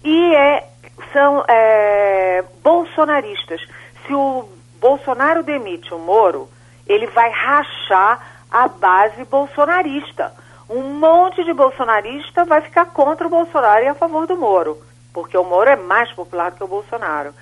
e 0.04 0.34
é, 0.34 0.66
são 1.12 1.44
é, 1.48 2.44
bolsonaristas. 2.62 3.60
Se 4.06 4.12
o 4.12 4.48
Bolsonaro 4.80 5.42
demite 5.42 5.94
o 5.94 5.98
Moro, 5.98 6.48
ele 6.86 7.06
vai 7.06 7.30
rachar 7.30 8.20
a 8.50 8.66
base 8.68 9.24
bolsonarista. 9.24 10.34
Um 10.68 10.94
monte 10.94 11.44
de 11.44 11.52
bolsonarista 11.52 12.44
vai 12.44 12.60
ficar 12.62 12.86
contra 12.86 13.26
o 13.26 13.30
Bolsonaro 13.30 13.84
e 13.84 13.88
a 13.88 13.94
favor 13.94 14.26
do 14.26 14.36
Moro, 14.36 14.78
porque 15.12 15.36
o 15.36 15.44
Moro 15.44 15.70
é 15.70 15.76
mais 15.76 16.10
popular 16.12 16.52
que 16.52 16.64
o 16.64 16.68
Bolsonaro. 16.68 17.32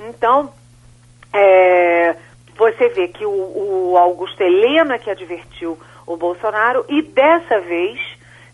Então, 0.00 0.52
é, 1.32 2.16
você 2.56 2.88
vê 2.88 3.08
que 3.08 3.24
o, 3.24 3.30
o 3.30 3.98
Augusto 3.98 4.42
Helena 4.42 4.94
é 4.94 4.98
que 4.98 5.10
advertiu 5.10 5.78
o 6.06 6.16
Bolsonaro 6.16 6.84
e 6.88 7.02
dessa 7.02 7.60
vez, 7.60 8.00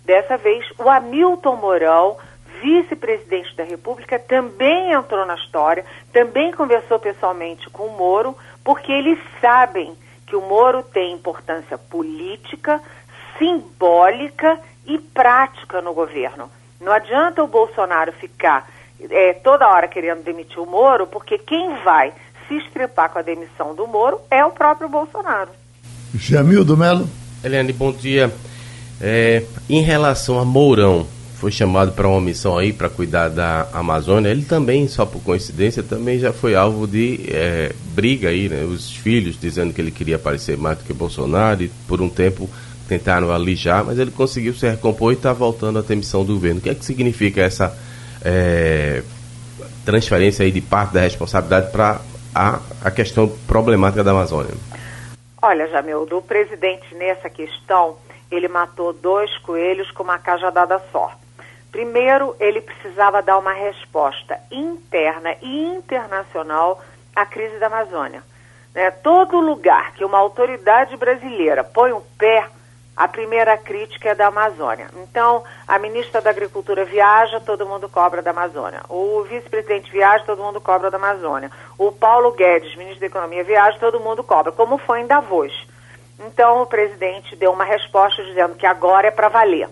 dessa 0.04 0.36
vez, 0.36 0.64
o 0.78 0.88
Hamilton 0.88 1.56
Mourão, 1.56 2.16
vice-presidente 2.60 3.54
da 3.56 3.64
República, 3.64 4.18
também 4.18 4.92
entrou 4.92 5.26
na 5.26 5.34
história, 5.34 5.84
também 6.12 6.52
conversou 6.52 6.98
pessoalmente 6.98 7.68
com 7.70 7.84
o 7.84 7.96
Moro, 7.96 8.36
porque 8.64 8.90
eles 8.90 9.18
sabem 9.40 9.96
que 10.26 10.36
o 10.36 10.40
Moro 10.40 10.82
tem 10.82 11.12
importância 11.12 11.76
política, 11.76 12.80
simbólica 13.38 14.58
e 14.86 14.98
prática 14.98 15.82
no 15.82 15.92
governo. 15.92 16.50
Não 16.80 16.92
adianta 16.92 17.42
o 17.42 17.48
Bolsonaro 17.48 18.12
ficar 18.12 18.68
é, 19.10 19.34
toda 19.34 19.68
hora 19.68 19.88
querendo 19.88 20.22
demitir 20.22 20.58
o 20.58 20.66
Moro, 20.66 21.06
porque 21.06 21.38
quem 21.38 21.74
vai 21.82 22.12
se 22.48 22.54
estrepar 22.54 23.10
com 23.10 23.18
a 23.18 23.22
demissão 23.22 23.74
do 23.74 23.86
Moro 23.86 24.20
é 24.30 24.44
o 24.44 24.50
próprio 24.50 24.88
Bolsonaro. 24.88 25.50
Jamildo 26.14 26.76
Melo. 26.76 27.08
Eliane, 27.42 27.72
bom 27.72 27.92
dia. 27.92 28.32
É, 29.00 29.42
em 29.68 29.82
relação 29.82 30.38
a 30.38 30.44
Mourão, 30.44 31.06
foi 31.42 31.50
chamado 31.50 31.90
para 31.90 32.06
uma 32.06 32.20
missão 32.20 32.56
aí 32.56 32.72
para 32.72 32.88
cuidar 32.88 33.28
da 33.28 33.66
Amazônia. 33.72 34.28
Ele 34.28 34.44
também, 34.44 34.86
só 34.86 35.04
por 35.04 35.20
coincidência, 35.22 35.82
também 35.82 36.20
já 36.20 36.32
foi 36.32 36.54
alvo 36.54 36.86
de 36.86 37.24
é, 37.28 37.72
briga 37.94 38.28
aí, 38.28 38.48
né? 38.48 38.62
Os 38.62 38.92
filhos 38.92 39.36
dizendo 39.40 39.74
que 39.74 39.80
ele 39.80 39.90
queria 39.90 40.14
aparecer 40.14 40.56
mais 40.56 40.78
do 40.78 40.84
que 40.84 40.92
Bolsonaro 40.92 41.64
e 41.64 41.68
por 41.88 42.00
um 42.00 42.08
tempo 42.08 42.48
tentaram 42.88 43.32
alijar, 43.32 43.84
mas 43.84 43.98
ele 43.98 44.12
conseguiu 44.12 44.54
se 44.54 44.68
recompor 44.68 45.12
e 45.12 45.16
está 45.16 45.32
voltando 45.32 45.80
a 45.80 45.82
ter 45.82 45.96
missão 45.96 46.24
do 46.24 46.34
governo. 46.34 46.60
O 46.60 46.62
que 46.62 46.70
é 46.70 46.74
que 46.76 46.84
significa 46.84 47.40
essa 47.40 47.76
é, 48.24 49.02
transferência 49.84 50.44
aí 50.44 50.52
de 50.52 50.60
parte 50.60 50.94
da 50.94 51.00
responsabilidade 51.00 51.72
para 51.72 52.00
a, 52.34 52.60
a 52.84 52.90
questão 52.90 53.28
problemática 53.46 54.02
da 54.02 54.10
Amazônia? 54.10 54.54
Olha, 55.40 55.66
Jamildo, 55.68 56.18
o 56.18 56.22
presidente 56.22 56.94
nessa 56.94 57.28
questão, 57.28 57.96
ele 58.30 58.48
matou 58.48 58.92
dois 58.92 59.36
coelhos 59.38 59.90
com 59.90 60.02
uma 60.02 60.18
cajadada 60.18 60.80
só. 60.92 61.12
Primeiro, 61.70 62.36
ele 62.38 62.60
precisava 62.60 63.22
dar 63.22 63.38
uma 63.38 63.52
resposta 63.52 64.38
interna 64.50 65.34
e 65.40 65.64
internacional 65.64 66.82
à 67.16 67.24
crise 67.24 67.58
da 67.58 67.66
Amazônia. 67.66 68.22
Né? 68.74 68.90
Todo 68.90 69.40
lugar 69.40 69.92
que 69.94 70.04
uma 70.04 70.18
autoridade 70.18 70.96
brasileira 70.96 71.64
põe 71.64 71.92
o 71.92 71.98
um 71.98 72.02
pé, 72.18 72.46
a 72.96 73.08
primeira 73.08 73.56
crítica 73.56 74.10
é 74.10 74.14
da 74.14 74.26
Amazônia. 74.26 74.88
Então, 74.96 75.42
a 75.66 75.78
ministra 75.78 76.20
da 76.20 76.30
Agricultura 76.30 76.84
viaja, 76.84 77.40
todo 77.40 77.66
mundo 77.66 77.88
cobra 77.88 78.20
da 78.20 78.30
Amazônia. 78.30 78.82
O 78.88 79.22
vice-presidente 79.22 79.90
viaja, 79.90 80.24
todo 80.24 80.42
mundo 80.42 80.60
cobra 80.60 80.90
da 80.90 80.98
Amazônia. 80.98 81.50
O 81.78 81.90
Paulo 81.90 82.32
Guedes, 82.32 82.76
ministro 82.76 83.00
da 83.00 83.06
Economia, 83.06 83.44
viaja, 83.44 83.78
todo 83.78 84.00
mundo 84.00 84.22
cobra, 84.22 84.52
como 84.52 84.76
foi 84.76 85.00
em 85.00 85.06
Davos. 85.06 85.52
Então, 86.20 86.62
o 86.62 86.66
presidente 86.66 87.34
deu 87.34 87.52
uma 87.52 87.64
resposta 87.64 88.22
dizendo 88.24 88.56
que 88.56 88.66
agora 88.66 89.08
é 89.08 89.10
para 89.10 89.28
valer. 89.28 89.68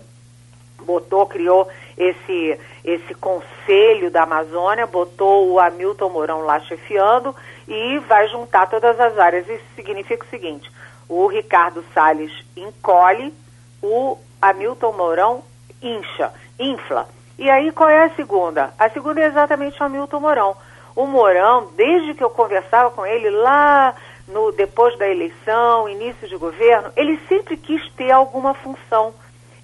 Botou, 0.81 1.27
criou 1.27 1.68
esse, 1.99 2.59
esse 2.83 3.14
conselho 3.14 4.11
da 4.11 4.23
Amazônia, 4.23 4.87
botou 4.87 5.51
o 5.51 5.61
Hamilton 5.61 6.09
Mourão 6.09 6.41
lá 6.41 6.59
chefiando 6.61 7.37
e 7.68 7.99
vai 7.99 8.27
juntar 8.29 8.66
todas 8.71 8.99
as 8.99 9.18
áreas. 9.18 9.47
Isso 9.47 9.64
significa 9.77 10.25
o 10.25 10.31
seguinte: 10.31 10.73
o 11.11 11.26
Ricardo 11.26 11.84
Salles 11.92 12.32
encolhe, 12.56 13.34
o 13.82 14.16
Hamilton 14.40 14.92
Mourão 14.92 15.42
incha, 15.82 16.32
infla. 16.56 17.08
E 17.36 17.50
aí 17.50 17.72
qual 17.72 17.88
é 17.88 18.04
a 18.04 18.14
segunda? 18.14 18.72
A 18.78 18.88
segunda 18.90 19.20
é 19.20 19.26
exatamente 19.26 19.80
o 19.82 19.84
Hamilton 19.84 20.20
Mourão. 20.20 20.56
O 20.94 21.06
Mourão, 21.06 21.68
desde 21.74 22.14
que 22.14 22.22
eu 22.22 22.30
conversava 22.30 22.92
com 22.92 23.04
ele 23.04 23.28
lá 23.28 23.92
no 24.28 24.52
depois 24.52 24.96
da 24.98 25.08
eleição, 25.08 25.88
início 25.88 26.28
de 26.28 26.36
governo, 26.36 26.92
ele 26.96 27.18
sempre 27.28 27.56
quis 27.56 27.82
ter 27.94 28.12
alguma 28.12 28.54
função. 28.54 29.12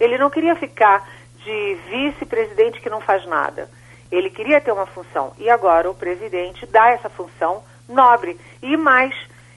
Ele 0.01 0.19
não 0.19 0.29
queria 0.29 0.57
ficar 0.57 1.09
de 1.45 1.79
vice-presidente 1.89 2.81
que 2.81 2.91
não 2.91 3.01
faz 3.01 3.25
nada. 3.25 3.71
Ele 4.11 4.31
queria 4.31 4.61
ter 4.61 4.73
uma 4.73 4.87
função. 4.87 5.33
E 5.39 5.49
agora 5.49 5.89
o 5.89 5.95
presidente 5.95 6.67
dá 6.67 6.91
essa 6.91 7.09
função 7.09 7.63
nobre. 7.89 8.37
E 8.61 8.77
mais, 8.77 9.15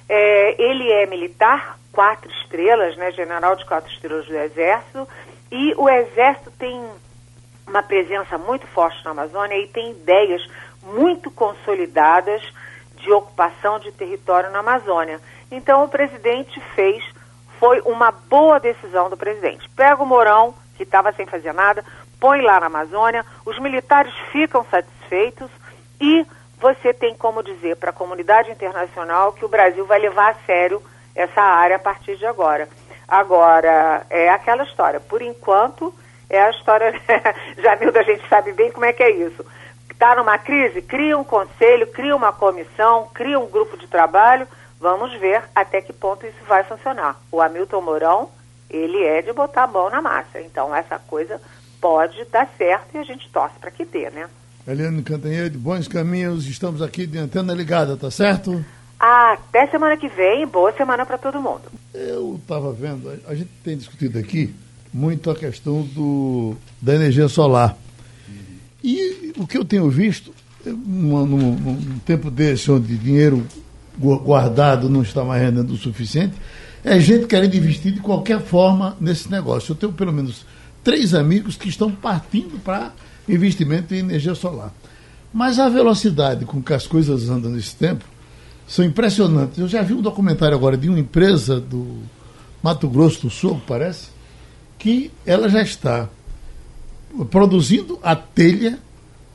é, 0.08 0.62
ele 0.62 0.92
é 0.92 1.08
militar, 1.08 1.79
quatro 1.92 2.30
estrelas, 2.32 2.96
né, 2.98 3.12
general 3.12 3.56
de 3.56 3.66
quatro 3.66 3.92
estrelas 3.92 4.26
do 4.26 4.36
Exército, 4.36 5.08
e 5.52 5.74
o 5.78 5.90
Exército 5.90 6.52
tem 6.52 6.84
uma 7.68 7.84
presença 7.84 8.38
muito 8.38 8.66
forte 8.68 9.04
na 9.04 9.12
Amazônia 9.12 9.58
e 9.58 9.68
tem 9.68 9.92
ideias 9.92 10.42
muito 10.84 11.30
consolidadas 11.32 12.42
de 12.98 13.12
ocupação 13.12 13.80
de 13.80 13.92
território 13.92 14.52
na 14.52 14.60
Amazônia. 14.60 15.20
Então 15.52 15.84
o 15.84 15.90
presidente 15.90 16.60
fez, 16.76 17.04
foi 17.60 17.82
uma 17.82 18.12
boa 18.12 18.60
decisão 18.60 19.10
do 19.10 19.18
presidente. 19.18 19.70
Pega 19.70 20.02
o 20.02 20.06
Mourão, 20.06 20.54
que 20.76 20.84
estava 20.84 21.12
sem 21.14 21.26
fazer 21.26 21.54
nada, 21.54 21.84
põe 22.20 22.42
lá 22.42 22.60
na 22.60 22.68
Amazônia, 22.68 23.26
os 23.46 23.58
militares 23.60 24.14
ficam 24.32 24.64
satisfeitos 24.66 25.50
e 26.00 26.26
você 26.60 26.94
tem 26.94 27.16
como 27.16 27.42
dizer 27.42 27.78
para 27.78 27.92
a 27.92 27.94
comunidade 27.94 28.52
internacional 28.52 29.32
que 29.32 29.46
o 29.46 29.50
Brasil 29.50 29.86
vai 29.86 30.00
levar 30.00 30.32
a 30.32 30.46
sério 30.46 30.82
essa 31.16 31.42
área 31.42 31.76
a 31.76 31.80
partir 31.80 32.18
de 32.18 32.26
agora. 32.26 32.68
Agora, 33.08 34.06
é 34.10 34.30
aquela 34.30 34.64
história. 34.64 35.00
Por 35.00 35.22
enquanto, 35.22 35.94
é 36.30 36.42
a 36.42 36.52
história. 36.52 36.94
Jamilda, 37.58 38.00
a 38.00 38.04
gente 38.04 38.28
sabe 38.28 38.52
bem 38.54 38.72
como 38.72 38.86
é 38.86 38.94
que 38.94 39.04
é 39.04 39.12
isso. 39.12 39.46
Está 39.90 40.16
numa 40.16 40.38
crise? 40.38 40.82
Cria 40.82 41.18
um 41.18 41.24
conselho, 41.24 41.88
cria 41.88 42.16
uma 42.16 42.32
comissão, 42.32 43.10
cria 43.14 43.40
um 43.40 43.48
grupo 43.48 43.78
de 43.78 43.88
trabalho. 43.88 44.48
Vamos 44.80 45.14
ver 45.20 45.44
até 45.54 45.82
que 45.82 45.92
ponto 45.92 46.26
isso 46.26 46.38
vai 46.48 46.64
funcionar. 46.64 47.20
O 47.32 47.42
Hamilton 47.42 47.82
Mourão 47.82 48.30
ele 48.70 49.04
é 49.04 49.22
de 49.22 49.34
botar 49.34 49.64
a 49.64 49.68
mão 49.68 49.90
na 49.90 50.02
massa. 50.02 50.40
Então, 50.40 50.74
essa 50.74 51.00
coisa 51.00 51.42
pode 51.82 52.24
dar 52.26 52.48
certo 52.58 52.96
e 52.96 52.98
a 53.00 53.04
gente 53.04 53.30
torce 53.30 53.58
para 53.60 53.72
que 53.72 53.84
dê, 53.84 54.10
né? 54.10 54.30
Eliane 54.68 55.02
Cantanhede, 55.02 55.58
bons 55.58 55.88
caminhos, 55.88 56.46
estamos 56.46 56.82
aqui 56.82 57.08
de 57.08 57.18
antena 57.18 57.54
ligada, 57.54 57.98
tá 57.98 58.12
certo? 58.12 58.64
Até 59.10 59.66
semana 59.66 59.98
que 59.98 60.08
vem, 60.08 60.46
boa 60.46 60.72
semana 60.72 61.04
para 61.04 61.18
todo 61.18 61.42
mundo. 61.42 61.64
Eu 61.96 62.40
estava 62.40 62.72
vendo, 62.72 63.12
a 63.28 63.34
gente 63.34 63.50
tem 63.64 63.76
discutido 63.76 64.20
aqui 64.20 64.54
muito 64.94 65.32
a 65.32 65.36
questão 65.36 65.82
do, 65.82 66.56
da 66.80 66.94
energia 66.94 67.28
solar. 67.28 67.76
E 68.84 69.34
o 69.36 69.48
que 69.48 69.58
eu 69.58 69.66
tenho 69.66 69.90
visto, 69.90 70.32
num, 70.64 71.26
num, 71.26 71.56
num 71.56 72.00
tempo 72.06 72.30
desse, 72.30 72.70
onde 72.70 72.96
dinheiro 72.98 73.44
guardado 73.98 74.88
não 74.88 75.02
está 75.02 75.24
mais 75.24 75.42
rendendo 75.42 75.74
o 75.74 75.78
suficiente, 75.78 76.36
é 76.84 77.00
gente 77.00 77.26
querendo 77.26 77.56
investir 77.56 77.92
de 77.92 78.02
qualquer 78.02 78.40
forma 78.40 78.96
nesse 79.02 79.32
negócio. 79.32 79.72
Eu 79.72 79.76
tenho 79.76 79.92
pelo 79.92 80.14
menos 80.14 80.46
três 80.84 81.16
amigos 81.16 81.58
que 81.58 81.68
estão 81.68 81.92
partindo 81.92 82.60
para 82.60 82.94
investimento 83.28 83.92
em 83.92 83.98
energia 83.98 84.36
solar. 84.36 84.72
Mas 85.34 85.58
a 85.58 85.68
velocidade 85.68 86.46
com 86.46 86.62
que 86.62 86.74
as 86.76 86.86
coisas 86.86 87.28
andam 87.28 87.50
nesse 87.50 87.76
tempo 87.76 88.06
são 88.70 88.86
impressionantes. 88.86 89.58
Eu 89.58 89.68
já 89.68 89.82
vi 89.82 89.94
um 89.94 90.02
documentário 90.02 90.56
agora 90.56 90.78
de 90.78 90.88
uma 90.88 91.00
empresa 91.00 91.60
do 91.60 91.98
Mato 92.64 92.88
Grosso 92.88 93.24
do 93.24 93.30
Sul, 93.30 93.60
parece, 93.68 94.10
que 94.78 95.12
ela 95.26 95.50
já 95.50 95.62
está 95.62 96.08
produzindo 97.30 98.00
a 98.02 98.16
telha 98.16 98.80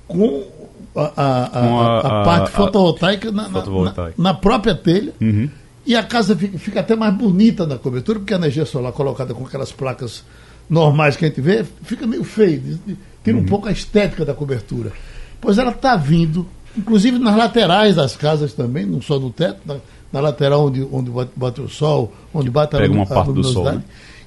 com 0.06 0.46
a, 0.94 1.12
a, 1.16 1.44
a, 1.44 1.48
com 1.50 1.80
a, 1.80 2.24
parte 2.24 2.50
fotovoltaica, 2.52 3.32
na, 3.32 3.50
fotovoltaica. 3.50 4.14
Na, 4.16 4.32
na, 4.32 4.34
própria 4.34 4.74
telha. 4.74 5.12
Uhum 5.20 5.50
e 5.86 5.94
a 5.94 6.02
casa 6.02 6.34
fica, 6.34 6.58
fica, 6.58 6.80
até 6.80 6.96
mais 6.96 7.14
bonita 7.14 7.66
na 7.66 7.76
cobertura, 7.76 8.18
porque 8.18 8.32
a 8.32 8.38
energia 8.38 8.64
solar 8.64 8.92
colocada 8.92 9.34
com 9.34 9.44
aquelas 9.44 9.70
placas 9.70 10.24
normais 10.68 11.14
que 11.14 11.26
a 11.26 11.28
gente 11.28 11.40
vê, 11.42 11.62
fica 11.82 12.06
meio 12.06 12.24
feio, 12.24 12.80
tira 13.22 13.36
uhum. 13.36 13.42
um 13.42 13.46
pouco 13.46 13.68
a 13.68 13.72
estética 13.72 14.24
da 14.24 14.32
cobertura. 14.32 14.92
Pois 15.40 15.58
ela 15.58 15.72
está 15.72 15.94
vindo, 15.94 16.48
inclusive 16.76 17.18
nas 17.18 17.36
laterais 17.36 17.96
das 17.96 18.16
casas 18.16 18.52
também, 18.52 18.86
não 18.86 19.00
só 19.00 19.18
no 19.18 19.30
teto, 19.30 19.60
na, 19.64 19.76
na 20.12 20.20
lateral 20.20 20.66
onde, 20.66 20.86
onde 20.90 21.10
bate 21.36 21.60
o 21.60 21.68
sol, 21.68 22.12
onde 22.32 22.50
bate 22.50 22.76
Pega 22.76 22.92
a, 22.92 22.96
uma 22.96 23.06
parte 23.06 23.32
do 23.32 23.44
sol, 23.44 23.64
né? 23.64 23.82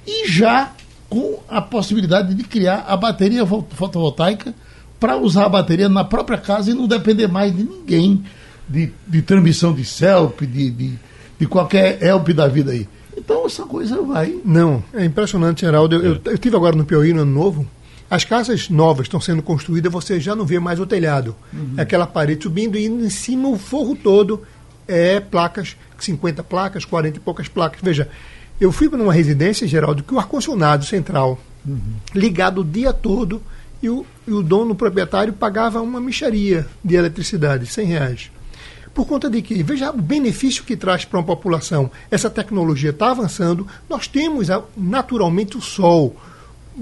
e 0.06 0.28
já 0.28 0.72
com 1.08 1.38
a 1.48 1.60
possibilidade 1.60 2.34
de 2.34 2.44
criar 2.44 2.84
a 2.86 2.96
bateria 2.96 3.46
fotovoltaica 3.46 4.54
para 5.00 5.16
usar 5.16 5.46
a 5.46 5.48
bateria 5.48 5.88
na 5.88 6.04
própria 6.04 6.38
casa 6.38 6.70
e 6.70 6.74
não 6.74 6.86
depender 6.86 7.28
mais 7.28 7.56
de 7.56 7.62
ninguém, 7.62 8.24
de, 8.68 8.92
de 9.06 9.22
transmissão 9.22 9.72
de 9.72 9.84
CELP, 9.84 10.42
de, 10.42 10.70
de 10.70 10.98
de 11.38 11.46
qualquer 11.46 12.02
help 12.02 12.28
da 12.30 12.48
vida 12.48 12.72
aí. 12.72 12.88
Então 13.16 13.46
essa 13.46 13.64
coisa 13.64 14.02
vai. 14.02 14.38
Não, 14.44 14.82
é 14.92 15.04
impressionante, 15.04 15.60
Geraldo. 15.60 15.96
Eu, 15.96 16.14
eu, 16.14 16.20
eu 16.24 16.38
tive 16.38 16.56
agora 16.56 16.76
no 16.76 16.84
Piauí 16.84 17.12
no 17.12 17.22
ano 17.22 17.32
novo. 17.32 17.66
As 18.10 18.24
casas 18.24 18.70
novas 18.70 19.06
estão 19.06 19.20
sendo 19.20 19.42
construídas, 19.42 19.92
você 19.92 20.18
já 20.18 20.34
não 20.34 20.46
vê 20.46 20.58
mais 20.58 20.80
o 20.80 20.86
telhado. 20.86 21.36
Uhum. 21.52 21.74
É 21.76 21.82
aquela 21.82 22.06
parede 22.06 22.44
subindo 22.44 22.78
e 22.78 22.86
em 22.86 23.10
cima 23.10 23.48
o 23.48 23.58
forro 23.58 23.94
todo 23.94 24.42
é 24.86 25.20
placas, 25.20 25.76
50 25.98 26.42
placas, 26.42 26.84
40 26.86 27.18
e 27.18 27.20
poucas 27.20 27.48
placas. 27.48 27.80
Veja, 27.82 28.08
eu 28.58 28.72
fui 28.72 28.88
para 28.88 29.02
uma 29.02 29.12
residência, 29.12 29.68
Geraldo, 29.68 30.02
que 30.02 30.14
o 30.14 30.18
ar-condicionado 30.18 30.86
central 30.86 31.38
uhum. 31.66 31.78
ligado 32.14 32.62
o 32.62 32.64
dia 32.64 32.92
todo 32.92 33.42
e 33.82 33.90
o, 33.90 34.06
e 34.26 34.32
o 34.32 34.42
dono, 34.42 34.72
o 34.72 34.74
proprietário, 34.74 35.32
pagava 35.32 35.80
uma 35.82 36.00
micharia 36.00 36.66
de 36.82 36.96
eletricidade, 36.96 37.66
100 37.66 37.86
reais. 37.86 38.30
Por 38.94 39.06
conta 39.06 39.30
de 39.30 39.40
que, 39.42 39.62
veja 39.62 39.90
o 39.90 40.00
benefício 40.00 40.64
que 40.64 40.76
traz 40.76 41.04
para 41.04 41.20
uma 41.20 41.26
população. 41.26 41.90
Essa 42.10 42.28
tecnologia 42.28 42.90
está 42.90 43.12
avançando, 43.12 43.66
nós 43.88 44.08
temos 44.08 44.48
naturalmente 44.76 45.56
o 45.56 45.60
sol 45.60 46.16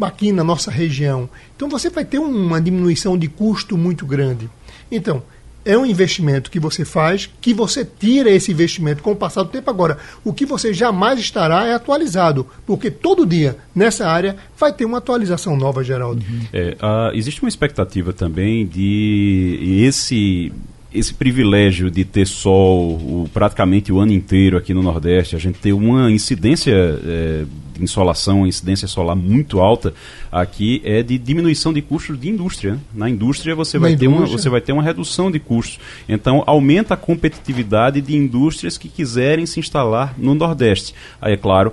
aqui 0.05 0.33
na 0.33 0.45
nossa 0.45 0.71
região. 0.71 1.29
Então 1.55 1.69
você 1.69 1.89
vai 1.91 2.05
ter 2.05 2.19
uma 2.19 2.61
diminuição 2.61 3.17
de 3.17 3.29
custo 3.29 3.77
muito 3.77 4.05
grande. 4.05 4.51
Então, 4.91 5.23
é 5.67 5.77
um 5.77 5.85
investimento 5.85 6.49
que 6.49 6.61
você 6.61 6.85
faz, 6.85 7.29
que 7.41 7.53
você 7.53 7.85
tira 7.85 8.31
esse 8.31 8.53
investimento 8.53 9.03
com 9.03 9.11
o 9.11 9.17
passar 9.17 9.43
do 9.43 9.49
tempo. 9.49 9.69
Agora, 9.69 9.99
o 10.25 10.33
que 10.33 10.47
você 10.47 10.73
jamais 10.73 11.19
estará 11.19 11.67
é 11.67 11.75
atualizado, 11.75 12.47
porque 12.65 12.89
todo 12.89 13.27
dia 13.27 13.57
nessa 13.75 14.09
área 14.09 14.37
vai 14.57 14.73
ter 14.73 14.85
uma 14.85 14.99
atualização 14.99 15.57
nova, 15.57 15.83
Geraldo. 15.83 16.25
É, 16.53 16.77
uh, 16.81 17.17
existe 17.17 17.43
uma 17.43 17.49
expectativa 17.49 18.13
também 18.13 18.65
de 18.65 19.83
esse 19.85 20.53
esse 20.99 21.15
privilégio 21.15 21.91
de 21.91 22.05
ter 22.05 22.27
sol 22.27 22.95
o, 22.95 23.31
praticamente 23.33 23.93
o 23.93 23.99
ano 23.99 24.13
inteiro 24.13 24.57
aqui 24.57 24.73
no 24.73 24.83
Nordeste, 24.83 25.37
a 25.37 25.39
gente 25.39 25.59
ter 25.59 25.73
uma 25.73 26.11
incidência 26.11 26.73
é, 26.75 27.45
insolação, 27.81 28.47
incidência 28.47 28.89
solar 28.89 29.15
muito 29.15 29.61
alta 29.61 29.93
aqui 30.31 30.81
é 30.85 31.03
de 31.03 31.19
diminuição 31.19 31.73
de 31.73 31.83
custos 31.83 32.19
de 32.19 32.29
indústria. 32.29 32.79
Na 32.95 33.09
indústria 33.09 33.55
você 33.55 33.79
vai, 33.79 33.97
ter 33.97 34.09
uma, 34.09 34.27
você 34.27 34.49
vai 34.49 34.61
ter 34.61 34.73
uma 34.73 34.83
redução 34.83 35.31
de 35.31 35.39
custos. 35.39 35.79
Então 36.09 36.43
aumenta 36.47 36.95
a 36.95 36.97
competitividade 36.97 38.01
de 38.01 38.17
indústrias 38.17 38.79
que 38.79 38.89
quiserem 38.89 39.47
se 39.47 39.61
instalar 39.61 40.15
no 40.17 40.35
Nordeste. 40.35 40.95
Aí, 41.21 41.35
é 41.35 41.37
claro, 41.37 41.73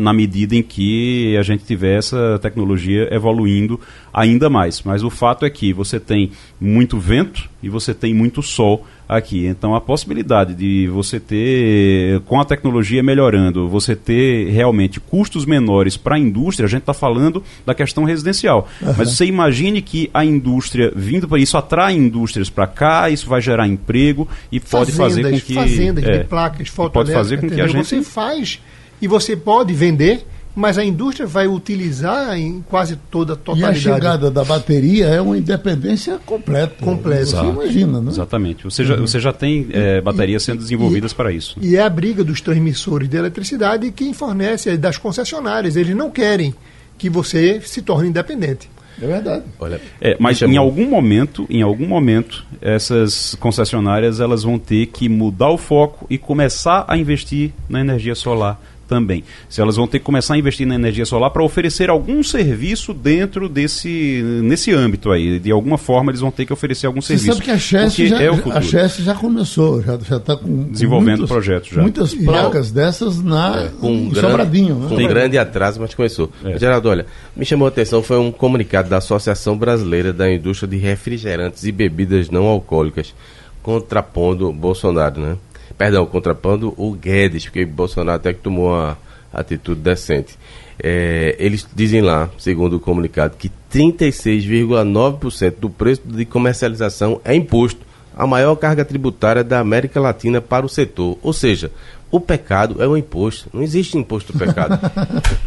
na 0.00 0.12
medida 0.12 0.54
em 0.54 0.62
que 0.62 1.36
a 1.36 1.42
gente 1.42 1.64
tiver 1.64 1.98
essa 1.98 2.38
tecnologia 2.40 3.08
evoluindo 3.10 3.80
ainda 4.12 4.50
mais. 4.50 4.82
Mas 4.82 5.02
o 5.02 5.10
fato 5.10 5.46
é 5.46 5.50
que 5.50 5.72
você 5.72 5.98
tem 5.98 6.30
muito 6.60 6.98
vento 6.98 7.48
e 7.62 7.68
você 7.68 7.94
tem 7.94 8.12
muito 8.12 8.42
sol 8.42 8.86
aqui. 9.08 9.46
Então 9.46 9.74
a 9.74 9.80
possibilidade 9.80 10.54
de 10.54 10.88
você 10.88 11.18
ter, 11.18 12.20
com 12.20 12.40
a 12.40 12.44
tecnologia 12.44 13.02
melhorando, 13.02 13.68
você 13.68 13.94
ter 13.94 14.50
realmente 14.50 15.00
custos 15.00 15.44
menores 15.44 15.96
para 15.96 16.16
a 16.16 16.18
indústria, 16.18 16.66
a 16.66 16.68
gente 16.68 16.80
está 16.80 16.94
falando 16.94 17.42
da 17.64 17.74
questão 17.74 18.04
residencial. 18.04 18.68
Uhum. 18.80 18.94
Mas 18.96 19.12
você 19.12 19.24
imagine 19.24 19.80
que 19.80 20.10
a 20.12 20.24
indústria 20.24 20.92
vindo 20.94 21.28
para 21.28 21.38
isso 21.38 21.56
atrai 21.56 21.94
indústrias 21.94 22.50
para 22.50 22.66
cá, 22.66 23.10
isso 23.10 23.28
vai 23.28 23.40
gerar 23.40 23.66
emprego 23.66 24.28
e 24.50 24.60
pode 24.60 24.92
fazer 24.92 25.30
com 25.30 25.40
que. 25.40 25.54
Fazendas 25.54 26.04
é, 26.04 26.18
de 26.18 26.24
placas 26.24 26.70
Pode 26.70 27.12
fazer 27.12 27.40
com 27.40 27.48
que 27.48 27.60
a 27.60 27.66
gente. 27.66 27.86
Você 27.86 28.02
faz 28.02 28.60
e 29.02 29.06
você 29.06 29.36
pode 29.36 29.74
vender 29.74 30.24
mas 30.54 30.76
a 30.76 30.84
indústria 30.84 31.26
vai 31.26 31.46
utilizar 31.46 32.36
em 32.38 32.62
quase 32.68 32.96
toda 33.10 33.32
a 33.32 33.36
totalidade. 33.36 33.86
E 33.86 33.90
a 33.90 33.94
chegada 33.94 34.30
da 34.30 34.44
bateria 34.44 35.06
é 35.06 35.20
uma 35.20 35.36
independência 35.38 36.18
completa. 36.26 36.84
Completa. 36.84 37.24
Você 37.24 37.46
imagina, 37.46 38.00
né? 38.00 38.10
Exatamente. 38.10 38.64
Você 38.64 38.84
já, 38.84 38.94
uhum. 38.94 39.06
você 39.06 39.18
já 39.18 39.32
tem 39.32 39.68
é, 39.72 40.00
baterias 40.00 40.42
sendo 40.42 40.58
desenvolvidas 40.58 41.12
e, 41.12 41.14
para 41.14 41.32
isso. 41.32 41.56
E 41.60 41.76
é 41.76 41.82
a 41.82 41.88
briga 41.88 42.22
dos 42.22 42.40
transmissores 42.40 43.08
de 43.08 43.16
eletricidade 43.16 43.90
quem 43.92 44.12
fornece, 44.12 44.76
das 44.76 44.98
concessionárias. 44.98 45.74
Eles 45.74 45.96
não 45.96 46.10
querem 46.10 46.54
que 46.98 47.08
você 47.08 47.60
se 47.64 47.80
torne 47.80 48.10
independente. 48.10 48.68
É 49.00 49.06
verdade. 49.06 49.44
Olha, 49.58 49.80
é, 50.00 50.16
mas 50.20 50.42
em 50.42 50.58
algum 50.58 50.86
momento, 50.86 51.46
em 51.48 51.62
algum 51.62 51.86
momento, 51.86 52.44
essas 52.60 53.34
concessionárias 53.36 54.20
elas 54.20 54.42
vão 54.42 54.58
ter 54.58 54.86
que 54.86 55.08
mudar 55.08 55.48
o 55.48 55.56
foco 55.56 56.06
e 56.10 56.18
começar 56.18 56.84
a 56.86 56.96
investir 56.96 57.52
na 57.70 57.80
energia 57.80 58.14
solar 58.14 58.60
também. 58.92 59.24
Se 59.48 59.58
elas 59.58 59.76
vão 59.76 59.86
ter 59.86 59.98
que 59.98 60.04
começar 60.04 60.34
a 60.34 60.38
investir 60.38 60.66
na 60.66 60.74
energia 60.74 61.06
solar 61.06 61.30
para 61.30 61.42
oferecer 61.42 61.88
algum 61.88 62.22
serviço 62.22 62.92
dentro 62.92 63.48
desse 63.48 64.22
nesse 64.42 64.70
âmbito 64.70 65.10
aí. 65.10 65.38
De 65.38 65.50
alguma 65.50 65.78
forma 65.78 66.10
eles 66.10 66.20
vão 66.20 66.30
ter 66.30 66.44
que 66.44 66.52
oferecer 66.52 66.86
algum 66.86 67.00
Você 67.00 67.16
serviço. 67.16 67.32
sabe 67.32 67.44
que 67.44 67.50
a 67.50 67.58
Chess 67.58 67.96
já, 67.96 68.22
é 68.22 68.28
a 68.28 68.60
Chess 68.60 68.98
já 68.98 69.14
começou, 69.14 69.80
já 69.80 69.94
está 69.94 70.36
com 70.36 70.64
desenvolvendo 70.64 71.20
muitos, 71.20 71.30
projetos 71.30 71.70
já. 71.70 71.80
Muitas 71.80 72.14
placas 72.14 72.68
já, 72.68 72.74
dessas 72.74 73.22
na 73.22 73.62
é, 73.62 73.68
com 73.80 74.10
grande, 74.10 74.20
Sobradinho, 74.20 74.74
né? 74.74 74.88
Com 74.88 74.94
um 74.94 75.08
grande 75.08 75.38
atraso, 75.38 75.80
mas 75.80 75.94
começou. 75.94 76.30
É. 76.44 76.58
Geraldo, 76.58 76.90
olha, 76.90 77.06
me 77.34 77.46
chamou 77.46 77.64
a 77.64 77.68
atenção 77.70 78.02
foi 78.02 78.18
um 78.18 78.30
comunicado 78.30 78.90
da 78.90 78.98
Associação 78.98 79.56
Brasileira 79.56 80.12
da 80.12 80.30
Indústria 80.30 80.68
de 80.68 80.76
Refrigerantes 80.76 81.64
e 81.64 81.72
Bebidas 81.72 82.28
Não 82.28 82.44
Alcoólicas 82.44 83.14
contrapondo 83.62 84.52
Bolsonaro, 84.52 85.20
né? 85.20 85.36
Perdão, 85.76 86.06
contrapondo 86.06 86.74
o 86.76 86.92
Guedes, 86.92 87.44
porque 87.44 87.64
Bolsonaro 87.64 88.16
até 88.16 88.32
que 88.32 88.40
tomou 88.40 88.70
uma 88.70 88.96
atitude 89.32 89.80
decente. 89.80 90.38
É, 90.82 91.36
eles 91.38 91.66
dizem 91.74 92.00
lá, 92.00 92.28
segundo 92.38 92.76
o 92.76 92.80
comunicado, 92.80 93.36
que 93.36 93.50
36,9% 93.72 95.54
do 95.58 95.70
preço 95.70 96.02
de 96.04 96.24
comercialização 96.24 97.20
é 97.24 97.34
imposto, 97.34 97.80
a 98.16 98.26
maior 98.26 98.54
carga 98.56 98.84
tributária 98.84 99.42
da 99.42 99.58
América 99.58 100.00
Latina 100.00 100.40
para 100.40 100.66
o 100.66 100.68
setor. 100.68 101.18
Ou 101.22 101.32
seja, 101.32 101.70
o 102.12 102.20
pecado 102.20 102.82
é 102.82 102.86
o 102.86 102.94
imposto. 102.94 103.48
Não 103.54 103.62
existe 103.62 103.96
imposto 103.96 104.34
do 104.34 104.38
pecado. 104.38 104.78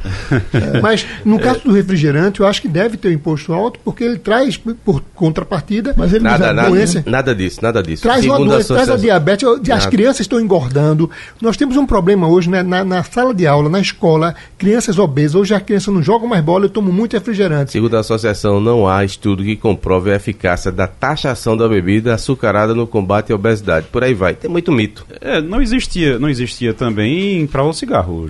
Mas 0.81 1.05
no 1.23 1.39
caso 1.39 1.59
do 1.59 1.71
refrigerante, 1.71 2.39
eu 2.39 2.47
acho 2.47 2.59
que 2.59 2.67
deve 2.67 2.97
ter 2.97 3.09
um 3.09 3.11
imposto 3.11 3.53
alto, 3.53 3.79
porque 3.85 4.03
ele 4.03 4.17
traz, 4.17 4.57
por 4.57 5.03
contrapartida, 5.13 5.93
mas 5.95 6.11
ele 6.11 6.23
nada, 6.23 6.51
nada, 6.51 6.69
doença. 6.69 7.03
Nada 7.05 7.35
disso, 7.35 7.59
nada 7.61 7.83
disso. 7.83 8.01
Traz 8.01 8.25
uma 8.25 8.39
doença, 8.39 8.73
a 8.73 8.77
traz 8.77 8.89
a 8.89 8.97
diabetes, 8.97 9.47
nada. 9.47 9.75
as 9.75 9.85
crianças 9.85 10.21
estão 10.21 10.39
engordando. 10.39 11.09
Nós 11.39 11.55
temos 11.55 11.77
um 11.77 11.85
problema 11.85 12.27
hoje 12.27 12.49
né, 12.49 12.63
na, 12.63 12.83
na, 12.83 13.03
sala 13.03 13.33
de 13.33 13.45
aula, 13.45 13.69
na 13.69 13.79
escola, 13.79 14.33
crianças 14.57 14.97
obesas. 14.97 15.35
Hoje 15.35 15.53
as 15.53 15.61
crianças 15.61 15.93
não 15.93 16.01
jogam 16.01 16.27
mais 16.27 16.43
bola, 16.43 16.65
eu 16.65 16.69
tomo 16.69 16.91
muito 16.91 17.13
refrigerante. 17.13 17.71
Segundo 17.71 17.95
a 17.95 17.99
associação, 17.99 18.59
não 18.59 18.87
há 18.87 19.05
estudo 19.05 19.43
que 19.43 19.55
comprove 19.55 20.11
a 20.11 20.15
eficácia 20.15 20.71
da 20.71 20.87
taxação 20.87 21.55
da 21.55 21.67
bebida 21.67 22.15
açucarada 22.15 22.73
no 22.73 22.87
combate 22.87 23.31
à 23.31 23.35
obesidade. 23.35 23.85
Por 23.91 24.03
aí 24.03 24.15
vai. 24.15 24.33
Tem 24.33 24.49
muito 24.49 24.71
mito. 24.71 25.05
É, 25.21 25.39
não 25.39 25.61
existia, 25.61 26.17
não 26.17 26.27
existia 26.27 26.54
existia 26.55 26.73
também 26.73 27.45
para 27.45 27.63
o 27.63 27.73
cigarro. 27.73 28.27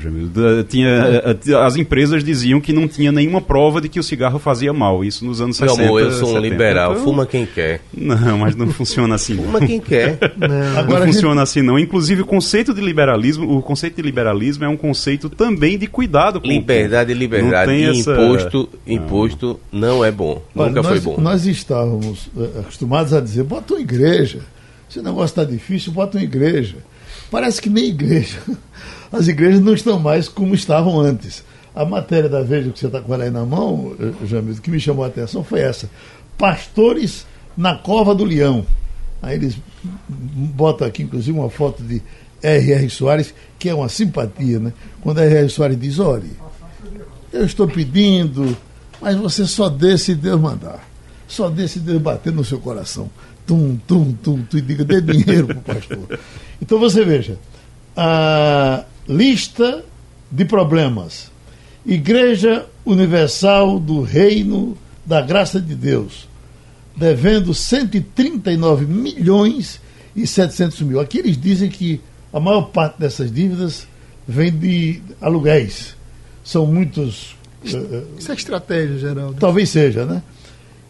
Tinha, 0.67 1.37
as 1.63 1.75
empresas 1.75 2.23
diziam 2.23 2.59
que 2.59 2.73
não 2.73 2.87
tinha 2.87 3.11
nenhuma 3.11 3.39
prova 3.39 3.79
de 3.79 3.87
que 3.87 3.99
o 3.99 4.03
cigarro 4.03 4.39
fazia 4.39 4.73
mal. 4.73 5.03
Isso 5.03 5.23
nos 5.23 5.39
anos 5.39 5.59
Meu 5.59 5.69
60. 5.69 5.87
Amor, 5.87 6.01
eu 6.01 6.11
sou 6.11 6.29
um 6.29 6.33
70. 6.33 6.47
liberal. 6.47 6.91
Então, 6.93 7.03
fuma 7.03 7.25
quem 7.25 7.45
quer. 7.45 7.81
Não, 7.93 8.39
mas 8.39 8.55
não 8.55 8.67
funciona 8.67 9.15
assim. 9.15 9.35
Fuma 9.35 9.59
quem 9.59 9.79
quer. 9.79 10.17
Não, 10.37 10.79
Agora 10.79 11.05
não 11.05 11.13
funciona 11.13 11.35
gente... 11.35 11.43
assim 11.43 11.61
não. 11.61 11.77
Inclusive 11.77 12.21
o 12.21 12.25
conceito 12.25 12.73
de 12.73 12.81
liberalismo, 12.81 13.57
o 13.57 13.61
conceito 13.61 13.95
de 13.95 14.01
liberalismo 14.01 14.65
é 14.65 14.67
um 14.67 14.77
conceito 14.77 15.29
também 15.29 15.77
de 15.77 15.87
cuidado 15.87 16.41
com 16.41 16.47
liberdade 16.47 17.11
e 17.11 17.15
liberdade. 17.15 17.71
E 17.71 17.83
essa... 17.83 18.11
imposto, 18.11 18.69
imposto 18.85 19.59
não. 19.71 19.97
não 19.97 20.05
é 20.05 20.11
bom. 20.11 20.41
Nunca 20.53 20.81
nós, 20.81 20.87
foi 20.87 20.99
bom. 20.99 21.19
Nós 21.19 21.45
estávamos 21.45 22.29
eh, 22.37 22.59
acostumados 22.59 23.13
a 23.13 23.21
dizer, 23.21 23.43
bota 23.43 23.73
uma 23.73 23.81
igreja. 23.81 24.39
Se 24.89 24.99
o 24.99 25.03
negócio 25.03 25.25
está 25.25 25.43
difícil, 25.43 25.91
bota 25.91 26.17
uma 26.17 26.23
igreja. 26.23 26.77
Parece 27.29 27.61
que 27.61 27.69
nem 27.69 27.85
igreja. 27.85 28.39
As 29.11 29.27
igrejas 29.27 29.61
não 29.61 29.73
estão 29.73 29.99
mais 29.99 30.27
como 30.27 30.53
estavam 30.53 30.99
antes. 30.99 31.43
A 31.75 31.85
matéria 31.85 32.29
da 32.29 32.41
Veja 32.41 32.71
que 32.71 32.79
você 32.79 32.87
está 32.87 33.01
com 33.01 33.13
ela 33.13 33.23
aí 33.25 33.29
na 33.29 33.45
mão, 33.45 33.95
eh, 33.99 34.25
Jamil, 34.25 34.55
que 34.55 34.71
me 34.71 34.79
chamou 34.79 35.03
a 35.03 35.07
atenção 35.07 35.43
foi 35.43 35.59
essa. 35.59 35.89
Pastores 36.37 37.25
na 37.55 37.75
cova 37.75 38.15
do 38.15 38.23
leão. 38.23 38.65
Aí 39.21 39.35
eles 39.35 39.57
botam 40.07 40.87
aqui, 40.87 41.03
inclusive, 41.03 41.37
uma 41.37 41.49
foto 41.49 41.83
de 41.83 42.01
R.R. 42.41 42.89
Soares, 42.89 43.33
que 43.57 43.69
é 43.69 43.73
uma 43.73 43.89
simpatia, 43.89 44.59
né? 44.59 44.73
Quando 45.01 45.19
R.R. 45.19 45.49
Soares 45.49 45.79
diz, 45.79 45.99
olha, 45.99 46.29
eu 47.33 47.45
estou 47.45 47.67
pedindo, 47.67 48.55
mas 49.01 49.15
você 49.15 49.45
só 49.45 49.67
dê 49.67 49.97
se 49.97 50.15
Deus 50.15 50.39
mandar. 50.39 50.87
Só 51.27 51.49
dê 51.49 51.67
se 51.67 51.79
Deus 51.79 52.01
bater 52.01 52.31
no 52.31 52.45
seu 52.45 52.59
coração. 52.59 53.09
Tum, 53.45 53.77
tum, 53.87 54.11
tum, 54.13 54.41
tum, 54.41 54.57
e 54.57 54.61
diga, 54.61 54.83
dê 54.83 55.01
dinheiro 55.01 55.47
para 55.47 55.57
o 55.57 55.61
pastor. 55.61 56.19
Então 56.61 56.79
você 56.79 57.05
veja, 57.05 57.37
a 57.95 58.83
lista 59.07 59.83
de 60.31 60.45
problemas. 60.45 61.31
Igreja 61.85 62.65
Universal 62.83 63.79
do 63.79 64.01
Reino 64.01 64.75
da 65.05 65.21
Graça 65.21 65.61
de 65.61 65.75
Deus, 65.75 66.27
devendo 66.95 67.53
139 67.53 68.85
milhões 68.85 69.79
e 70.15 70.25
700 70.25 70.81
mil. 70.81 70.99
Aqui 70.99 71.19
eles 71.19 71.39
dizem 71.39 71.69
que 71.69 72.01
a 72.33 72.39
maior 72.39 72.63
parte 72.63 72.99
dessas 72.99 73.31
dívidas 73.31 73.87
vem 74.27 74.51
de 74.51 75.01
aluguéis. 75.21 75.95
São 76.43 76.65
muitos. 76.65 77.35
Isso 77.63 78.31
é 78.31 78.35
estratégia, 78.35 78.97
Geraldo. 78.97 79.39
Talvez 79.39 79.69
seja, 79.69 80.05
né? 80.05 80.23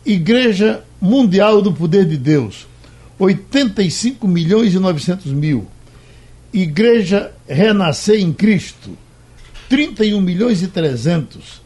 Igreja 0.05 0.83
Mundial 1.01 1.61
do 1.61 1.73
Poder 1.73 2.05
de 2.05 2.17
Deus, 2.17 2.67
85 3.17 4.27
milhões 4.27 4.73
e 4.73 4.79
900 4.79 5.31
mil. 5.31 5.67
Igreja 6.53 7.31
Renascer 7.47 8.19
em 8.19 8.31
Cristo, 8.31 8.97
31 9.67 10.21
milhões 10.21 10.61
e 10.61 10.67
300. 10.67 11.61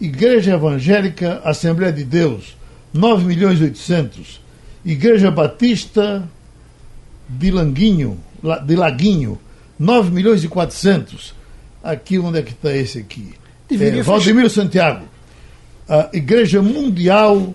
Igreja 0.00 0.54
Evangélica 0.54 1.40
Assembleia 1.44 1.92
de 1.92 2.04
Deus, 2.04 2.56
9 2.92 3.24
milhões 3.24 3.58
e 3.60 3.64
800. 3.64 4.40
Igreja 4.84 5.30
Batista 5.30 6.28
de 7.28 7.50
Languinho, 7.50 8.18
de 8.64 8.76
Laguinho, 8.76 9.38
9 9.78 10.10
milhões 10.10 10.44
e 10.44 10.48
400. 10.48 11.34
Aqui, 11.82 12.18
onde 12.18 12.38
é 12.38 12.42
que 12.42 12.52
está 12.52 12.74
esse 12.74 12.98
aqui? 12.98 13.34
É, 13.70 14.02
Valdemiro 14.02 14.48
Santiago. 14.48 15.06
A 15.88 16.10
Igreja 16.12 16.62
Mundial 16.62 17.54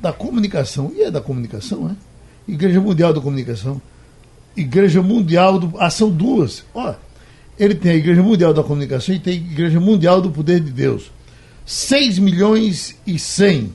da 0.00 0.12
Comunicação. 0.12 0.92
E 0.94 1.02
é 1.02 1.10
da 1.10 1.20
comunicação, 1.20 1.90
é? 1.90 2.10
Igreja 2.50 2.80
Mundial 2.80 3.12
da 3.12 3.20
Comunicação, 3.20 3.80
Igreja 4.56 5.02
Mundial 5.02 5.58
do. 5.58 5.72
Ah, 5.78 5.90
são 5.90 6.10
duas. 6.10 6.64
Ó, 6.74 6.94
ele 7.58 7.74
tem 7.74 7.92
a 7.92 7.94
Igreja 7.94 8.22
Mundial 8.22 8.52
da 8.52 8.62
Comunicação 8.62 9.14
e 9.14 9.18
tem 9.18 9.34
a 9.34 9.36
Igreja 9.36 9.78
Mundial 9.78 10.20
do 10.20 10.30
Poder 10.30 10.60
de 10.60 10.70
Deus. 10.70 11.12
6 11.64 12.18
milhões 12.18 12.96
e 13.06 13.18
100. 13.18 13.72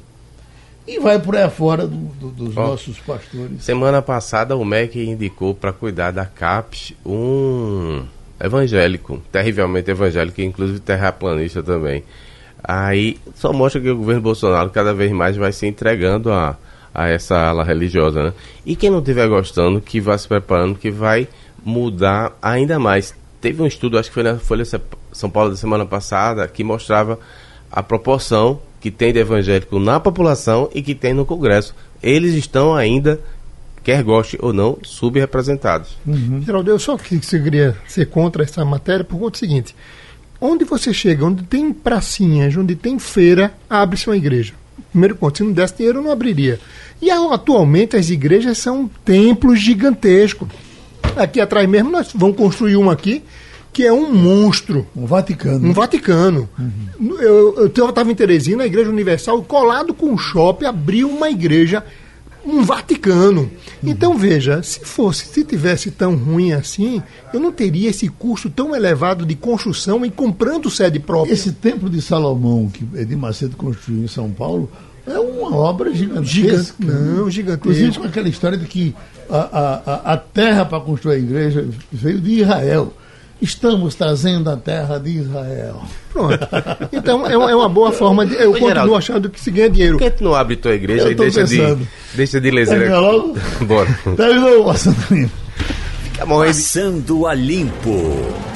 E 0.88 1.00
vai 1.00 1.20
por 1.20 1.36
aí 1.36 1.50
fora 1.50 1.88
do, 1.88 1.98
do, 1.98 2.30
dos 2.30 2.54
nossos 2.54 3.00
pastores. 3.00 3.64
Semana 3.64 4.02
passada 4.02 4.56
o 4.56 4.64
MEC 4.64 5.04
indicou 5.04 5.56
para 5.56 5.74
cuidar 5.74 6.12
da 6.12 6.26
CAPES 6.26 6.94
um 7.06 8.04
evangélico, 8.40 9.22
terrivelmente 9.32 9.90
evangélico, 9.90 10.42
inclusive 10.42 10.80
terraplanista 10.80 11.64
também. 11.64 12.04
Aí 12.68 13.18
só 13.36 13.54
mostra 13.54 13.80
que 13.80 13.90
o 13.90 13.98
governo 13.98 14.22
Bolsonaro 14.22 14.70
cada 14.72 14.94
vez 14.94 15.12
mais 15.12 15.38
vai 15.38 15.52
se 15.52 15.68
entregando 15.68 16.32
a, 16.32 16.58
a 16.94 17.08
essa 17.08 17.38
ala 17.38 17.64
religiosa, 17.64 18.24
né? 18.24 18.34
E 18.66 18.76
quem 18.76 18.90
não 18.90 19.00
estiver 19.00 19.28
gostando, 19.28 19.80
que 19.80 20.02
vá 20.02 20.18
se 20.18 20.28
preparando, 20.28 20.76
que 20.76 20.90
vai 20.90 21.28
mudar 21.64 22.36
ainda 22.42 22.80
mais. 22.80 23.14
Teve 23.40 23.62
um 23.62 23.68
estudo, 23.68 24.00
acho 24.00 24.10
que 24.10 24.16
foi 24.16 24.24
na 24.24 24.38
Folha 24.38 24.64
São 25.12 25.30
Paulo 25.30 25.52
da 25.52 25.56
semana 25.56 25.86
passada, 25.86 26.48
que 26.48 26.64
mostrava 26.64 27.20
a 27.72 27.84
proporção 27.84 28.60
que 28.80 28.90
tem 28.90 29.14
de 29.14 29.20
evangélico 29.20 29.80
na 29.80 30.00
população 30.00 30.70
e 30.74 30.82
que 30.82 30.96
tem 30.96 31.14
no 31.14 31.26
Congresso. 31.26 31.76
Eles 32.02 32.34
estão 32.34 32.76
ainda, 32.76 33.20
quer 33.84 34.04
goste 34.04 34.38
ou 34.42 34.54
não, 34.54 34.78
subrepresentados. 34.84 35.98
Uhum. 36.06 36.42
Geraldo, 36.44 36.72
eu 36.72 36.80
só 36.80 36.98
que 36.98 37.18
você 37.18 37.40
queria 37.40 37.76
ser 37.88 38.08
contra 38.08 38.44
essa 38.44 38.64
matéria 38.64 39.04
por 39.04 39.20
conta 39.20 39.32
do 39.32 39.38
seguinte: 39.38 39.76
onde 40.40 40.66
você 40.66 40.94
chega, 40.94 41.26
onde 41.26 41.44
tem 41.44 41.72
pracinhas, 41.72 42.56
onde 42.56 42.76
tem 42.76 43.00
feira, 43.00 43.54
abre-se 43.70 44.08
uma 44.08 44.18
igreja. 44.18 44.54
Primeiro 44.92 45.16
ponto, 45.16 45.38
se 45.38 45.44
não 45.44 45.52
desse 45.52 45.76
dinheiro, 45.78 46.02
não 46.02 46.12
abriria. 46.12 46.60
E 47.02 47.10
atualmente 47.10 47.96
as 47.96 48.10
igrejas 48.10 48.58
são 48.58 48.90
templos 49.04 49.60
gigantescos. 49.60 50.48
Aqui 51.16 51.40
atrás 51.40 51.68
mesmo 51.68 51.92
nós 51.92 52.12
vamos 52.14 52.38
construir 52.38 52.76
uma 52.76 52.94
aqui 52.94 53.24
que 53.76 53.86
é 53.86 53.92
um 53.92 54.10
monstro. 54.14 54.88
Um 54.96 55.06
Vaticano. 55.06 55.68
Um 55.68 55.74
Vaticano. 55.74 56.50
Uhum. 56.58 57.18
Eu 57.20 57.68
estava 57.68 58.10
em 58.10 58.16
Teresina, 58.16 58.64
a 58.64 58.66
Igreja 58.66 58.90
Universal, 58.90 59.44
colado 59.44 59.94
com 59.94 60.14
o 60.14 60.18
shopping, 60.18 60.64
abriu 60.64 61.10
uma 61.10 61.30
igreja, 61.30 61.84
um 62.46 62.64
Vaticano. 62.64 63.50
Então, 63.84 64.18
veja, 64.18 64.62
se 64.62 64.80
fosse, 64.82 65.26
se 65.26 65.44
tivesse 65.44 65.92
tão 65.92 66.16
ruim 66.16 66.54
assim, 66.54 67.02
eu 67.34 67.40
não 67.40 67.52
teria 67.52 67.90
esse 67.90 68.08
custo 68.08 68.50
tão 68.50 68.76
elevado 68.76 69.26
de 69.26 69.36
construção 69.36 70.06
e 70.06 70.12
comprando 70.12 70.70
sede 70.70 71.00
própria. 71.00 71.34
Esse 71.34 71.52
Templo 71.52 71.90
de 71.90 72.02
Salomão, 72.02 72.70
que 72.70 72.86
Edir 73.00 73.18
Macedo 73.18 73.56
construiu 73.56 74.04
em 74.04 74.08
São 74.08 74.30
Paulo, 74.30 74.70
é 75.08 75.20
uma 75.20 75.56
obra 75.56 75.94
gigantesca. 75.94 76.76
não, 76.80 77.30
gigantesca. 77.30 77.70
Inclusive 77.70 78.00
com 78.00 78.06
aquela 78.06 78.30
história 78.30 78.58
de 78.58 78.66
que 78.66 78.96
a, 79.30 79.38
a, 79.38 80.14
a 80.14 80.18
terra 80.18 80.66
para 80.66 80.80
construir 80.80 81.16
a 81.16 81.20
igreja 81.20 81.68
veio 81.92 82.20
de 82.20 82.42
Israel. 82.42 82.94
Estamos 83.42 83.96
trazendo 83.96 84.50
a 84.50 84.56
terra 84.56 84.98
de 84.98 85.12
Israel. 85.12 85.84
Pronto. 86.12 86.40
Então 86.92 87.28
é, 87.28 87.38
uma 87.38 87.66
é 87.66 87.70
boa 87.70 87.92
forma 87.92 88.26
de. 88.26 88.36
Eu 88.36 88.52
continuo 88.52 88.70
Geraldo, 88.70 88.96
achando 88.96 89.30
que 89.30 89.40
se 89.40 89.52
ganha 89.52 89.70
dinheiro. 89.70 89.98
Por 89.98 90.04
que 90.04 90.12
tu 90.12 90.24
não 90.24 90.34
abre 90.34 90.56
tua 90.56 90.74
igreja 90.74 91.12
e 91.12 91.16
deixa 91.16 91.42
pensando. 91.42 91.80
de, 91.84 91.88
deixa 92.16 92.42
de 92.42 92.52
lezer 92.52 92.92
logo? 92.92 93.38
Bora. 93.62 94.00
Terminou, 94.16 94.66
passando 94.66 94.98
limpo. 95.12 95.32
Fica 96.04 96.26
Passando 96.26 97.28
a 97.28 97.34
limpo. 97.34 98.55